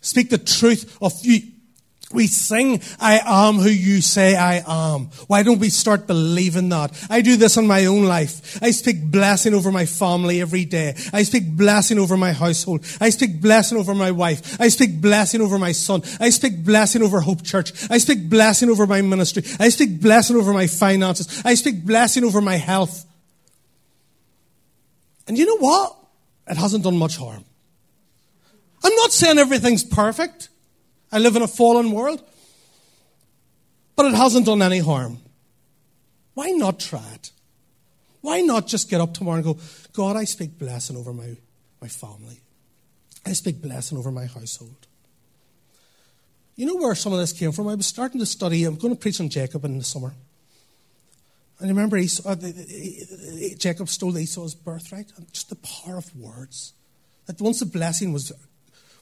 Speak 0.01 0.29
the 0.29 0.37
truth 0.37 0.97
of 1.01 1.13
you. 1.23 1.41
We 2.15 2.27
sing, 2.27 2.81
I 2.99 3.19
am 3.23 3.55
who 3.55 3.69
you 3.69 4.01
say 4.01 4.35
I 4.35 4.63
am. 4.65 5.09
Why 5.27 5.43
don't 5.43 5.59
we 5.59 5.69
start 5.69 6.07
believing 6.07 6.69
that? 6.69 6.97
I 7.09 7.21
do 7.21 7.35
this 7.35 7.57
in 7.57 7.67
my 7.67 7.85
own 7.85 8.05
life. 8.05 8.57
I 8.63 8.71
speak 8.71 9.11
blessing 9.11 9.53
over 9.53 9.71
my 9.71 9.85
family 9.85 10.41
every 10.41 10.63
day. 10.63 10.95
I 11.11 11.23
speak 11.23 11.43
blessing 11.55 11.99
over 11.99 12.15
my 12.15 12.31
household. 12.31 12.85
I 13.01 13.09
speak 13.09 13.41
blessing 13.41 13.77
over 13.77 13.93
my 13.93 14.11
wife. 14.11 14.59
I 14.59 14.69
speak 14.69 15.01
blessing 15.01 15.41
over 15.41 15.59
my 15.59 15.73
son. 15.73 16.03
I 16.19 16.29
speak 16.29 16.63
blessing 16.63 17.03
over 17.03 17.19
Hope 17.19 17.43
Church. 17.43 17.73
I 17.91 17.97
speak 17.97 18.29
blessing 18.29 18.69
over 18.69 18.87
my 18.87 19.01
ministry. 19.01 19.43
I 19.59 19.69
speak 19.69 20.01
blessing 20.01 20.37
over 20.37 20.53
my 20.53 20.67
finances. 20.67 21.41
I 21.43 21.55
speak 21.55 21.85
blessing 21.85 22.23
over 22.23 22.39
my 22.39 22.55
health. 22.55 23.05
And 25.27 25.37
you 25.37 25.45
know 25.45 25.57
what? 25.57 25.97
It 26.47 26.57
hasn't 26.57 26.83
done 26.85 26.97
much 26.97 27.17
harm. 27.17 27.43
I'm 28.83 28.95
not 28.95 29.11
saying 29.11 29.37
everything's 29.37 29.83
perfect. 29.83 30.49
I 31.11 31.19
live 31.19 31.35
in 31.35 31.41
a 31.41 31.47
fallen 31.47 31.91
world. 31.91 32.23
But 33.95 34.07
it 34.07 34.15
hasn't 34.15 34.45
done 34.45 34.61
any 34.61 34.79
harm. 34.79 35.19
Why 36.33 36.51
not 36.51 36.79
try 36.79 37.05
it? 37.13 37.31
Why 38.21 38.41
not 38.41 38.67
just 38.67 38.89
get 38.89 39.01
up 39.01 39.13
tomorrow 39.13 39.37
and 39.37 39.45
go, 39.45 39.57
God, 39.93 40.17
I 40.17 40.25
speak 40.25 40.57
blessing 40.57 40.97
over 40.97 41.13
my, 41.13 41.37
my 41.81 41.87
family. 41.87 42.41
I 43.25 43.33
speak 43.33 43.61
blessing 43.61 43.97
over 43.97 44.11
my 44.11 44.25
household. 44.25 44.87
You 46.55 46.65
know 46.65 46.75
where 46.75 46.95
some 46.95 47.13
of 47.13 47.19
this 47.19 47.33
came 47.33 47.51
from? 47.51 47.67
I 47.67 47.75
was 47.75 47.87
starting 47.87 48.19
to 48.19 48.25
study, 48.25 48.63
I'm 48.63 48.75
going 48.75 48.93
to 48.93 48.99
preach 48.99 49.19
on 49.19 49.29
Jacob 49.29 49.63
in 49.65 49.77
the 49.77 49.83
summer. 49.83 50.13
And 51.59 51.69
remember, 51.69 51.97
Esau, 51.97 52.27
uh, 52.27 52.35
Jacob 53.57 53.87
stole 53.87 54.17
Esau's 54.17 54.55
birthright. 54.55 55.11
And 55.15 55.31
just 55.31 55.49
the 55.49 55.55
power 55.55 55.97
of 55.97 56.15
words. 56.15 56.73
That 57.27 57.39
once 57.39 57.59
the 57.59 57.65
blessing 57.65 58.11
was 58.11 58.31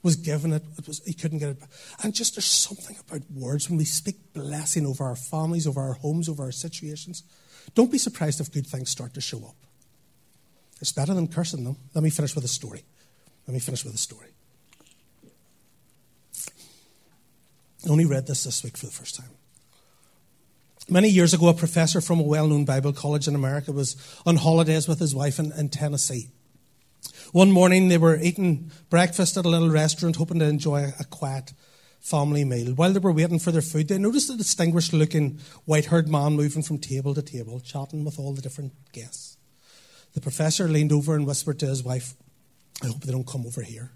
was 0.04 0.18
given 0.18 0.52
it, 0.52 0.64
it 0.78 0.86
was, 0.86 1.02
he 1.06 1.14
couldn't 1.14 1.40
get 1.40 1.50
it 1.50 1.60
back. 1.60 1.70
And 2.04 2.14
just 2.14 2.36
there's 2.36 2.46
something 2.46 2.98
about 3.08 3.22
words 3.34 3.70
when 3.70 3.78
we 3.78 3.86
speak 3.86 4.34
blessing 4.34 4.86
over 4.86 5.06
our 5.06 5.16
families, 5.16 5.66
over 5.66 5.82
our 5.82 5.94
homes, 5.94 6.28
over 6.28 6.44
our 6.44 6.52
situations. 6.52 7.24
Don't 7.74 7.92
be 7.92 7.98
surprised 7.98 8.42
if 8.42 8.52
good 8.52 8.68
things 8.68 8.90
start 8.90 9.14
to 9.14 9.22
show 9.22 9.40
up. 9.40 9.56
It's 10.82 10.92
better 10.92 11.14
than 11.14 11.30
cursing 11.30 11.64
them. 11.64 11.78
Let 11.94 12.04
me 12.04 12.10
finish 12.10 12.36
with 12.36 12.44
a 12.44 12.50
story. 12.50 12.84
Let 13.48 13.54
me 13.54 13.60
finish 13.60 13.86
with 13.86 13.96
a 13.96 13.98
story. 13.98 14.28
I 17.86 17.90
only 17.90 18.06
read 18.06 18.28
this 18.28 18.44
this 18.44 18.64
week 18.64 18.78
for 18.78 18.86
the 18.86 18.92
first 18.92 19.16
time. 19.16 19.30
Many 20.90 21.08
years 21.08 21.34
ago, 21.34 21.48
a 21.48 21.54
professor 21.54 22.02
from 22.02 22.20
a 22.20 22.24
well 22.24 22.48
known 22.48 22.66
Bible 22.66 22.92
college 22.92 23.30
in 23.30 23.36
America 23.36 23.72
was 23.72 23.96
on 24.26 24.36
holidays 24.36 24.88
with 24.88 25.00
his 25.00 25.16
wife 25.16 25.40
in, 25.40 25.54
in 25.54 25.70
Tennessee. 25.70 26.30
One 27.34 27.52
morning 27.52 27.88
they 27.88 27.98
were 27.98 28.16
eating 28.16 28.70
breakfast 28.92 29.38
at 29.38 29.46
a 29.46 29.50
little 29.50 29.72
restaurant, 29.72 30.18
hoping 30.18 30.38
to 30.38 30.46
enjoy 30.46 30.94
a 31.00 31.04
quiet 31.04 31.52
family 32.00 32.46
meal. 32.46 32.76
While 32.76 32.94
they 32.94 33.00
were 33.00 33.12
waiting 33.12 33.40
for 33.40 33.50
their 33.52 33.64
food, 33.64 33.88
they 33.88 33.98
noticed 33.98 34.30
a 34.30 34.38
distinguished 34.38 34.94
looking 34.94 35.40
white 35.66 35.86
haired 35.86 36.08
man 36.08 36.34
moving 36.34 36.62
from 36.62 36.78
table 36.78 37.16
to 37.16 37.24
table, 37.24 37.60
chatting 37.60 38.06
with 38.06 38.20
all 38.20 38.34
the 38.34 38.42
different 38.44 38.74
guests. 38.92 39.38
The 40.14 40.22
professor 40.22 40.68
leaned 40.68 40.92
over 40.92 41.16
and 41.16 41.26
whispered 41.26 41.58
to 41.62 41.66
his 41.66 41.84
wife, 41.84 42.14
I 42.84 42.86
hope 42.86 43.02
they 43.02 43.12
don't 43.12 43.26
come 43.26 43.48
over 43.48 43.64
here. 43.64 43.94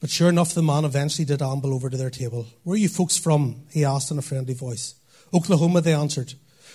But 0.00 0.10
sure 0.10 0.30
enough, 0.30 0.54
the 0.54 0.62
man 0.62 0.84
eventually 0.84 1.24
did 1.24 1.40
amble 1.40 1.72
over 1.72 1.88
to 1.88 1.96
their 1.96 2.10
table. 2.10 2.48
Where 2.64 2.74
are 2.74 2.78
you 2.78 2.88
folks 2.88 3.16
from? 3.16 3.62
he 3.70 3.84
asked 3.84 4.10
in 4.10 4.18
a 4.18 4.22
friendly 4.22 4.54
voice. 4.54 4.96
Oklahoma, 5.32 5.82
they 5.82 5.94
answered. 5.94 6.34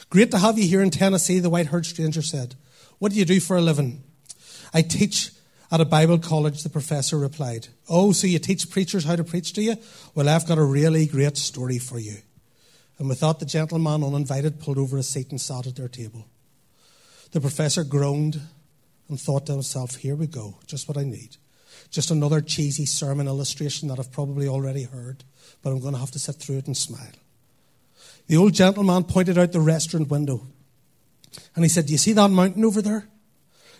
Great 0.09 0.31
to 0.31 0.37
have 0.37 0.57
you 0.57 0.69
here 0.69 0.81
in 0.81 0.89
Tennessee, 0.89 1.39
the 1.39 1.49
white 1.49 1.67
haired 1.67 1.85
stranger 1.85 2.21
said. 2.21 2.55
What 2.99 3.11
do 3.11 3.17
you 3.17 3.25
do 3.25 3.41
for 3.41 3.57
a 3.57 3.61
living? 3.61 4.03
I 4.73 4.81
teach 4.81 5.31
at 5.71 5.81
a 5.81 5.85
Bible 5.85 6.19
college, 6.19 6.63
the 6.63 6.69
professor 6.69 7.17
replied. 7.17 7.67
Oh, 7.89 8.11
so 8.11 8.27
you 8.27 8.39
teach 8.39 8.69
preachers 8.69 9.05
how 9.05 9.15
to 9.15 9.23
preach, 9.23 9.53
do 9.53 9.61
you? 9.61 9.75
Well, 10.13 10.29
I've 10.29 10.47
got 10.47 10.57
a 10.57 10.63
really 10.63 11.07
great 11.07 11.37
story 11.37 11.79
for 11.79 11.99
you. 11.99 12.17
And 12.99 13.09
with 13.09 13.21
that, 13.21 13.39
the 13.39 13.45
gentleman, 13.45 14.03
uninvited, 14.03 14.59
pulled 14.59 14.77
over 14.77 14.97
a 14.97 15.03
seat 15.03 15.31
and 15.31 15.41
sat 15.41 15.65
at 15.65 15.75
their 15.75 15.87
table. 15.87 16.27
The 17.31 17.41
professor 17.41 17.83
groaned 17.83 18.39
and 19.09 19.19
thought 19.19 19.47
to 19.47 19.53
himself, 19.53 19.95
here 19.95 20.15
we 20.15 20.27
go, 20.27 20.59
just 20.67 20.87
what 20.87 20.97
I 20.97 21.03
need. 21.03 21.37
Just 21.89 22.11
another 22.11 22.39
cheesy 22.39 22.85
sermon 22.85 23.27
illustration 23.27 23.87
that 23.87 23.99
I've 23.99 24.11
probably 24.11 24.47
already 24.47 24.83
heard, 24.83 25.23
but 25.61 25.71
I'm 25.71 25.79
going 25.79 25.93
to 25.93 25.99
have 25.99 26.11
to 26.11 26.19
sit 26.19 26.35
through 26.35 26.57
it 26.57 26.67
and 26.67 26.77
smile. 26.77 27.11
The 28.27 28.37
old 28.37 28.53
gentleman 28.53 29.03
pointed 29.03 29.37
out 29.37 29.51
the 29.51 29.59
restaurant 29.59 30.09
window. 30.09 30.45
And 31.55 31.65
he 31.65 31.69
said, 31.69 31.87
Do 31.87 31.91
you 31.91 31.97
see 31.97 32.13
that 32.13 32.29
mountain 32.29 32.63
over 32.63 32.81
there? 32.81 33.07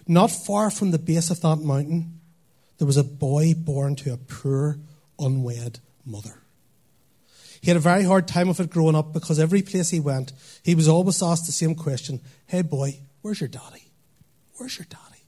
Not 0.08 0.32
far 0.32 0.70
from 0.70 0.92
the 0.92 1.00
base 1.00 1.30
of 1.30 1.42
that 1.42 1.58
mountain, 1.58 2.20
there 2.78 2.88
was 2.88 2.98
a 2.98 3.04
boy 3.04 3.54
born 3.54 3.96
to 3.98 4.14
a 4.14 4.18
poor, 4.18 4.78
unwed 5.20 5.80
mother. 6.06 6.42
He 7.62 7.70
had 7.70 7.78
a 7.78 7.82
very 7.82 8.04
hard 8.04 8.28
time 8.28 8.50
of 8.50 8.60
it 8.60 8.70
growing 8.70 8.96
up 8.96 9.14
because 9.14 9.40
every 9.40 9.62
place 9.62 9.90
he 9.90 10.00
went, 10.02 10.34
he 10.64 10.76
was 10.76 10.90
always 10.90 11.24
asked 11.24 11.46
the 11.46 11.54
same 11.54 11.76
question 11.76 12.20
Hey, 12.46 12.62
boy, 12.62 13.00
where's 13.22 13.40
your 13.40 13.48
daddy? 13.48 13.90
Where's 14.58 14.78
your 14.78 14.88
daddy? 14.90 15.24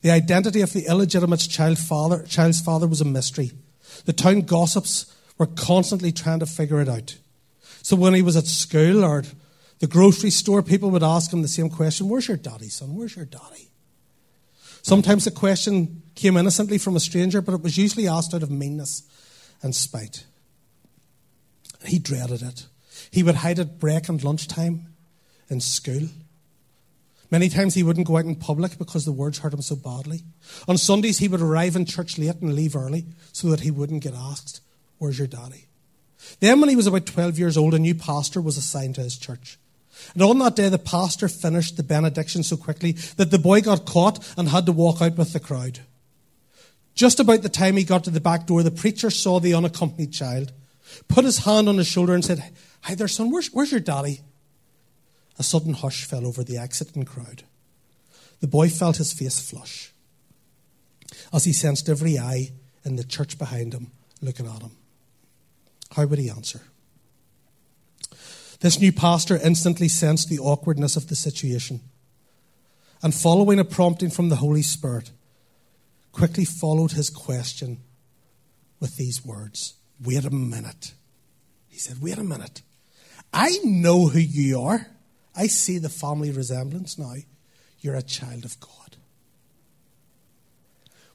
The 0.00 0.10
identity 0.10 0.60
of 0.60 0.72
the 0.72 0.86
illegitimate 0.86 1.40
child 1.40 1.78
father, 1.78 2.24
child's 2.24 2.60
father 2.60 2.86
was 2.86 3.00
a 3.00 3.04
mystery. 3.04 3.52
The 4.04 4.12
town 4.12 4.42
gossips 4.42 5.14
were 5.38 5.46
constantly 5.46 6.12
trying 6.12 6.40
to 6.40 6.46
figure 6.46 6.80
it 6.80 6.88
out. 6.88 7.16
So 7.82 7.96
when 7.96 8.14
he 8.14 8.22
was 8.22 8.36
at 8.36 8.46
school 8.46 9.04
or 9.04 9.22
the 9.80 9.86
grocery 9.86 10.30
store, 10.30 10.62
people 10.62 10.90
would 10.90 11.02
ask 11.02 11.32
him 11.32 11.42
the 11.42 11.48
same 11.48 11.70
question 11.70 12.08
Where's 12.08 12.28
your 12.28 12.36
daddy, 12.36 12.68
son? 12.68 12.96
Where's 12.96 13.16
your 13.16 13.24
daddy? 13.24 13.70
Sometimes 14.82 15.24
the 15.24 15.30
question 15.30 16.02
came 16.14 16.36
innocently 16.36 16.78
from 16.78 16.96
a 16.96 17.00
stranger, 17.00 17.40
but 17.40 17.54
it 17.54 17.62
was 17.62 17.78
usually 17.78 18.08
asked 18.08 18.34
out 18.34 18.42
of 18.42 18.50
meanness 18.50 19.02
and 19.62 19.74
spite. 19.74 20.24
He 21.84 21.98
dreaded 21.98 22.42
it. 22.42 22.66
He 23.10 23.22
would 23.22 23.36
hide 23.36 23.58
at 23.58 23.78
break 23.78 24.08
and 24.08 24.22
lunchtime 24.22 24.86
in 25.48 25.60
school. 25.60 26.08
Many 27.30 27.48
times 27.48 27.74
he 27.74 27.82
wouldn't 27.82 28.06
go 28.06 28.16
out 28.16 28.24
in 28.24 28.36
public 28.36 28.78
because 28.78 29.04
the 29.04 29.12
words 29.12 29.38
hurt 29.38 29.52
him 29.52 29.62
so 29.62 29.76
badly. 29.76 30.22
On 30.66 30.78
Sundays, 30.78 31.18
he 31.18 31.28
would 31.28 31.42
arrive 31.42 31.76
in 31.76 31.84
church 31.84 32.18
late 32.18 32.40
and 32.40 32.54
leave 32.54 32.74
early 32.74 33.06
so 33.32 33.48
that 33.50 33.60
he 33.60 33.70
wouldn't 33.70 34.02
get 34.02 34.14
asked, 34.14 34.60
Where's 34.96 35.18
your 35.18 35.28
daddy? 35.28 35.66
Then, 36.40 36.60
when 36.60 36.68
he 36.68 36.76
was 36.76 36.86
about 36.86 37.06
12 37.06 37.38
years 37.38 37.56
old, 37.56 37.74
a 37.74 37.78
new 37.78 37.94
pastor 37.94 38.40
was 38.40 38.56
assigned 38.56 38.96
to 38.96 39.02
his 39.02 39.16
church. 39.16 39.58
And 40.14 40.22
on 40.22 40.38
that 40.38 40.56
day, 40.56 40.68
the 40.68 40.78
pastor 40.78 41.28
finished 41.28 41.76
the 41.76 41.82
benediction 41.82 42.42
so 42.42 42.56
quickly 42.56 42.92
that 43.16 43.30
the 43.30 43.38
boy 43.38 43.60
got 43.60 43.86
caught 43.86 44.26
and 44.36 44.48
had 44.48 44.66
to 44.66 44.72
walk 44.72 45.02
out 45.02 45.16
with 45.16 45.32
the 45.32 45.40
crowd. 45.40 45.80
Just 46.94 47.20
about 47.20 47.42
the 47.42 47.48
time 47.48 47.76
he 47.76 47.84
got 47.84 48.04
to 48.04 48.10
the 48.10 48.20
back 48.20 48.46
door, 48.46 48.62
the 48.62 48.70
preacher 48.70 49.10
saw 49.10 49.38
the 49.38 49.54
unaccompanied 49.54 50.12
child, 50.12 50.52
put 51.06 51.24
his 51.24 51.38
hand 51.38 51.68
on 51.68 51.78
his 51.78 51.86
shoulder, 51.86 52.14
and 52.14 52.24
said, 52.24 52.42
Hi 52.82 52.94
there, 52.94 53.08
son, 53.08 53.30
where's, 53.30 53.48
where's 53.48 53.70
your 53.70 53.80
daddy? 53.80 54.20
A 55.38 55.42
sudden 55.42 55.74
hush 55.74 56.04
fell 56.04 56.26
over 56.26 56.42
the 56.42 56.58
exiting 56.58 57.04
crowd. 57.04 57.44
The 58.40 58.48
boy 58.48 58.68
felt 58.68 58.96
his 58.96 59.12
face 59.12 59.40
flush 59.40 59.92
as 61.32 61.44
he 61.44 61.52
sensed 61.52 61.88
every 61.88 62.18
eye 62.18 62.50
in 62.84 62.96
the 62.96 63.04
church 63.04 63.38
behind 63.38 63.74
him 63.74 63.92
looking 64.20 64.46
at 64.46 64.62
him. 64.62 64.72
How 65.92 66.06
would 66.06 66.18
he 66.18 66.30
answer? 66.30 66.62
This 68.60 68.80
new 68.80 68.92
pastor 68.92 69.36
instantly 69.36 69.88
sensed 69.88 70.28
the 70.28 70.40
awkwardness 70.40 70.96
of 70.96 71.08
the 71.08 71.14
situation 71.14 71.80
and, 73.02 73.14
following 73.14 73.58
a 73.58 73.64
prompting 73.64 74.10
from 74.10 74.28
the 74.28 74.36
Holy 74.36 74.62
Spirit, 74.62 75.12
quickly 76.12 76.44
followed 76.44 76.92
his 76.92 77.10
question 77.10 77.78
with 78.80 78.96
these 78.96 79.24
words 79.24 79.74
Wait 80.02 80.24
a 80.24 80.30
minute. 80.30 80.94
He 81.68 81.78
said, 81.78 82.00
Wait 82.00 82.18
a 82.18 82.24
minute. 82.24 82.62
I 83.32 83.58
know 83.62 84.08
who 84.08 84.18
you 84.18 84.60
are. 84.60 84.86
I 85.36 85.46
see 85.46 85.78
the 85.78 85.88
family 85.88 86.30
resemblance 86.30 86.98
now. 86.98 87.14
You're 87.80 87.94
a 87.94 88.02
child 88.02 88.44
of 88.44 88.58
God. 88.58 88.96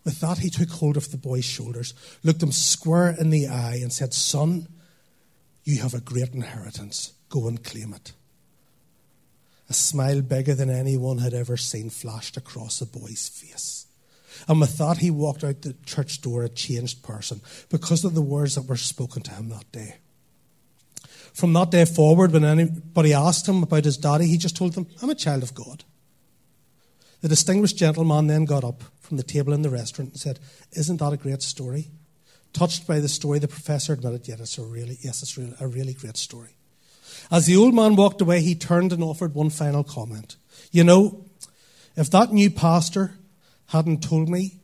With 0.06 0.20
that, 0.20 0.40
he 0.40 0.50
took 0.50 0.70
hold 0.70 0.98
of 0.98 1.12
the 1.12 1.18
boy's 1.18 1.46
shoulders, 1.46 1.94
looked 2.24 2.44
him 2.44 2.52
square 2.52 3.16
in 3.18 3.30
the 3.30 3.48
eye, 3.48 3.80
and 3.82 3.92
said, 3.92 4.14
Son, 4.14 4.68
you 5.64 5.82
have 5.82 5.94
a 5.94 6.02
great 6.02 6.34
inheritance. 6.34 7.14
Go 7.34 7.48
and 7.48 7.64
claim 7.64 7.96
it. 7.96 8.14
A 9.68 9.74
smile 9.74 10.22
bigger 10.22 10.54
than 10.54 10.70
anyone 10.70 11.18
had 11.18 11.34
ever 11.34 11.58
seen 11.58 11.90
flashed 11.90 12.38
across 12.38 12.78
the 12.78 12.86
boy's 12.86 13.28
face. 13.28 13.88
And 14.48 14.62
with 14.62 14.78
that, 14.78 15.00
he 15.00 15.10
walked 15.10 15.44
out 15.44 15.64
the 15.64 15.74
church 15.84 16.22
door 16.22 16.44
a 16.44 16.50
changed 16.50 17.02
person 17.02 17.42
because 17.70 18.06
of 18.06 18.14
the 18.14 18.22
words 18.22 18.54
that 18.54 18.68
were 18.68 18.78
spoken 18.78 19.24
to 19.24 19.32
him 19.32 19.50
that 19.50 19.72
day. 19.72 19.96
From 21.34 21.54
that 21.54 21.72
day 21.72 21.86
forward, 21.86 22.34
when 22.34 22.46
anybody 22.46 23.16
asked 23.16 23.50
him 23.50 23.64
about 23.64 23.86
his 23.86 23.98
daddy, 23.98 24.28
he 24.28 24.38
just 24.38 24.56
told 24.56 24.74
them, 24.74 24.86
I'm 25.02 25.10
a 25.10 25.16
child 25.16 25.42
of 25.42 25.56
God. 25.56 25.84
The 27.22 27.30
distinguished 27.30 27.78
gentleman 27.78 28.28
then 28.28 28.46
got 28.46 28.64
up 28.64 28.84
from 29.00 29.18
the 29.18 29.24
table 29.24 29.54
in 29.54 29.64
the 29.64 29.72
restaurant 29.72 30.12
and 30.12 30.20
said, 30.20 30.40
Isn't 30.74 30.98
that 30.98 31.14
a 31.14 31.18
great 31.18 31.42
story? 31.42 31.90
Touched 32.52 32.86
by 32.86 33.00
the 33.00 33.10
story, 33.10 33.40
the 33.40 33.48
professor 33.48 33.94
admitted, 33.94 34.28
yes, 34.28 34.40
it's 34.40 34.60
a 34.60 34.64
really, 34.64 35.00
yes, 35.02 35.24
it's 35.24 35.36
a 35.60 35.68
really 35.68 35.96
great 35.96 36.18
story. 36.18 36.56
As 37.34 37.48
the 37.48 37.58
old 37.58 37.74
man 37.74 37.96
walked 37.96 38.22
away, 38.22 38.42
he 38.42 38.54
turned 38.54 38.94
and 38.94 39.04
offered 39.04 39.34
one 39.34 39.50
final 39.50 39.84
comment. 39.84 40.36
You 40.72 40.84
know, 40.84 41.26
if 41.96 42.12
that 42.12 42.32
new 42.32 42.52
pastor 42.52 43.16
hadn't 43.70 44.04
told 44.04 44.30
me 44.30 44.60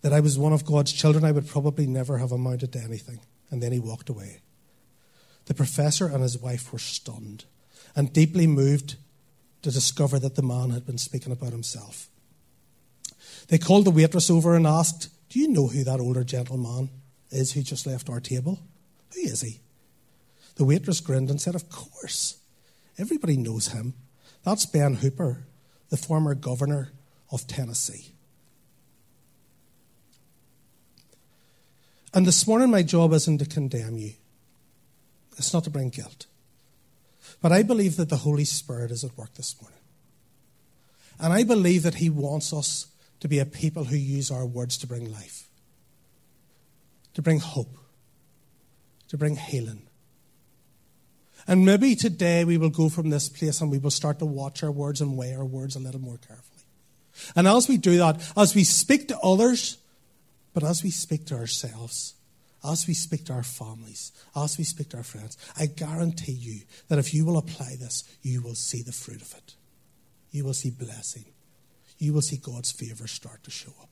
that 0.00 0.12
I 0.12 0.18
was 0.18 0.36
one 0.36 0.52
of 0.52 0.66
God's 0.66 0.92
children, 0.92 1.24
I 1.24 1.30
would 1.30 1.46
probably 1.46 1.86
never 1.86 2.18
have 2.18 2.32
amounted 2.32 2.72
to 2.72 2.80
anything. 2.80 3.20
And 3.48 3.62
then 3.62 3.70
he 3.70 3.78
walked 3.78 4.08
away. 4.08 4.40
The 5.44 5.54
professor 5.54 6.06
and 6.06 6.24
his 6.24 6.36
wife 6.36 6.72
were 6.72 6.80
stunned 6.80 7.44
and 7.94 8.12
deeply 8.12 8.48
moved 8.48 8.96
to 9.62 9.70
discover 9.70 10.18
that 10.18 10.34
the 10.34 10.42
man 10.42 10.70
had 10.70 10.84
been 10.84 10.98
speaking 10.98 11.30
about 11.30 11.52
himself. 11.52 12.08
They 13.46 13.58
called 13.58 13.84
the 13.84 13.92
waitress 13.92 14.30
over 14.30 14.56
and 14.56 14.66
asked, 14.66 15.10
Do 15.28 15.38
you 15.38 15.46
know 15.46 15.68
who 15.68 15.84
that 15.84 16.00
older 16.00 16.24
gentleman 16.24 16.90
is 17.30 17.52
who 17.52 17.62
just 17.62 17.86
left 17.86 18.10
our 18.10 18.18
table? 18.18 18.58
Who 19.14 19.20
is 19.20 19.42
he? 19.42 19.61
The 20.56 20.64
waitress 20.64 21.00
grinned 21.00 21.30
and 21.30 21.40
said, 21.40 21.54
Of 21.54 21.68
course. 21.70 22.38
Everybody 22.98 23.36
knows 23.36 23.68
him. 23.68 23.94
That's 24.44 24.66
Ben 24.66 24.94
Hooper, 24.94 25.44
the 25.88 25.96
former 25.96 26.34
governor 26.34 26.92
of 27.30 27.46
Tennessee. 27.46 28.12
And 32.14 32.26
this 32.26 32.46
morning, 32.46 32.70
my 32.70 32.82
job 32.82 33.12
isn't 33.14 33.38
to 33.38 33.46
condemn 33.46 33.96
you. 33.96 34.12
It's 35.38 35.54
not 35.54 35.64
to 35.64 35.70
bring 35.70 35.88
guilt. 35.88 36.26
But 37.40 37.52
I 37.52 37.62
believe 37.62 37.96
that 37.96 38.10
the 38.10 38.18
Holy 38.18 38.44
Spirit 38.44 38.90
is 38.90 39.02
at 39.02 39.16
work 39.16 39.34
this 39.34 39.60
morning. 39.62 39.78
And 41.18 41.32
I 41.32 41.44
believe 41.44 41.84
that 41.84 41.94
He 41.94 42.10
wants 42.10 42.52
us 42.52 42.88
to 43.20 43.28
be 43.28 43.38
a 43.38 43.46
people 43.46 43.84
who 43.84 43.96
use 43.96 44.30
our 44.30 44.44
words 44.44 44.76
to 44.78 44.86
bring 44.86 45.10
life, 45.10 45.48
to 47.14 47.22
bring 47.22 47.38
hope, 47.38 47.78
to 49.08 49.16
bring 49.16 49.36
healing. 49.36 49.86
And 51.46 51.64
maybe 51.64 51.94
today 51.96 52.44
we 52.44 52.58
will 52.58 52.70
go 52.70 52.88
from 52.88 53.10
this 53.10 53.28
place 53.28 53.60
and 53.60 53.70
we 53.70 53.78
will 53.78 53.90
start 53.90 54.18
to 54.20 54.26
watch 54.26 54.62
our 54.62 54.70
words 54.70 55.00
and 55.00 55.16
weigh 55.16 55.34
our 55.34 55.44
words 55.44 55.76
a 55.76 55.80
little 55.80 56.00
more 56.00 56.18
carefully. 56.18 56.48
And 57.36 57.46
as 57.46 57.68
we 57.68 57.76
do 57.76 57.98
that, 57.98 58.32
as 58.36 58.54
we 58.54 58.64
speak 58.64 59.08
to 59.08 59.18
others, 59.18 59.78
but 60.54 60.62
as 60.62 60.82
we 60.82 60.90
speak 60.90 61.26
to 61.26 61.34
ourselves, 61.34 62.14
as 62.64 62.86
we 62.86 62.94
speak 62.94 63.26
to 63.26 63.32
our 63.32 63.42
families, 63.42 64.12
as 64.36 64.56
we 64.56 64.64
speak 64.64 64.90
to 64.90 64.98
our 64.98 65.02
friends, 65.02 65.36
I 65.58 65.66
guarantee 65.66 66.32
you 66.32 66.60
that 66.88 66.98
if 66.98 67.12
you 67.12 67.24
will 67.24 67.38
apply 67.38 67.76
this, 67.78 68.04
you 68.22 68.40
will 68.40 68.54
see 68.54 68.82
the 68.82 68.92
fruit 68.92 69.20
of 69.20 69.34
it. 69.34 69.54
You 70.30 70.44
will 70.44 70.54
see 70.54 70.70
blessing. 70.70 71.24
You 71.98 72.12
will 72.12 72.22
see 72.22 72.36
God's 72.36 72.70
favor 72.70 73.06
start 73.06 73.42
to 73.44 73.50
show 73.50 73.72
up. 73.80 73.88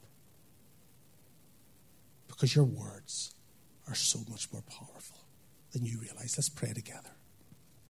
Because 2.28 2.54
your 2.54 2.64
words 2.64 3.34
are 3.88 3.94
so 3.94 4.20
much 4.30 4.52
more 4.52 4.62
powerful 4.62 5.18
than 5.72 5.84
you 5.84 5.98
realize. 6.00 6.34
Let's 6.36 6.48
pray 6.48 6.72
together. 6.72 7.10